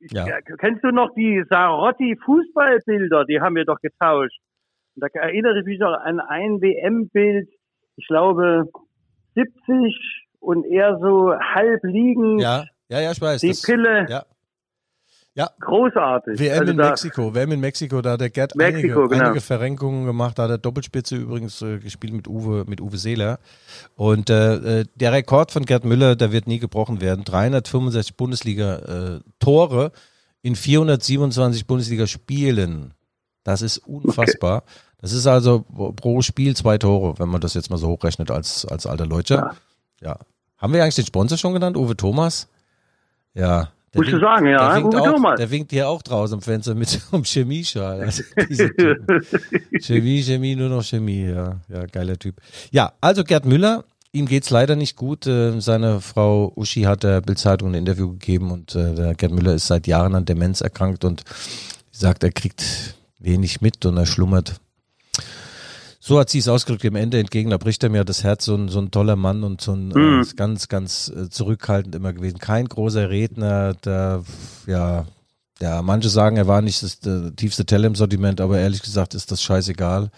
Ja. 0.00 0.26
kennst 0.58 0.84
du 0.84 0.88
noch 0.90 1.12
die 1.14 1.42
Sarotti 1.50 2.16
Fußballbilder? 2.24 3.24
Die 3.24 3.40
haben 3.40 3.56
wir 3.56 3.64
doch 3.64 3.80
getauscht. 3.80 4.38
Und 4.94 5.02
da 5.02 5.20
erinnere 5.20 5.60
ich 5.60 5.66
mich 5.66 5.78
noch 5.78 5.92
an 5.92 6.20
ein 6.20 6.60
WM-Bild, 6.60 7.48
ich 7.96 8.06
glaube 8.06 8.68
70 9.34 10.26
und 10.40 10.64
eher 10.66 10.98
so 11.00 11.32
halb 11.38 11.82
liegend, 11.84 12.40
Ja, 12.40 12.64
ja, 12.88 13.00
ja, 13.00 13.10
ich 13.12 13.20
weiß. 13.20 13.40
die 13.40 13.48
das- 13.48 13.62
Pille, 13.62 14.06
Ja. 14.08 14.24
Ja, 15.38 15.50
großartig. 15.60 16.40
WM 16.40 16.58
Also 16.58 16.72
in 16.72 16.76
Mexiko, 16.76 17.32
WM 17.32 17.52
in 17.52 17.60
Mexiko, 17.60 18.02
da 18.02 18.12
hat 18.12 18.20
der 18.20 18.30
Gerd 18.30 18.56
Mexiko, 18.56 19.02
einige, 19.02 19.08
genau. 19.08 19.24
einige 19.26 19.40
Verrenkungen 19.40 20.04
gemacht, 20.04 20.36
da 20.36 20.42
hat 20.42 20.50
er 20.50 20.58
Doppelspitze 20.58 21.14
übrigens 21.14 21.62
äh, 21.62 21.78
gespielt 21.78 22.12
mit 22.12 22.26
Uwe, 22.26 22.64
mit 22.66 22.80
Uwe 22.80 22.96
Seeler. 22.96 23.38
Und 23.94 24.30
äh, 24.30 24.80
äh, 24.80 24.84
der 24.96 25.12
Rekord 25.12 25.52
von 25.52 25.64
Gerd 25.64 25.84
Müller, 25.84 26.16
der 26.16 26.32
wird 26.32 26.48
nie 26.48 26.58
gebrochen 26.58 27.00
werden. 27.00 27.22
365 27.22 28.16
Bundesliga-Tore 28.16 29.92
in 30.42 30.56
427 30.56 31.68
Bundesliga-Spielen. 31.68 32.94
Das 33.44 33.62
ist 33.62 33.78
unfassbar. 33.78 34.64
Das 35.00 35.12
ist 35.12 35.28
also 35.28 35.60
pro 35.60 36.20
Spiel 36.20 36.56
zwei 36.56 36.78
Tore, 36.78 37.20
wenn 37.20 37.28
man 37.28 37.40
das 37.40 37.54
jetzt 37.54 37.70
mal 37.70 37.76
so 37.76 37.86
hochrechnet 37.86 38.32
als, 38.32 38.66
als 38.66 38.86
alter 38.86 39.06
Leutscher. 39.06 39.54
Ja. 40.00 40.08
Ja. 40.08 40.18
Haben 40.56 40.72
wir 40.72 40.82
eigentlich 40.82 40.96
den 40.96 41.06
Sponsor 41.06 41.38
schon 41.38 41.52
genannt? 41.52 41.76
Uwe 41.76 41.96
Thomas? 41.96 42.48
Ja. 43.34 43.70
Der 43.94 44.02
du 44.02 44.06
winkt- 44.06 44.20
sagen, 44.20 44.46
ja, 44.46 44.74
der 44.74 44.82
winkt, 44.84 44.94
auch, 44.96 45.34
der 45.36 45.50
winkt 45.50 45.70
hier 45.72 45.88
auch 45.88 46.02
draußen 46.02 46.34
am 46.34 46.42
Fenster 46.42 46.74
mit 46.74 47.00
um 47.10 47.22
Chemieschal. 47.24 48.00
Also. 48.02 48.22
Chemie, 49.80 50.22
Chemie, 50.22 50.56
nur 50.56 50.68
noch 50.68 50.84
Chemie, 50.84 51.26
ja. 51.26 51.60
Ja, 51.68 51.86
geiler 51.86 52.18
Typ. 52.18 52.36
Ja, 52.70 52.92
also 53.00 53.24
Gerd 53.24 53.46
Müller, 53.46 53.84
ihm 54.12 54.26
geht's 54.26 54.50
leider 54.50 54.76
nicht 54.76 54.96
gut. 54.96 55.26
Äh, 55.26 55.60
Seine 55.60 56.00
Frau 56.00 56.52
Uschi 56.56 56.82
hat 56.82 57.02
der 57.02 57.20
Bildzeitung 57.20 57.70
ein 57.70 57.74
Interview 57.74 58.10
gegeben 58.12 58.50
und 58.50 58.74
äh, 58.74 58.94
der 58.94 59.14
Gerd 59.14 59.32
Müller 59.32 59.54
ist 59.54 59.66
seit 59.66 59.86
Jahren 59.86 60.14
an 60.14 60.24
Demenz 60.24 60.60
erkrankt 60.60 61.04
und 61.04 61.22
sagt, 61.90 62.22
er 62.24 62.32
kriegt 62.32 62.94
wenig 63.18 63.60
mit 63.60 63.84
und 63.86 63.96
er 63.96 64.06
schlummert. 64.06 64.56
So 66.08 66.18
hat 66.18 66.30
sie 66.30 66.38
es 66.38 66.48
ausgedrückt 66.48 66.86
im 66.86 66.96
Ende 66.96 67.18
entgegen. 67.18 67.50
Da 67.50 67.58
bricht 67.58 67.84
er 67.84 67.90
mir 67.90 68.02
das 68.02 68.24
Herz, 68.24 68.46
so 68.46 68.54
ein, 68.54 68.70
so 68.70 68.80
ein 68.80 68.90
toller 68.90 69.14
Mann 69.14 69.44
und 69.44 69.60
so 69.60 69.74
ein 69.74 69.88
Mhm. 69.88 70.22
äh, 70.22 70.34
ganz, 70.36 70.68
ganz 70.68 71.12
äh, 71.14 71.28
zurückhaltend 71.28 71.94
immer 71.94 72.14
gewesen. 72.14 72.38
Kein 72.38 72.66
großer 72.66 73.10
Redner, 73.10 73.74
der, 73.74 74.24
ja, 74.66 75.04
ja, 75.60 75.82
manche 75.82 76.08
sagen, 76.08 76.38
er 76.38 76.46
war 76.46 76.62
nicht 76.62 76.82
das 76.82 77.00
äh, 77.04 77.32
tiefste 77.32 77.66
Teller 77.66 77.88
im 77.88 77.94
Sortiment, 77.94 78.40
aber 78.40 78.58
ehrlich 78.58 78.80
gesagt 78.80 79.12
ist 79.12 79.30
das 79.32 79.42
scheißegal. 79.42 80.10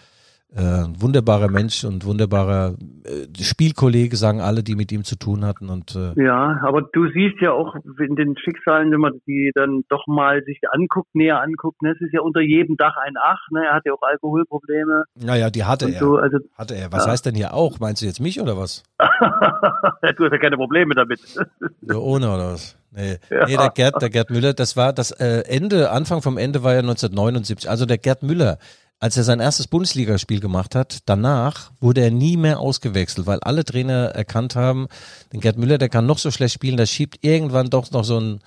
Äh, 0.52 0.84
wunderbarer 0.98 1.48
Mensch 1.48 1.84
und 1.84 2.04
wunderbarer 2.04 2.74
äh, 3.04 3.40
Spielkollege, 3.40 4.16
sagen 4.16 4.40
alle, 4.40 4.64
die 4.64 4.74
mit 4.74 4.90
ihm 4.90 5.04
zu 5.04 5.14
tun 5.16 5.44
hatten. 5.44 5.68
Und 5.68 5.94
äh, 5.94 6.20
Ja, 6.20 6.58
aber 6.64 6.82
du 6.82 7.06
siehst 7.12 7.40
ja 7.40 7.52
auch 7.52 7.76
in 8.00 8.16
den 8.16 8.36
Schicksalen, 8.36 8.90
wenn 8.90 8.98
man 8.98 9.20
die 9.28 9.52
dann 9.54 9.82
doch 9.88 10.08
mal 10.08 10.42
sich 10.44 10.58
anguckt, 10.72 11.14
näher 11.14 11.40
anguckt, 11.40 11.80
ne, 11.82 11.92
es 11.92 12.00
ist 12.00 12.12
ja 12.12 12.20
unter 12.22 12.40
jedem 12.40 12.76
Dach 12.76 12.96
ein 12.96 13.14
Ach, 13.22 13.38
ne, 13.52 13.64
er 13.64 13.74
hat 13.74 13.82
ja 13.86 13.92
auch 13.92 14.02
Alkoholprobleme 14.02 15.04
naja, 15.22 15.50
die 15.50 15.62
hatte 15.64 15.88
er. 15.88 16.00
so, 16.00 16.16
also 16.16 16.38
Hatte 16.58 16.74
er. 16.74 16.90
Was 16.92 17.04
Ja. 17.06 17.12
heißt 17.12 17.26
denn 17.26 17.36
hier 17.36 17.54
auch? 17.54 17.78
Meinst 17.78 18.02
du 18.02 18.06
jetzt 18.06 18.20
mich 18.20 18.40
oder 18.40 18.56
was? 18.58 18.82
du 18.98 20.24
hast 20.24 20.32
ja 20.32 20.38
keine 20.38 20.56
Probleme 20.56 20.94
damit. 20.94 21.20
Ja, 21.82 21.96
ohne 21.96 22.26
oder 22.26 22.52
was? 22.54 22.76
Nee, 22.92 23.18
Ja. 23.30 23.46
nee 23.46 23.56
der, 23.56 23.70
Gerd, 23.70 24.02
der 24.02 24.10
Gerd 24.10 24.30
Müller, 24.30 24.52
das 24.52 24.76
war 24.76 24.92
das 24.92 25.12
äh, 25.12 25.42
Ende, 25.46 25.90
Anfang 25.90 26.22
vom 26.22 26.38
Ende 26.38 26.62
war 26.64 26.72
ja 26.72 26.80
1979. 26.80 27.70
Also 27.70 27.86
der 27.86 27.98
Gerd 27.98 28.22
Müller, 28.22 28.58
als 29.00 29.16
er 29.16 29.24
sein 29.24 29.40
erstes 29.40 29.66
Bundesligaspiel 29.66 30.40
gemacht 30.40 30.74
hat, 30.74 30.98
danach 31.06 31.72
wurde 31.80 32.02
er 32.02 32.10
nie 32.10 32.36
mehr 32.36 32.60
ausgewechselt, 32.60 33.26
weil 33.26 33.40
alle 33.40 33.64
Trainer 33.64 34.10
erkannt 34.10 34.56
haben, 34.56 34.88
den 35.32 35.40
Gerd 35.40 35.56
Müller, 35.56 35.78
der 35.78 35.88
kann 35.88 36.04
noch 36.04 36.18
so 36.18 36.30
schlecht 36.30 36.52
spielen, 36.54 36.76
der 36.76 36.84
schiebt 36.84 37.24
irgendwann 37.24 37.70
doch 37.70 37.90
noch 37.92 38.04
so 38.04 38.18
einen 38.18 38.40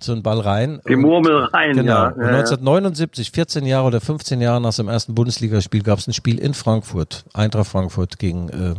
so 0.00 0.12
einen 0.12 0.22
Ball 0.22 0.38
rein. 0.38 0.80
Die 0.88 0.94
Murmel 0.94 1.46
rein, 1.46 1.74
Genau. 1.74 1.92
ja. 1.92 2.08
Und 2.10 2.20
ja, 2.20 2.30
ja. 2.30 2.36
1979, 2.38 3.32
14 3.32 3.66
Jahre 3.66 3.86
oder 3.88 4.00
15 4.00 4.40
Jahre 4.40 4.60
nach 4.60 4.72
seinem 4.72 4.88
ersten 4.88 5.14
Bundesligaspiel, 5.16 5.82
gab 5.82 5.98
es 5.98 6.06
ein 6.06 6.12
Spiel 6.14 6.38
in 6.38 6.54
Frankfurt, 6.54 7.24
Eintracht 7.34 7.66
Frankfurt 7.66 8.20
gegen 8.20 8.48
äh, 8.50 8.74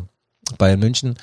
Bayern 0.57 0.79
München. 0.79 1.15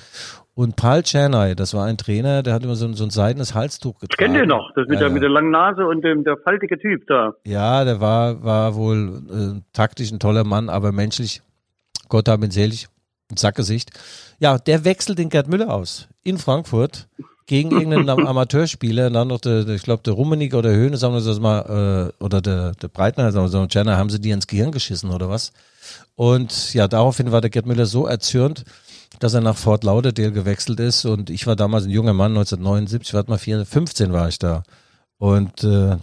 Und 0.55 0.77
Paul 0.77 1.03
Czernay, 1.03 1.55
das 1.57 1.75
war 1.75 1.85
ein 1.87 1.97
Trainer, 1.97 2.43
der 2.45 2.55
hat 2.55 2.63
immer 2.63 2.77
so, 2.77 2.87
ein- 2.87 2.95
so 2.95 3.03
ein 3.05 3.11
seidenes 3.11 3.55
Halstuch 3.55 3.95
Ich 4.03 4.09
getragen. 4.09 4.33
kenne 4.33 4.39
den 4.45 4.49
noch, 4.49 4.71
das 4.77 4.87
mit, 4.87 4.95
Ja, 4.95 5.07
der, 5.07 5.11
mit 5.11 5.23
der 5.23 5.31
langen 5.31 5.51
Nase 5.51 5.85
und 5.87 6.03
dem, 6.05 6.23
der 6.23 6.37
faltige 6.39 6.79
Typ 6.79 7.07
da. 7.09 7.35
Ja, 7.45 7.85
der 7.85 8.01
war, 8.01 8.43
war 8.45 8.75
wohl 8.77 9.23
äh, 9.31 9.61
taktisch 9.73 10.13
ein 10.13 10.21
toller 10.21 10.45
Mann, 10.45 10.69
aber 10.69 10.93
menschlich, 10.93 11.43
Gott 12.09 12.29
hab 12.29 12.45
ihn 12.45 12.53
selig, 12.53 12.87
ein 13.33 13.37
Sackgesicht. 13.37 13.91
Ja, 14.39 14.59
der 14.59 14.85
wechselt 14.85 15.19
den 15.19 15.29
Gerd 15.29 15.49
Müller 15.49 15.73
aus 15.75 16.09
in 16.23 16.39
Frankfurt 16.39 17.09
gegen 17.47 17.71
irgendeinen 17.73 18.09
Am- 18.09 18.27
Amateurspieler. 18.27 19.09
Und 19.09 19.15
dann 19.15 19.29
noch 19.29 19.41
der, 19.41 19.65
der 19.65 19.75
ich 19.75 19.83
glaube, 19.83 20.03
der 20.03 20.15
Rummenigge 20.15 20.57
oder 20.57 20.71
Höhne, 20.71 20.97
sagen 20.97 21.15
wir 21.15 21.21
das 21.23 21.41
mal, 21.41 22.13
äh, 22.21 22.25
oder 22.25 22.41
der, 22.41 22.73
der 22.73 22.89
Breitner, 22.89 23.31
sagen 23.33 23.45
wir 23.47 23.51
so, 23.51 23.67
Jenner, 23.69 23.97
haben 23.97 24.11
sie 24.11 24.21
die 24.21 24.31
ins 24.31 24.47
Gehirn 24.47 24.73
geschissen 24.73 25.11
oder 25.11 25.29
was? 25.29 25.53
Und 26.15 26.73
ja, 26.75 26.89
daraufhin 26.89 27.33
war 27.33 27.41
der 27.41 27.51
Gerd 27.51 27.67
Müller 27.67 27.87
so 27.87 28.07
erzürnt, 28.07 28.65
dass 29.21 29.35
er 29.35 29.41
nach 29.41 29.57
Fort 29.57 29.85
Lauderdale 29.85 30.33
gewechselt 30.33 30.81
ist. 30.81 31.05
Und 31.05 31.31
ich 31.31 31.47
war 31.47 31.57
damals 31.57 31.85
ein 31.85 31.91
junger 31.91 32.13
Mann, 32.15 32.33
1979, 32.33 33.15
warte 33.15 33.31
mal, 33.31 33.39
4, 33.39 33.65
15 33.67 34.13
war 34.13 34.29
ich 34.29 34.39
da. 34.39 34.63
Und 35.19 35.63
äh, 35.65 35.97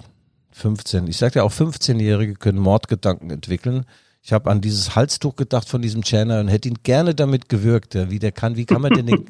15. 0.52 1.08
Ich 1.08 1.18
sagte 1.18 1.40
ja 1.40 1.44
auch 1.44 1.52
15-Jährige 1.52 2.36
können 2.36 2.60
Mordgedanken 2.60 3.30
entwickeln. 3.32 3.86
Ich 4.24 4.34
habe 4.34 4.52
an 4.52 4.62
dieses 4.62 4.96
Halstuch 4.96 5.36
gedacht 5.36 5.68
von 5.68 5.82
diesem 5.82 6.04
Channer 6.04 6.42
und 6.42 6.48
hätte 6.48 6.70
ihn 6.70 6.78
gerne 6.84 7.16
damit 7.16 7.50
gewürgt. 7.50 7.96
Ja, 7.96 8.12
wie 8.12 8.20
der 8.20 8.32
kann, 8.32 8.56
wie 8.56 8.66
kann 8.66 8.82
man 8.82 8.94
denn 8.94 9.08
den, 9.08 9.26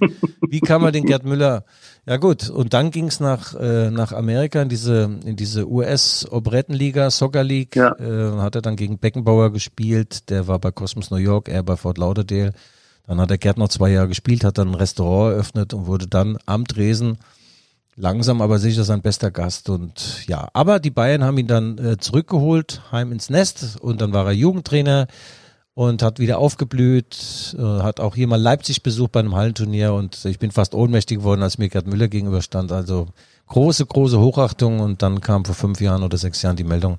wie 0.49 0.60
kann 0.60 0.82
man 0.82 0.91
den 0.91 1.06
Gerd 1.06 1.23
Müller? 1.23 1.63
Ja 2.06 2.17
gut. 2.17 2.49
Und 2.49 2.73
dann 2.73 2.91
ging 2.91 3.08
es 3.08 3.21
nach 3.21 3.56
äh, 3.56 3.89
nach 3.89 4.12
Amerika 4.12 4.62
in 4.62 4.67
diese 4.67 5.19
in 5.23 5.38
diese 5.38 5.69
US 5.69 6.27
Operettenliga 6.30 7.10
Soccer 7.10 7.43
League. 7.43 7.77
Ja. 7.77 7.95
Äh, 7.99 8.38
hat 8.39 8.56
er 8.56 8.62
dann 8.62 8.75
gegen 8.75 8.97
Beckenbauer 8.97 9.54
gespielt. 9.54 10.30
Der 10.30 10.47
war 10.47 10.60
bei 10.60 10.71
Cosmos 10.71 11.10
New 11.10 11.17
York, 11.17 11.47
er 11.47 11.63
bei 11.63 11.77
Fort 11.77 11.97
Lauderdale. 11.97 12.51
Dann 13.08 13.19
hat 13.21 13.30
der 13.30 13.38
Gerd 13.38 13.58
noch 13.58 13.69
zwei 13.69 13.91
Jahre 13.91 14.10
gespielt, 14.10 14.43
hat 14.43 14.58
dann 14.58 14.69
ein 14.69 14.75
Restaurant 14.75 15.34
eröffnet 15.34 15.73
und 15.73 15.86
wurde 15.86 16.08
dann 16.08 16.38
am 16.45 16.65
Dresen 16.65 17.17
langsam 18.01 18.41
aber 18.41 18.57
sicher 18.57 18.83
sein 18.83 19.01
bester 19.01 19.31
Gast. 19.31 19.69
Und 19.69 20.27
ja, 20.27 20.49
aber 20.53 20.79
die 20.79 20.89
Bayern 20.89 21.23
haben 21.23 21.37
ihn 21.37 21.47
dann 21.47 21.77
äh, 21.77 21.97
zurückgeholt, 21.97 22.81
heim 22.91 23.11
ins 23.11 23.29
Nest. 23.29 23.79
Und 23.79 24.01
dann 24.01 24.11
war 24.11 24.25
er 24.25 24.33
Jugendtrainer 24.33 25.07
und 25.75 26.01
hat 26.01 26.19
wieder 26.19 26.39
aufgeblüht, 26.39 27.55
äh, 27.57 27.61
hat 27.61 27.99
auch 27.99 28.15
hier 28.15 28.27
mal 28.27 28.41
Leipzig 28.41 28.81
besucht 28.81 29.11
bei 29.11 29.19
einem 29.19 29.35
Hallenturnier. 29.35 29.93
Und 29.93 30.25
ich 30.25 30.39
bin 30.39 30.51
fast 30.51 30.73
ohnmächtig 30.73 31.19
geworden, 31.19 31.43
als 31.43 31.59
mir 31.59 31.69
Gerd 31.69 31.85
Müller 31.87 32.07
gegenüberstand. 32.07 32.71
Also 32.71 33.07
große, 33.47 33.85
große 33.85 34.19
Hochachtung. 34.19 34.79
Und 34.79 35.03
dann 35.03 35.21
kam 35.21 35.45
vor 35.45 35.55
fünf 35.55 35.79
Jahren 35.79 36.01
oder 36.01 36.17
sechs 36.17 36.41
Jahren 36.41 36.55
die 36.55 36.63
Meldung, 36.63 36.97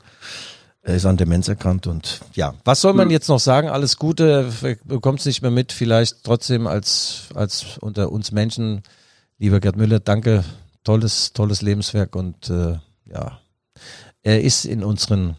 er 0.84 0.96
ist 0.96 1.06
an 1.06 1.16
Demenz 1.16 1.46
erkrannt 1.46 1.86
und 1.86 2.22
ja, 2.34 2.54
was 2.64 2.80
soll 2.80 2.92
man 2.92 3.08
jetzt 3.08 3.28
noch 3.28 3.38
sagen? 3.38 3.68
Alles 3.68 3.98
Gute, 3.98 4.50
bekommt 4.82 5.20
es 5.20 5.26
nicht 5.26 5.40
mehr 5.40 5.52
mit, 5.52 5.70
vielleicht 5.70 6.24
trotzdem 6.24 6.66
als, 6.66 7.28
als 7.36 7.78
unter 7.78 8.10
uns 8.10 8.32
Menschen, 8.32 8.82
lieber 9.38 9.60
Gerd 9.60 9.76
Müller, 9.76 10.00
danke, 10.00 10.42
tolles, 10.85 11.33
tolles 11.33 11.62
Lebenswerk 11.62 12.14
und 12.16 12.51
äh, 12.51 12.77
ja, 13.07 13.38
er 14.23 14.40
ist 14.42 14.64
in 14.64 14.83
unseren 14.85 15.37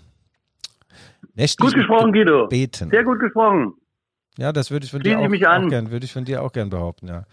nächtlichen 1.35 1.71
Gut 1.71 1.75
gesprochen, 1.75 2.11
Guido. 2.13 2.47
Beten. 2.47 2.89
Sehr 2.89 3.03
gut 3.03 3.19
gesprochen. 3.19 3.73
Ja, 4.37 4.51
das 4.51 4.71
würde 4.71 4.85
ich 4.85 4.91
von 4.91 5.01
Schließe 5.01 5.17
dir 5.17 5.33
ich 5.33 5.47
auch, 5.47 5.53
auch 5.63 5.67
gern, 5.69 5.91
würde 5.91 6.05
ich 6.05 6.13
von 6.13 6.25
dir 6.25 6.41
auch 6.41 6.51
gern 6.51 6.69
behaupten, 6.69 7.07
ja. 7.07 7.23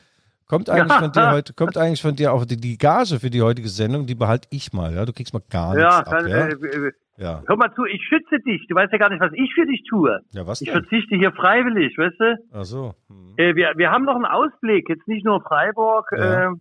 Kommt 0.46 0.68
eigentlich 0.68 0.92
Ja. 0.92 0.99
von 1.01 1.12
dir 1.12 1.31
heute, 1.33 1.53
kommt 1.55 1.77
eigentlich 1.77 2.03
von 2.03 2.16
dir 2.16 2.33
auch 2.33 2.44
die, 2.44 2.57
die 2.57 2.77
Gage 2.77 3.18
für 3.20 3.31
die 3.31 3.40
heutige 3.40 3.68
Sendung, 3.68 4.07
die 4.07 4.14
behalte 4.14 4.49
ich 4.51 4.73
mal, 4.73 4.94
ja. 4.94 5.05
Du 5.05 5.12
kriegst 5.12 5.33
mal 5.33 5.42
gar 5.51 5.75
nichts 5.75 5.83
Ja, 5.83 5.99
ab, 6.01 6.27
ja. 6.27 6.46
äh, 6.46 6.53
äh, 6.53 6.92
ja. 7.18 7.42
hör 7.46 7.57
mal 7.57 7.73
zu, 7.75 7.85
ich 7.85 8.03
schütze 8.09 8.38
dich. 8.46 8.66
Du 8.68 8.75
weißt 8.75 8.92
ja 8.92 8.99
gar 8.99 9.11
nicht, 9.11 9.20
was 9.20 9.33
ich 9.35 9.53
für 9.55 9.64
dich 9.66 9.83
tue. 9.88 10.20
Ja, 10.33 10.46
was 10.46 10.61
Ich 10.61 10.68
denn? 10.70 10.81
verzichte 10.83 11.16
hier 11.16 11.33
freiwillig, 11.33 11.96
weißt 11.96 12.18
du? 12.20 12.37
Ach 12.53 12.64
so. 12.64 12.94
Hm. 13.09 13.35
Äh, 13.37 13.55
wir, 13.55 13.73
wir 13.77 13.90
haben 13.90 14.05
noch 14.05 14.16
einen 14.16 14.25
Ausblick, 14.27 14.88
jetzt 14.88 15.07
nicht 15.09 15.25
nur 15.25 15.40
Freiburg, 15.42 16.07
Ja. 16.16 16.51
äh, 16.51 16.55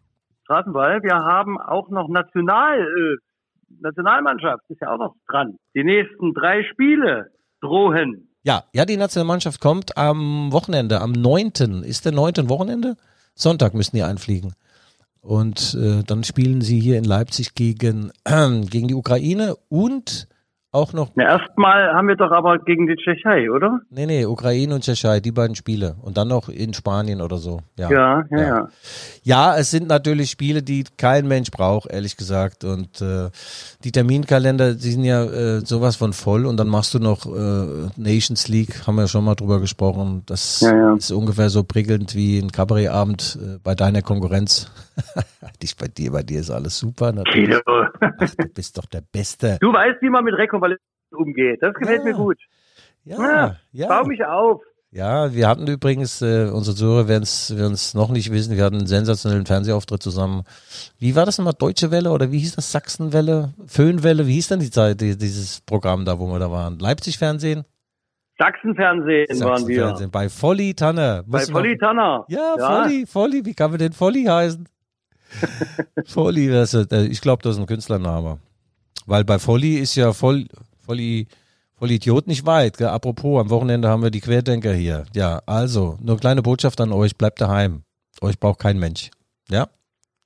Straßenball, 0.49 1.03
wir 1.03 1.13
haben 1.13 1.59
auch 1.59 1.89
noch 1.89 2.09
National, 2.09 2.79
äh, 2.79 3.17
Nationalmannschaft, 3.81 4.63
ist 4.69 4.81
ja 4.81 4.91
auch 4.91 4.97
noch 4.97 5.15
dran. 5.27 5.57
Die 5.75 5.83
nächsten 5.83 6.33
drei 6.33 6.63
Spiele 6.63 7.27
drohen. 7.61 8.29
Ja, 8.41 8.63
ja, 8.73 8.85
die 8.85 8.97
Nationalmannschaft 8.97 9.61
kommt 9.61 9.95
am 9.95 10.51
Wochenende, 10.51 11.01
am 11.01 11.11
9. 11.11 11.83
Ist 11.83 12.05
der 12.05 12.13
9. 12.13 12.49
Wochenende? 12.49 12.95
Sonntag 13.35 13.75
müssen 13.75 13.95
die 13.95 14.01
einfliegen. 14.01 14.53
Und 15.21 15.77
äh, 15.79 16.03
dann 16.03 16.23
spielen 16.23 16.61
sie 16.61 16.79
hier 16.79 16.97
in 16.97 17.03
Leipzig 17.03 17.53
gegen, 17.53 18.11
gegen 18.25 18.87
die 18.87 18.95
Ukraine 18.95 19.55
und 19.67 20.27
auch 20.71 20.93
noch, 20.93 21.09
Na, 21.15 21.23
erstmal 21.23 21.93
haben 21.93 22.07
wir 22.07 22.15
doch 22.15 22.31
aber 22.31 22.59
gegen 22.59 22.85
die 22.85 22.95
Tschechei, 22.95 23.49
oder? 23.49 23.79
nee, 23.89 24.05
nee, 24.05 24.25
Ukraine 24.25 24.75
und 24.75 24.83
Tschechei, 24.83 25.19
die 25.19 25.31
beiden 25.31 25.55
Spiele. 25.55 25.95
Und 26.01 26.17
dann 26.17 26.27
noch 26.27 26.47
in 26.47 26.73
Spanien 26.75 27.21
oder 27.21 27.37
so. 27.37 27.61
Ja, 27.77 27.89
Ja, 27.89 28.23
ja, 28.29 28.39
Ja. 28.39 28.67
ja. 29.23 29.57
Es 29.57 29.71
sind 29.71 29.87
natürlich 29.87 30.29
Spiele, 30.29 30.61
die 30.61 30.83
kein 30.97 31.27
Mensch 31.27 31.49
braucht, 31.49 31.89
ehrlich 31.91 32.17
gesagt. 32.17 32.63
Und 32.63 33.01
äh, 33.01 33.29
die 33.83 33.91
Terminkalender, 33.91 34.75
die 34.75 34.91
sind 34.91 35.03
ja 35.05 35.23
äh, 35.23 35.61
sowas 35.61 35.95
von 35.95 36.13
voll. 36.13 36.45
Und 36.45 36.57
dann 36.57 36.67
machst 36.67 36.93
du 36.93 36.99
noch 36.99 37.25
äh, 37.25 37.89
Nations 37.97 38.47
League, 38.47 38.85
haben 38.85 38.95
wir 38.95 39.01
ja 39.03 39.07
schon 39.07 39.25
mal 39.25 39.35
drüber 39.35 39.59
gesprochen. 39.59 40.21
Das 40.27 40.61
Ja, 40.61 40.75
ja. 40.75 40.93
ist 40.95 41.11
ungefähr 41.11 41.49
so 41.49 41.63
prickelnd 41.63 42.13
wie 42.13 42.37
ein 42.37 42.51
Kabarettabend 42.51 43.39
äh, 43.41 43.57
bei 43.63 43.73
deiner 43.73 44.03
Konkurrenz. 44.03 44.71
Dich 45.63 45.75
bei 45.77 45.87
dir, 45.87 46.11
bei 46.11 46.23
dir 46.23 46.41
ist 46.41 46.51
alles 46.51 46.77
super. 46.77 47.11
Natürlich. 47.11 47.55
Ach, 47.65 48.29
du 48.37 48.47
bist 48.53 48.77
doch 48.77 48.85
der 48.85 49.01
Beste. 49.01 49.57
Du 49.61 49.71
weißt, 49.73 50.01
wie 50.01 50.09
man 50.09 50.23
mit 50.25 50.37
Rekonvaleszenz 50.63 51.11
umgeht. 51.11 51.59
Das 51.61 51.73
gefällt 51.73 51.99
Ja. 51.99 52.03
mir 52.05 52.13
gut. 52.13 52.37
Ja, 53.03 53.55
ja. 53.71 53.87
Bau 53.87 54.03
mich 54.05 54.23
auf. 54.23 54.61
Ja, 54.91 55.33
wir 55.35 55.47
hatten 55.47 55.67
übrigens, 55.67 56.19
äh, 56.23 56.49
unsere 56.51 56.75
Zuhörer 56.75 57.07
werden 57.07 57.23
es 57.23 57.93
noch 57.93 58.09
nicht 58.09 58.31
wissen, 58.31 58.57
wir 58.57 58.63
hatten 58.63 58.77
einen 58.77 58.87
sensationellen 58.87 59.45
Fernsehauftritt 59.45 60.01
zusammen. 60.01 60.43
Wie 60.97 61.15
war 61.15 61.25
das 61.27 61.37
nochmal? 61.37 61.53
Deutsche 61.57 61.91
Welle 61.91 62.09
oder 62.11 62.31
wie 62.31 62.39
hieß 62.39 62.55
das? 62.55 62.71
Sachsenwelle? 62.71 63.53
Föhnwelle? 63.67 64.25
Wie 64.25 64.33
hieß 64.33 64.47
denn 64.47 64.59
die 64.61 64.71
Zeit, 64.71 64.99
die, 65.01 65.15
dieses 65.15 65.61
Programm 65.61 66.05
da, 66.05 66.17
wo 66.19 66.25
wir 66.27 66.39
da 66.39 66.49
waren? 66.49 66.79
Leipzig-Fernsehen? 66.79 67.65
Sachsenfernsehen 68.39 69.27
waren 69.41 69.67
wir. 69.67 69.81
Sachsen-Fernsehen. 69.81 70.11
Bei 70.11 70.27
Volli 70.27 70.73
Tanne. 70.73 71.23
Bei 71.27 71.45
Polly 71.45 71.77
Tanner. 71.77 72.25
Ja, 72.29 72.55
Volli, 72.57 73.05
Volli. 73.05 73.45
Wie 73.45 73.53
kann 73.53 73.69
man 73.69 73.79
denn 73.79 73.93
Volli 73.93 74.23
heißen? 74.23 74.67
Volli, 76.07 76.49
das 76.49 76.73
ist, 76.73 76.91
äh, 76.91 77.05
ich 77.05 77.21
glaube, 77.21 77.43
das 77.43 77.55
ist 77.55 77.59
ein 77.61 77.67
Künstlername. 77.67 78.39
Weil 79.05 79.23
bei 79.23 79.39
Volli 79.39 79.77
ist 79.77 79.95
ja 79.95 80.13
voll, 80.13 80.47
Volli, 80.85 81.27
voll 81.73 81.91
Idiot 81.91 82.27
nicht 82.27 82.45
weit. 82.45 82.77
Gell? 82.77 82.87
Apropos, 82.87 83.39
am 83.41 83.49
Wochenende 83.49 83.89
haben 83.89 84.03
wir 84.03 84.11
die 84.11 84.21
Querdenker 84.21 84.73
hier. 84.73 85.05
Ja, 85.15 85.41
also, 85.45 85.97
nur 86.01 86.13
eine 86.13 86.19
kleine 86.19 86.41
Botschaft 86.41 86.79
an 86.81 86.91
euch, 86.91 87.15
bleibt 87.15 87.41
daheim. 87.41 87.83
Euch 88.21 88.39
braucht 88.39 88.59
kein 88.59 88.77
Mensch. 88.77 89.11
Ja? 89.49 89.69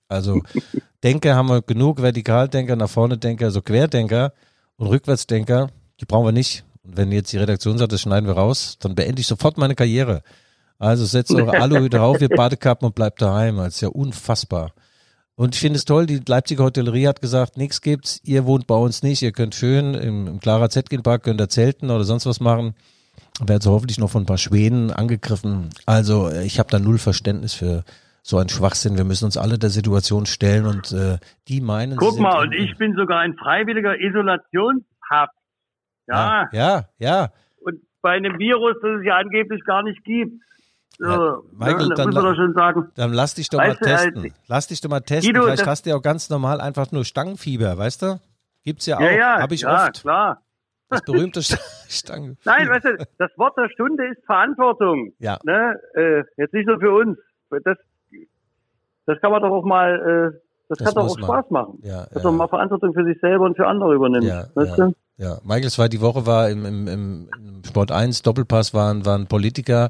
Also, 0.07 0.41
Denker 1.03 1.35
haben 1.35 1.49
wir 1.49 1.61
genug, 1.61 2.01
Vertikaldenker, 2.01 2.75
nach 2.75 2.89
vorne 2.89 3.17
Denker, 3.17 3.45
also 3.45 3.61
Querdenker 3.61 4.33
und 4.77 4.87
Rückwärtsdenker, 4.87 5.69
die 5.99 6.05
brauchen 6.05 6.25
wir 6.25 6.31
nicht. 6.31 6.63
Und 6.83 6.97
wenn 6.97 7.11
jetzt 7.11 7.31
die 7.33 7.37
Redaktion 7.37 7.77
sagt, 7.77 7.91
das 7.91 8.01
schneiden 8.01 8.27
wir 8.27 8.35
raus, 8.35 8.77
dann 8.79 8.95
beende 8.95 9.19
ich 9.19 9.27
sofort 9.27 9.57
meine 9.57 9.75
Karriere. 9.75 10.21
Also 10.79 11.05
setzt 11.05 11.31
eure 11.33 11.51
Aluhüte 11.61 12.01
auf, 12.01 12.21
ihr 12.21 12.29
Badekappen 12.29 12.85
und 12.85 12.95
bleibt 12.95 13.21
daheim. 13.21 13.57
Das 13.57 13.75
ist 13.75 13.81
ja 13.81 13.89
unfassbar. 13.89 14.71
Und 15.35 15.55
ich 15.55 15.61
finde 15.61 15.77
es 15.77 15.85
toll, 15.85 16.05
die 16.05 16.21
Leipziger 16.27 16.63
Hotellerie 16.63 17.07
hat 17.07 17.21
gesagt, 17.21 17.57
nichts 17.57 17.81
gibt's, 17.81 18.21
ihr 18.23 18.45
wohnt 18.45 18.67
bei 18.67 18.75
uns 18.75 19.01
nicht, 19.01 19.21
ihr 19.23 19.31
könnt 19.31 19.55
schön 19.55 19.95
im, 19.95 20.27
im 20.27 20.39
Clara 20.39 20.69
Zetkin 20.69 21.01
Park, 21.01 21.23
könnt 21.23 21.41
ihr 21.41 21.49
zelten 21.49 21.89
oder 21.89 22.03
sonst 22.03 22.25
was 22.25 22.39
machen. 22.39 22.75
Werdet 23.43 23.65
hoffentlich 23.65 23.97
noch 23.97 24.11
von 24.11 24.23
ein 24.23 24.27
paar 24.27 24.37
Schweden 24.37 24.91
angegriffen. 24.91 25.69
Also 25.87 26.29
äh, 26.29 26.45
ich 26.45 26.59
habe 26.59 26.69
da 26.69 26.77
null 26.77 26.99
Verständnis 26.99 27.53
für 27.53 27.83
so 28.21 28.37
einen 28.37 28.49
Schwachsinn. 28.49 28.95
Wir 28.95 29.05
müssen 29.05 29.25
uns 29.25 29.37
alle 29.37 29.57
der 29.57 29.71
Situation 29.71 30.27
stellen 30.27 30.65
und 30.65 30.91
äh, 30.91 31.17
die 31.47 31.61
meinen. 31.61 31.97
Guck 31.97 32.19
mal, 32.19 32.43
und 32.43 32.53
ich 32.53 32.77
bin 32.77 32.95
sogar 32.95 33.19
ein 33.19 33.35
freiwilliger 33.35 33.99
Isolationshaft. 33.99 35.33
Ja, 36.07 36.49
ja, 36.51 36.85
ja. 36.99 37.31
und 37.61 37.79
bei 38.01 38.11
einem 38.11 38.37
Virus, 38.37 38.75
das 38.81 38.99
es 38.99 39.05
ja 39.05 39.17
angeblich 39.17 39.63
gar 39.65 39.83
nicht 39.83 40.03
gibt. 40.03 40.33
Ja, 40.99 41.39
Michael, 41.53 41.87
ne, 41.89 41.95
dann 41.95 42.11
la-. 42.11 42.85
Dann 42.95 43.13
lass 43.13 43.33
dich 43.35 43.49
doch 43.49 43.57
Weißt 43.59 43.81
mal 43.81 43.87
du, 43.89 43.95
testen. 43.95 44.23
als- 44.23 44.33
lass 44.47 44.67
dich 44.67 44.81
doch 44.81 44.89
mal 44.89 44.99
testen. 45.01 45.33
Guido, 45.33 45.45
Vielleicht 45.45 45.61
das- 45.61 45.67
hast 45.67 45.85
du 45.85 45.89
ja 45.91 45.95
auch 45.95 46.01
ganz 46.01 46.29
normal 46.29 46.61
einfach 46.61 46.91
nur 46.91 47.03
Stangenfieber, 47.05 47.77
weißt 47.77 48.01
du? 48.03 48.19
Gibt's 48.63 48.85
ja 48.85 48.97
auch. 48.97 49.01
Ja, 49.01 49.11
ja, 49.11 49.39
Hab 49.41 49.51
ich 49.51 49.61
ja, 49.61 49.85
oft. 49.87 50.01
klar. 50.01 50.41
Das 50.89 51.01
berühmte 51.01 51.39
St- 51.41 51.59
Stangen. 51.89 52.37
Nein, 52.45 52.69
weißt 52.69 52.85
du, 52.85 53.07
das 53.17 53.31
Wort 53.37 53.57
der 53.57 53.67
Stunde 53.69 54.07
ist 54.09 54.23
Verantwortung. 54.25 55.13
Ja. 55.19 55.39
Ne? 55.43 55.79
Äh, 55.95 56.23
jetzt 56.37 56.53
nicht 56.53 56.67
nur 56.67 56.79
für 56.79 56.91
uns. 56.91 57.17
Das, 57.63 57.77
das 59.05 59.19
kann 59.19 59.31
man 59.31 59.41
doch 59.41 59.49
auch 59.51 59.65
mal, 59.65 60.33
äh, 60.35 60.39
das, 60.69 60.77
Das 60.77 60.87
kann 60.87 60.95
doch 60.95 61.11
auch 61.11 61.17
man. 61.17 61.25
Spaß 61.25 61.51
machen. 61.51 61.79
Ja, 61.83 62.05
Dass 62.11 62.23
ja. 62.23 62.29
man 62.29 62.37
mal 62.37 62.47
Verantwortung 62.47 62.93
für 62.93 63.05
sich 63.05 63.19
selber 63.19 63.45
und 63.45 63.55
für 63.55 63.67
andere 63.67 63.93
übernimmt. 63.93 64.25
Ja, 64.25 64.47
weißt 64.55 64.77
ja. 64.77 64.85
du? 64.87 64.93
Ja, 65.17 65.39
Michael, 65.43 65.67
es 65.67 65.77
war 65.77 65.89
die 65.89 66.01
Woche 66.01 66.25
war 66.25 66.49
im, 66.49 66.65
im, 66.65 66.87
im, 66.87 67.29
Sport 67.65 67.91
1 67.91 68.23
Doppelpass 68.23 68.73
waren, 68.73 69.05
waren 69.05 69.27
Politiker 69.27 69.89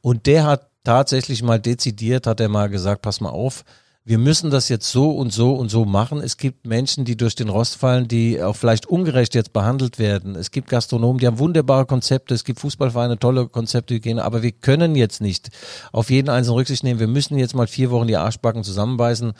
und 0.00 0.26
der 0.26 0.46
hat 0.46 0.68
tatsächlich 0.82 1.42
mal 1.42 1.60
dezidiert, 1.60 2.26
hat 2.26 2.40
er 2.40 2.48
mal 2.48 2.68
gesagt, 2.68 3.02
pass 3.02 3.20
mal 3.20 3.30
auf, 3.30 3.64
wir 4.06 4.18
müssen 4.18 4.50
das 4.50 4.68
jetzt 4.68 4.90
so 4.90 5.12
und 5.12 5.32
so 5.32 5.54
und 5.54 5.70
so 5.70 5.86
machen. 5.86 6.20
Es 6.20 6.36
gibt 6.36 6.66
Menschen, 6.66 7.06
die 7.06 7.16
durch 7.16 7.34
den 7.34 7.48
Rost 7.48 7.76
fallen, 7.76 8.06
die 8.06 8.42
auch 8.42 8.54
vielleicht 8.54 8.86
ungerecht 8.86 9.34
jetzt 9.34 9.54
behandelt 9.54 9.98
werden. 9.98 10.36
Es 10.36 10.50
gibt 10.50 10.68
Gastronomen, 10.68 11.18
die 11.18 11.26
haben 11.26 11.38
wunderbare 11.38 11.86
Konzepte. 11.86 12.34
Es 12.34 12.44
gibt 12.44 12.60
Fußballvereine, 12.60 13.18
tolle 13.18 13.48
Konzepte, 13.48 13.94
die 13.94 14.00
gehen. 14.00 14.18
Aber 14.18 14.42
wir 14.42 14.52
können 14.52 14.94
jetzt 14.94 15.22
nicht 15.22 15.48
auf 15.90 16.10
jeden 16.10 16.28
Einzelnen 16.28 16.58
Rücksicht 16.58 16.84
nehmen. 16.84 17.00
Wir 17.00 17.06
müssen 17.06 17.38
jetzt 17.38 17.54
mal 17.54 17.66
vier 17.66 17.90
Wochen 17.90 18.06
die 18.06 18.18
Arschbacken 18.18 18.62
zusammenbeißen. 18.62 19.32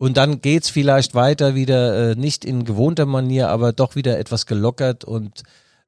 Und 0.00 0.16
dann 0.16 0.40
geht's 0.40 0.70
vielleicht 0.70 1.14
weiter 1.14 1.54
wieder, 1.54 2.12
äh, 2.12 2.14
nicht 2.14 2.46
in 2.46 2.64
gewohnter 2.64 3.04
Manier, 3.04 3.50
aber 3.50 3.74
doch 3.74 3.96
wieder 3.96 4.18
etwas 4.18 4.46
gelockert. 4.46 5.04
Und 5.04 5.42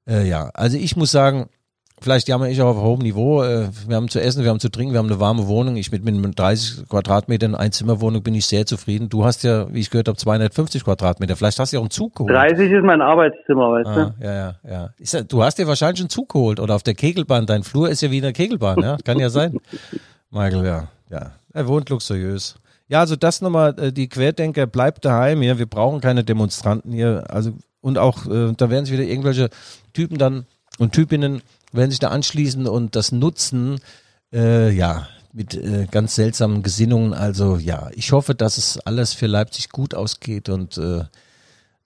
äh, 0.06 0.28
ja, 0.28 0.50
also 0.52 0.76
ich 0.76 0.96
muss 0.96 1.10
sagen, 1.10 1.48
vielleicht 1.98 2.28
jammer 2.28 2.46
ich 2.50 2.60
auch 2.60 2.76
auf 2.76 2.82
hohem 2.82 2.98
Niveau. 2.98 3.42
Äh, 3.42 3.68
wir 3.86 3.96
haben 3.96 4.10
zu 4.10 4.20
essen, 4.20 4.42
wir 4.42 4.50
haben 4.50 4.60
zu 4.60 4.68
trinken, 4.68 4.92
wir 4.92 4.98
haben 4.98 5.06
eine 5.06 5.18
warme 5.18 5.46
Wohnung. 5.46 5.76
Ich 5.76 5.90
mit, 5.90 6.04
mit 6.04 6.38
30 6.38 6.90
Quadratmetern 6.90 7.54
Einzimmerwohnung 7.54 8.22
bin 8.22 8.34
ich 8.34 8.44
sehr 8.44 8.66
zufrieden. 8.66 9.08
Du 9.08 9.24
hast 9.24 9.44
ja, 9.44 9.72
wie 9.72 9.80
ich 9.80 9.88
gehört 9.88 10.08
habe, 10.08 10.18
250 10.18 10.84
Quadratmeter. 10.84 11.34
Vielleicht 11.34 11.58
hast 11.58 11.72
du 11.72 11.76
ja 11.76 11.80
auch 11.80 11.84
einen 11.84 11.90
Zug 11.90 12.14
geholt. 12.14 12.34
30 12.34 12.70
ist 12.70 12.84
mein 12.84 13.00
Arbeitszimmer, 13.00 13.70
weißt 13.70 13.88
Ah, 13.88 14.14
ja, 14.20 14.34
ja, 14.34 14.54
ja. 14.68 14.90
Ist. 14.98 15.24
Du 15.32 15.42
hast 15.42 15.56
dir 15.56 15.66
wahrscheinlich 15.66 16.00
einen 16.00 16.10
Zug 16.10 16.28
geholt 16.28 16.60
oder 16.60 16.74
auf 16.74 16.82
der 16.82 16.94
Kegelbahn. 16.94 17.46
Dein 17.46 17.62
Flur 17.62 17.88
ist 17.88 18.02
ja 18.02 18.10
wie 18.10 18.20
eine 18.20 18.34
Kegelbahn, 18.34 18.78
ja? 18.82 18.98
Kann 19.02 19.18
ja 19.18 19.30
sein. 19.30 19.58
Michael, 20.30 20.66
ja, 20.66 20.88
ja. 21.08 21.30
Er 21.54 21.66
wohnt 21.66 21.88
luxuriös. 21.88 22.56
Ja, 22.92 23.00
also 23.00 23.16
das 23.16 23.40
nochmal, 23.40 23.74
äh, 23.78 23.90
die 23.90 24.06
Querdenker, 24.06 24.66
bleibt 24.66 25.06
daheim 25.06 25.40
hier. 25.40 25.58
Wir 25.58 25.64
brauchen 25.64 26.02
keine 26.02 26.24
Demonstranten 26.24 26.92
hier. 26.92 27.24
Also, 27.30 27.54
und 27.80 27.96
auch, 27.96 28.26
äh, 28.26 28.52
da 28.54 28.68
werden 28.68 28.84
sich 28.84 28.92
wieder 28.92 29.08
irgendwelche 29.08 29.48
Typen 29.94 30.18
dann 30.18 30.44
und 30.78 30.92
Typinnen 30.92 31.40
werden 31.72 31.88
sich 31.88 32.00
da 32.00 32.08
anschließen 32.08 32.66
und 32.66 32.94
das 32.94 33.10
nutzen, 33.10 33.80
äh, 34.30 34.70
ja, 34.72 35.08
mit 35.32 35.54
äh, 35.54 35.86
ganz 35.90 36.16
seltsamen 36.16 36.62
Gesinnungen. 36.62 37.14
Also 37.14 37.56
ja, 37.56 37.88
ich 37.94 38.12
hoffe, 38.12 38.34
dass 38.34 38.58
es 38.58 38.78
alles 38.80 39.14
für 39.14 39.26
Leipzig 39.26 39.70
gut 39.70 39.94
ausgeht 39.94 40.50
und 40.50 40.76
äh, 40.76 41.04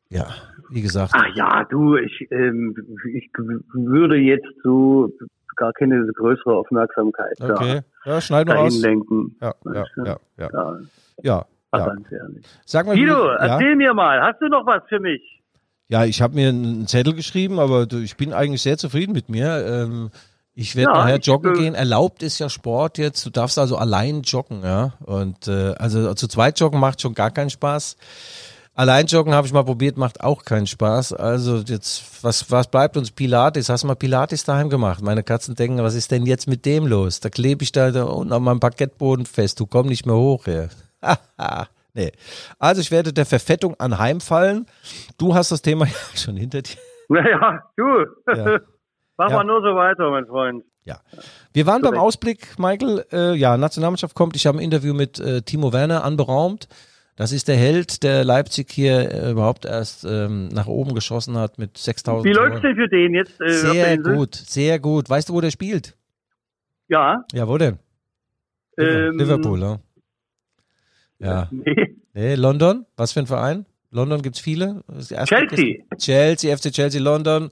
ja, 0.09 0.27
wie 0.71 0.83
gesagt. 0.83 1.13
Ach 1.15 1.37
ja, 1.37 1.63
du, 1.71 1.99
ich, 1.99 2.27
ähm, 2.33 2.75
ich 3.15 3.31
würde 3.73 4.17
jetzt 4.17 4.49
so 4.65 5.13
gar 5.57 5.73
keine 5.73 6.07
größere 6.17 6.55
Aufmerksamkeit 6.55 7.41
Okay, 7.41 7.83
da, 8.05 8.11
ja, 8.13 8.21
schneiden 8.21 8.53
wir 8.55 8.61
raus. 8.61 8.79
lenken. 8.81 9.37
Ja, 9.41 9.55
ja, 9.75 9.85
du? 9.95 10.05
ja, 10.05 10.17
ja. 10.39 10.49
Ja, 10.53 10.79
Ja, 11.23 11.47
ja. 11.73 11.87
ganz 11.87 12.13
ehrlich. 12.13 12.45
Sag 12.65 12.87
mal, 12.87 12.95
Guido, 12.97 13.27
ja, 13.33 13.37
erzähl 13.37 13.77
mir 13.77 13.95
mal, 13.95 14.21
hast 14.21 14.41
du 14.41 14.49
noch 14.49 14.67
was 14.67 14.83
für 14.89 15.01
mich? 15.01 15.23
ja, 15.89 16.05
ich 16.05 16.21
habe 16.21 16.35
mir 16.35 16.49
einen 16.49 16.87
Zettel 16.89 17.15
geschrieben, 17.15 17.61
aber 17.61 17.87
du, 17.87 17.99
ich 17.99 18.17
bin 18.17 18.33
eigentlich 18.33 18.61
sehr 18.63 18.77
zufrieden 18.77 19.13
mit 19.13 19.29
mir. 19.29 19.65
Ähm, 19.67 20.11
ich 20.53 20.75
werde 20.75 20.91
Ja, 20.93 20.99
nachher 20.99 21.17
ich, 21.19 21.27
joggen 21.27 21.55
äh, 21.55 21.59
gehen. 21.59 21.75
Erlaubt 21.75 22.23
ist 22.25 22.39
ja 22.41 22.49
Sport 22.49 22.99
jetzt. 22.99 23.25
Du 23.25 23.31
darfst 23.31 23.57
also 23.59 23.77
allein 23.77 24.23
joggen, 24.23 24.63
ja. 24.65 24.95
Und 25.05 25.47
äh, 25.49 25.75
also 25.79 26.13
zu 26.15 26.27
zweit 26.29 26.59
joggen 26.59 26.81
macht 26.81 27.01
schon 27.03 27.15
gar 27.15 27.31
keinen 27.31 27.51
Spaß. 27.51 27.97
Allein 28.79 29.07
joggen 29.07 29.33
habe 29.33 29.47
ich 29.47 29.55
mal 29.55 29.65
probiert, 29.65 29.97
macht 29.97 30.21
auch 30.23 30.45
keinen 30.45 30.67
Spaß. 30.67 31.15
Also 31.15 31.57
jetzt, 31.67 32.23
was, 32.23 32.51
was 32.51 32.69
bleibt 32.69 32.99
uns? 32.99 33.11
Pilates. 33.11 33.71
Hast 33.71 33.85
du 33.85 33.87
mal 33.87 33.95
Pilates 33.97 34.45
daheim 34.45 34.69
gemacht? 34.69 35.03
Meine 35.03 35.23
Katzen 35.23 35.55
denken, 35.55 35.83
was 35.83 35.95
ist 35.95 36.11
denn 36.11 36.27
jetzt 36.27 36.47
mit 36.47 36.67
dem 36.67 36.87
los? 36.87 37.21
Da 37.21 37.31
klebe 37.31 37.63
ich 37.65 37.73
da, 37.73 37.91
da 37.91 38.05
unten 38.05 38.35
an 38.35 38.43
meinem 38.43 38.61
Parkettboden 38.61 39.25
fest. 39.25 39.59
Du 39.61 39.67
komm 39.67 39.87
nicht 39.87 40.05
mehr 40.05 40.17
hoch. 40.17 40.45
Ja. 40.47 40.69
nee. 41.95 42.13
Also 42.59 42.83
ich 42.83 42.91
werde 42.91 43.15
der 43.15 43.25
Verfettung 43.25 43.75
anheimfallen. 43.81 44.67
Du 45.17 45.35
hast 45.35 45.51
das 45.53 45.63
Thema 45.63 45.87
ja 45.87 45.93
schon 46.15 46.37
hinter 46.37 46.61
dir. 46.61 46.77
Naja, 47.09 47.63
du, 47.79 47.85
Ja. 48.35 48.59
mach 49.17 49.31
Ja. 49.31 49.37
mal 49.37 49.45
nur 49.45 49.63
so 49.63 49.75
weiter, 49.75 50.11
mein 50.11 50.27
Freund. 50.27 50.65
Ja. 50.85 51.01
Wir 51.55 51.65
waren 51.67 51.81
beim 51.81 51.93
Korrekt. 51.93 52.03
Ausblick, 52.07 52.59
Michael. 52.59 53.07
Äh, 53.11 53.35
ja, 53.37 53.57
Nationalmannschaft 53.57 54.15
kommt. 54.15 54.37
Ich 54.37 54.47
habe 54.47 54.59
ein 54.59 54.63
Interview 54.63 54.93
mit 54.93 55.19
äh, 55.19 55.41
Timo 55.41 55.73
Werner 55.73 56.05
anberaumt. 56.05 56.69
Das 57.17 57.33
ist 57.33 57.49
der 57.49 57.57
Held, 57.57 58.03
der 58.03 58.25
Leipzig 58.25 58.71
hier 58.71 59.11
äh, 59.11 59.31
überhaupt 59.31 59.65
erst 59.65 60.05
ähm, 60.05 60.49
nach 60.49 60.67
oben 60.67 60.95
geschossen 60.95 61.37
hat 61.39 61.57
mit 61.59 61.79
6000 61.79 62.25
Wie 62.27 62.37
läuft's 62.37 62.61
denn 62.61 62.77
für 62.77 62.89
den 62.89 63.15
jetzt? 63.15 63.41
Äh, 63.41 63.51
Sehr 63.53 63.99
gut, 63.99 64.35
sehr 64.35 64.79
gut. 64.79 65.09
Weißt 65.09 65.31
du, 65.31 65.33
wo 65.33 65.41
der 65.41 65.51
spielt? 65.51 65.97
Ja. 66.89 67.25
Ja, 67.33 67.49
wo 67.49 67.57
denn? 67.57 67.79
Ähm, 68.79 69.19
Liverpool, 69.19 69.59
ne? 69.59 69.81
Ja. 71.19 71.49
Nee. 71.51 71.97
Nee, 72.13 72.35
London? 72.35 72.87
Was 72.97 73.13
für 73.13 73.21
ein 73.21 73.27
Verein? 73.27 73.67
London 73.91 74.21
gibt's 74.23 74.41
viele? 74.41 74.83
Chelsea. 75.25 75.85
Chelsea, 75.99 76.55
FC 76.57 76.71
Chelsea 76.73 77.01
London. 77.01 77.51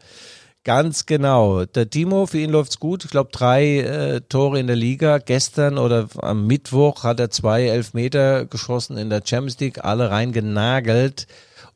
Ganz 0.64 1.04
genau. 1.04 1.66
Der 1.66 1.90
Timo, 1.90 2.24
für 2.26 2.38
ihn 2.38 2.48
läuft's 2.50 2.80
gut. 2.80 3.04
Ich 3.04 3.10
glaube, 3.10 3.28
drei 3.30 3.80
äh, 3.80 4.20
Tore 4.22 4.58
in 4.58 4.66
der 4.66 4.76
Liga. 4.76 5.18
Gestern 5.18 5.76
oder 5.76 6.08
am 6.22 6.46
Mittwoch 6.46 7.04
hat 7.04 7.20
er 7.20 7.30
zwei 7.30 7.64
Elfmeter 7.66 8.46
geschossen 8.46 8.96
in 8.96 9.10
der 9.10 9.20
Champions 9.24 9.60
League, 9.60 9.84
alle 9.84 10.10
reingenagelt. 10.10 11.26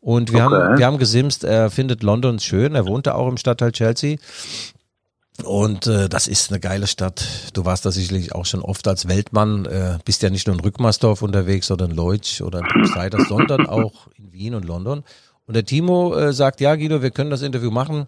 Und 0.00 0.32
wir, 0.32 0.46
Okay. 0.46 0.54
haben, 0.54 0.78
wir 0.78 0.86
haben 0.86 0.98
gesimst, 0.98 1.44
er 1.44 1.70
findet 1.70 2.02
London 2.02 2.38
schön. 2.38 2.74
Er 2.74 2.86
wohnte 2.86 3.14
auch 3.14 3.28
im 3.28 3.36
Stadtteil 3.36 3.72
Chelsea. 3.72 4.16
Und 5.44 5.86
äh, 5.86 6.08
das 6.08 6.26
ist 6.26 6.50
eine 6.50 6.58
geile 6.58 6.86
Stadt. 6.86 7.24
Du 7.52 7.64
warst 7.66 7.84
da 7.84 7.92
sicherlich 7.92 8.34
auch 8.34 8.46
schon 8.46 8.62
oft 8.62 8.88
als 8.88 9.06
Weltmann. 9.06 9.66
Äh, 9.66 9.98
bist 10.04 10.22
ja 10.22 10.30
nicht 10.30 10.46
nur 10.46 10.56
in 10.56 10.60
Rückmarsdorf 10.60 11.20
unterwegs 11.20 11.70
oder 11.70 11.84
in 11.84 11.90
Leutsch 11.92 12.40
oder 12.40 12.60
in 12.60 12.66
Brüsseider, 12.66 13.22
sondern 13.28 13.66
auch 13.66 14.08
in 14.16 14.32
Wien 14.32 14.54
und 14.54 14.64
London. 14.64 15.04
Und 15.46 15.54
der 15.54 15.64
Timo 15.66 16.14
äh, 16.14 16.32
sagt, 16.32 16.60
ja 16.60 16.74
Guido, 16.74 17.02
wir 17.02 17.10
können 17.10 17.30
das 17.30 17.42
Interview 17.42 17.70
machen. 17.70 18.06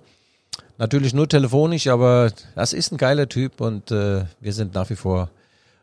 Natürlich 0.79 1.13
nur 1.15 1.29
telefonisch, 1.29 1.87
aber 1.89 2.31
das 2.55 2.73
ist 2.73 2.93
ein 2.93 2.97
geiler 2.97 3.29
Typ 3.29 3.61
und 3.61 3.91
äh, 3.91 4.25
wir 4.41 4.53
sind 4.53 4.75
nach 4.75 4.89
wie 4.91 4.97
vor 4.97 5.31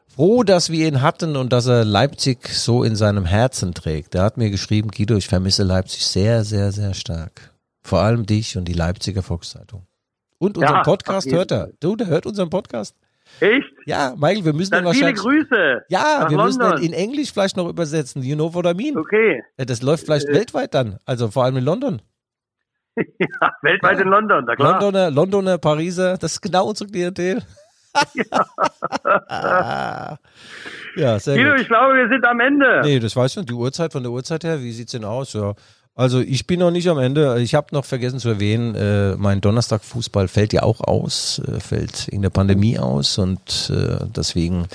froh, 0.08 0.44
dass 0.44 0.72
wir 0.72 0.88
ihn 0.88 1.02
hatten 1.02 1.36
und 1.36 1.54
dass 1.54 1.68
er 1.68 1.86
Leipzig 1.86 2.48
so 2.50 2.84
in 2.84 2.96
seinem 2.96 3.26
Herzen 3.26 3.74
trägt. 3.74 4.16
Er 4.16 4.24
hat 4.24 4.38
mir 4.38 4.50
geschrieben, 4.50 4.90
Guido, 4.90 5.16
ich 5.16 5.28
vermisse 5.28 5.64
Leipzig 5.64 6.06
sehr, 6.06 6.44
sehr, 6.44 6.72
sehr 6.72 6.94
stark. 6.94 7.54
Vor 7.84 8.00
allem 8.00 8.26
dich 8.26 8.58
und 8.58 8.66
die 8.66 8.74
Leipziger 8.74 9.22
Volkszeitung. 9.22 9.86
Und 10.40 10.58
unseren 10.58 10.76
Ja, 10.78 10.84
Podcast 10.84 11.32
hört 11.32 11.52
er. 11.52 11.70
Du, 11.80 11.96
der 11.96 12.08
hört 12.08 12.26
unseren 12.26 12.50
Podcast. 12.50 12.96
Echt? 13.40 13.66
Ja, 13.86 14.16
Michael, 14.18 14.46
wir 14.46 14.54
müssen 14.54 14.72
Dann 14.72 14.86
viele 14.92 15.08
wahrscheinlich. 15.08 15.22
Grüße. 15.22 15.82
Ja, 15.90 16.26
wir 16.30 16.38
müssen 16.38 16.62
London. 16.62 16.82
in 16.84 16.94
Englisch 16.94 17.32
vielleicht 17.32 17.58
noch 17.58 17.68
übersetzen. 17.68 18.24
You 18.24 18.36
know 18.36 18.54
what 18.54 18.66
I 18.66 18.74
mean? 18.74 18.98
Okay. 18.98 19.44
Ja, 19.58 19.66
Das 19.66 19.82
läuft 19.82 20.06
vielleicht 20.06 20.28
weltweit 20.28 20.74
dann. 20.74 20.98
Also 21.06 21.30
vor 21.30 21.44
allem 21.44 21.58
in 21.58 21.64
London. 21.64 22.02
Ja, 23.20 23.52
weltweit 23.62 23.98
Ja. 23.98 24.04
in 24.04 24.10
London, 24.10 24.44
na 24.48 24.56
klar. 24.56 24.72
Londoner, 24.74 25.12
Londoner, 25.12 25.58
Pariser, 25.58 26.18
das 26.18 26.34
ist 26.34 26.42
genau 26.42 26.68
unsere 26.68 26.90
Klientel. 26.90 27.42
ja, 30.96 31.20
sehr 31.20 31.36
Guido, 31.36 31.52
gut. 31.52 31.62
ich 31.62 31.68
glaube, 31.68 31.96
wir 31.96 32.10
sind 32.10 32.26
am 32.26 32.40
Ende. 32.40 32.82
Nee, 32.84 33.00
das 33.00 33.16
weiß 33.16 33.32
ich 33.32 33.38
nicht. 33.38 33.50
Die 33.50 33.54
Uhrzeit 33.54 33.92
von 33.92 34.04
der 34.04 34.12
Uhrzeit 34.12 34.44
her, 34.44 34.62
wie 34.62 34.72
sieht's 34.72 34.92
denn 34.92 35.04
aus? 35.06 35.34
Ja. 35.34 35.54
Also 35.96 36.20
ich 36.20 36.46
bin 36.46 36.60
noch 36.60 36.70
nicht 36.70 36.88
am 36.90 37.00
Ende. 37.00 37.40
Ich 37.40 37.56
habe 37.56 37.68
noch 37.72 37.84
vergessen 37.86 38.20
zu 38.20 38.30
erwähnen, 38.30 38.76
äh, 38.76 39.16
mein 39.18 39.42
Donnerstag-Fußball 39.42 40.28
fällt 40.28 40.54
ja 40.54 40.62
auch 40.62 40.82
aus, 40.82 41.42
äh, 41.48 41.60
fällt 41.60 42.08
in 42.10 42.22
der 42.22 42.30
Pandemie 42.30 42.78
aus 42.78 43.18
und 43.18 43.72
äh, 43.74 44.06
deswegen 44.16 44.68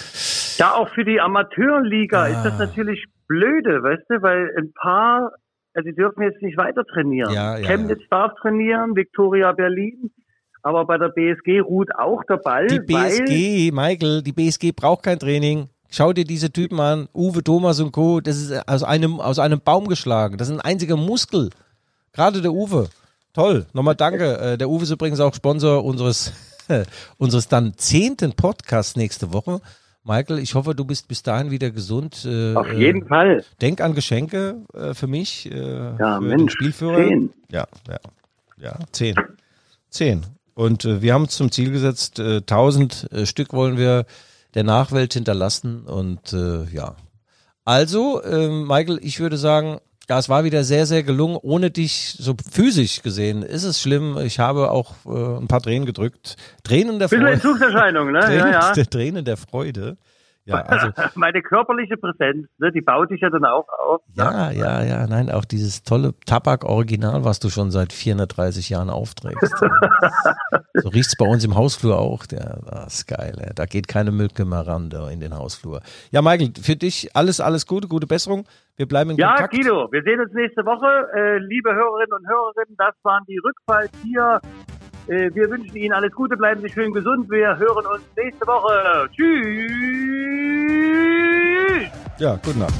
Ja, 0.59 0.75
auch 0.75 0.89
für 0.89 1.05
die 1.05 1.21
Amateurliga 1.21 2.23
Ah. 2.23 2.27
ist 2.27 2.43
das 2.43 2.59
natürlich 2.59 3.05
blöde, 3.29 3.83
weißt 3.85 4.03
du, 4.09 4.21
weil 4.23 4.51
ein 4.59 4.73
paar, 4.75 5.31
also 5.75 5.89
die 5.89 5.95
dürfen 5.95 6.23
jetzt 6.23 6.43
nicht 6.43 6.57
weiter 6.57 6.85
trainieren. 6.85 7.33
Ja, 7.33 7.57
ja, 7.57 7.67
Chemnitz 7.67 8.03
darf 8.11 8.33
trainieren, 8.41 8.95
Viktoria 8.97 9.53
Berlin, 9.53 10.11
aber 10.63 10.85
bei 10.87 10.99
der 10.99 11.09
BSG 11.09 11.61
ruht 11.61 11.95
auch 11.97 12.23
der 12.25 12.37
Ball, 12.37 12.67
Die 12.67 12.81
BSG, 12.81 13.73
Michael, 13.73 14.23
die 14.23 14.33
BSG 14.33 14.73
braucht 14.73 15.03
kein 15.05 15.19
Training. 15.19 15.69
Schau 15.91 16.13
dir 16.15 16.25
diese 16.25 16.51
Typen 16.51 16.81
an, 16.81 17.09
Uwe 17.15 17.45
Thomas 17.45 17.79
und 17.81 17.93
Co. 17.93 18.21
Das 18.21 18.39
ist 18.39 18.67
aus 18.67 18.83
einem, 18.83 19.21
aus 19.21 19.39
einem 19.39 19.61
Baum 19.61 19.89
geschlagen. 19.89 20.39
Das 20.39 20.49
ist 20.49 20.55
ein 20.55 20.61
einziger 20.61 20.97
Muskel. 20.97 21.51
Gerade 22.15 22.41
der 22.41 22.53
Uwe. 22.53 22.89
Toll. 23.35 23.67
Nochmal 23.75 23.95
danke. 23.95 24.39
Äh, 24.41 24.59
Der 24.59 24.71
Uwe 24.71 24.85
ist 24.85 24.91
übrigens 24.91 25.21
auch 25.21 25.35
Sponsor 25.35 25.85
unseres, 25.85 26.33
unseres 27.19 27.49
dann 27.49 27.75
zehnten 27.77 28.33
Podcasts 28.33 28.97
nächste 28.97 29.35
Woche. 29.35 29.61
Michael, 30.05 30.41
ich 30.41 30.55
hoffe, 30.55 30.75
du 30.75 30.85
bist 30.85 31.07
bis 31.07 31.23
dahin 31.23 31.51
wieder 31.51 31.71
gesund. 31.71 32.25
Äh, 32.25 32.55
auf 32.55 32.73
jeden 32.73 33.03
äh, 33.03 33.07
Fall. 33.07 33.45
Denk 33.61 33.81
an 33.81 33.95
Geschenke 33.95 34.57
äh, 34.75 34.95
für 34.95 35.07
mich. 35.07 35.51
Äh, 35.51 35.57
Ja, 35.99 36.19
für 36.19 36.21
den 36.21 36.29
Mensch, 36.29 36.53
Spielführer. 36.55 36.97
zehn. 36.97 37.31
Ja, 37.51 37.67
ja. 37.89 37.99
Ja, 38.59 38.79
zehn. 38.91 39.15
Zehn. 39.91 40.27
Und 40.55 40.85
äh, 40.85 41.03
wir 41.03 41.15
haben 41.15 41.23
uns 41.23 41.37
zum 41.37 41.51
Ziel 41.53 41.71
gesetzt, 41.71 42.19
äh, 42.19 42.39
1000 42.39 43.13
äh, 43.13 43.27
Stück 43.27 43.53
wollen 43.53 43.79
wir 43.79 44.07
der 44.55 44.65
Nachwelt 44.65 45.15
hinterlassen. 45.15 45.83
Und 45.87 46.33
ja. 46.73 46.95
Also, 47.65 48.23
ähm, 48.25 48.67
Michael, 48.67 48.99
ich 49.03 49.19
würde 49.19 49.39
sagen, 49.39 49.79
ja, 50.09 50.19
es 50.19 50.29
war 50.29 50.45
wieder 50.45 50.65
sehr, 50.65 50.87
sehr 50.87 51.03
gelungen. 51.03 51.39
Ohne 51.41 51.71
dich 51.71 52.17
so 52.19 52.35
physisch 52.51 53.03
gesehen 53.03 53.43
ist 53.43 53.65
es 53.65 53.81
schlimm. 53.81 54.19
Ich 54.19 54.39
habe 54.39 54.71
auch 54.71 54.95
äh, 55.07 55.39
ein 55.41 55.49
paar 55.49 55.61
Tränen 55.61 55.87
gedrückt. 55.87 56.37
Tränen 56.65 56.99
der 56.99 57.07
Bisschen 57.07 57.23
Freude. 57.23 57.35
Entzugserscheinung, 57.35 58.13
ne? 58.13 58.21
Tränen, 58.21 58.39
Ja, 58.53 58.73
ja. 58.75 58.85
Tränen 58.85 59.25
der 59.25 59.37
Freude. 59.37 59.97
Ja, 60.45 60.57
also 60.63 60.89
Meine 61.15 61.41
körperliche 61.41 61.97
Präsenz, 61.97 62.49
ne, 62.59 62.73
die 62.73 62.81
baut 62.81 63.11
dich 63.11 63.21
ja 63.21 63.31
dann 63.31 63.45
auch 63.45 63.69
auf. 63.69 64.01
Ja, 64.15 64.51
ja, 64.51 64.83
ja, 64.83 65.07
nein, 65.07 65.31
auch 65.31 65.45
dieses 65.45 65.85
tolle 65.85 66.15
Tabak-Original, 66.27 67.25
was 67.25 67.39
du 67.39 67.49
schon 67.49 67.71
seit 67.71 67.93
430 67.93 68.69
Jahren 68.71 68.91
aufträgst. 68.91 69.55
so 70.75 70.89
riecht's 70.89 71.17
bei 71.17 71.27
uns 71.27 71.45
im 71.45 71.55
Hausflur 71.55 71.99
auch. 71.99 72.27
Der, 72.27 72.59
das 72.67 72.95
ist 72.95 73.07
geil, 73.07 73.37
ey. 73.39 73.53
da 73.55 73.67
geht 73.67 73.87
keine 73.87 74.11
Milke 74.11 74.45
mehr 74.45 74.67
ran 74.67 74.91
da 74.91 75.09
in 75.11 75.21
den 75.21 75.37
Hausflur. 75.37 75.81
Ja, 76.11 76.23
Michael, 76.23 76.53
für 76.61 76.77
dich 76.77 77.15
alles, 77.15 77.41
alles 77.41 77.67
Gute, 77.67 77.87
gute 77.87 78.07
Besserung. 78.07 78.45
Wir 78.77 78.87
bleiben 78.89 79.11
in 79.11 79.17
Ja, 79.19 79.35
Kontakt. 79.37 79.55
Guido, 79.55 79.93
wir 79.93 80.03
sehen 80.03 80.21
uns 80.21 80.33
nächste 80.33 80.65
Woche. 80.65 81.09
Äh, 81.15 81.39
liebe 81.39 81.73
Hörerinnen 81.73 82.13
und 82.15 82.27
Hörerinnen, 82.29 82.75
das 82.79 82.95
waren 83.03 83.23
die 83.29 83.39
Rückfalltier. 83.39 84.41
Äh, 85.09 85.31
wir 85.35 85.51
wünschen 85.51 85.77
Ihnen 85.77 85.93
alles 85.93 86.13
Gute, 86.13 86.37
bleiben 86.37 86.61
Sie 86.63 86.69
schön 86.69 86.93
gesund. 86.93 87.29
Wir 87.31 87.57
hören 87.59 87.87
uns 87.87 88.03
nächste 88.17 88.47
Woche. 88.47 89.09
Tschüss. 89.15 89.43
Ja, 92.19 92.37
gute 92.37 92.59
Nacht. 92.59 92.75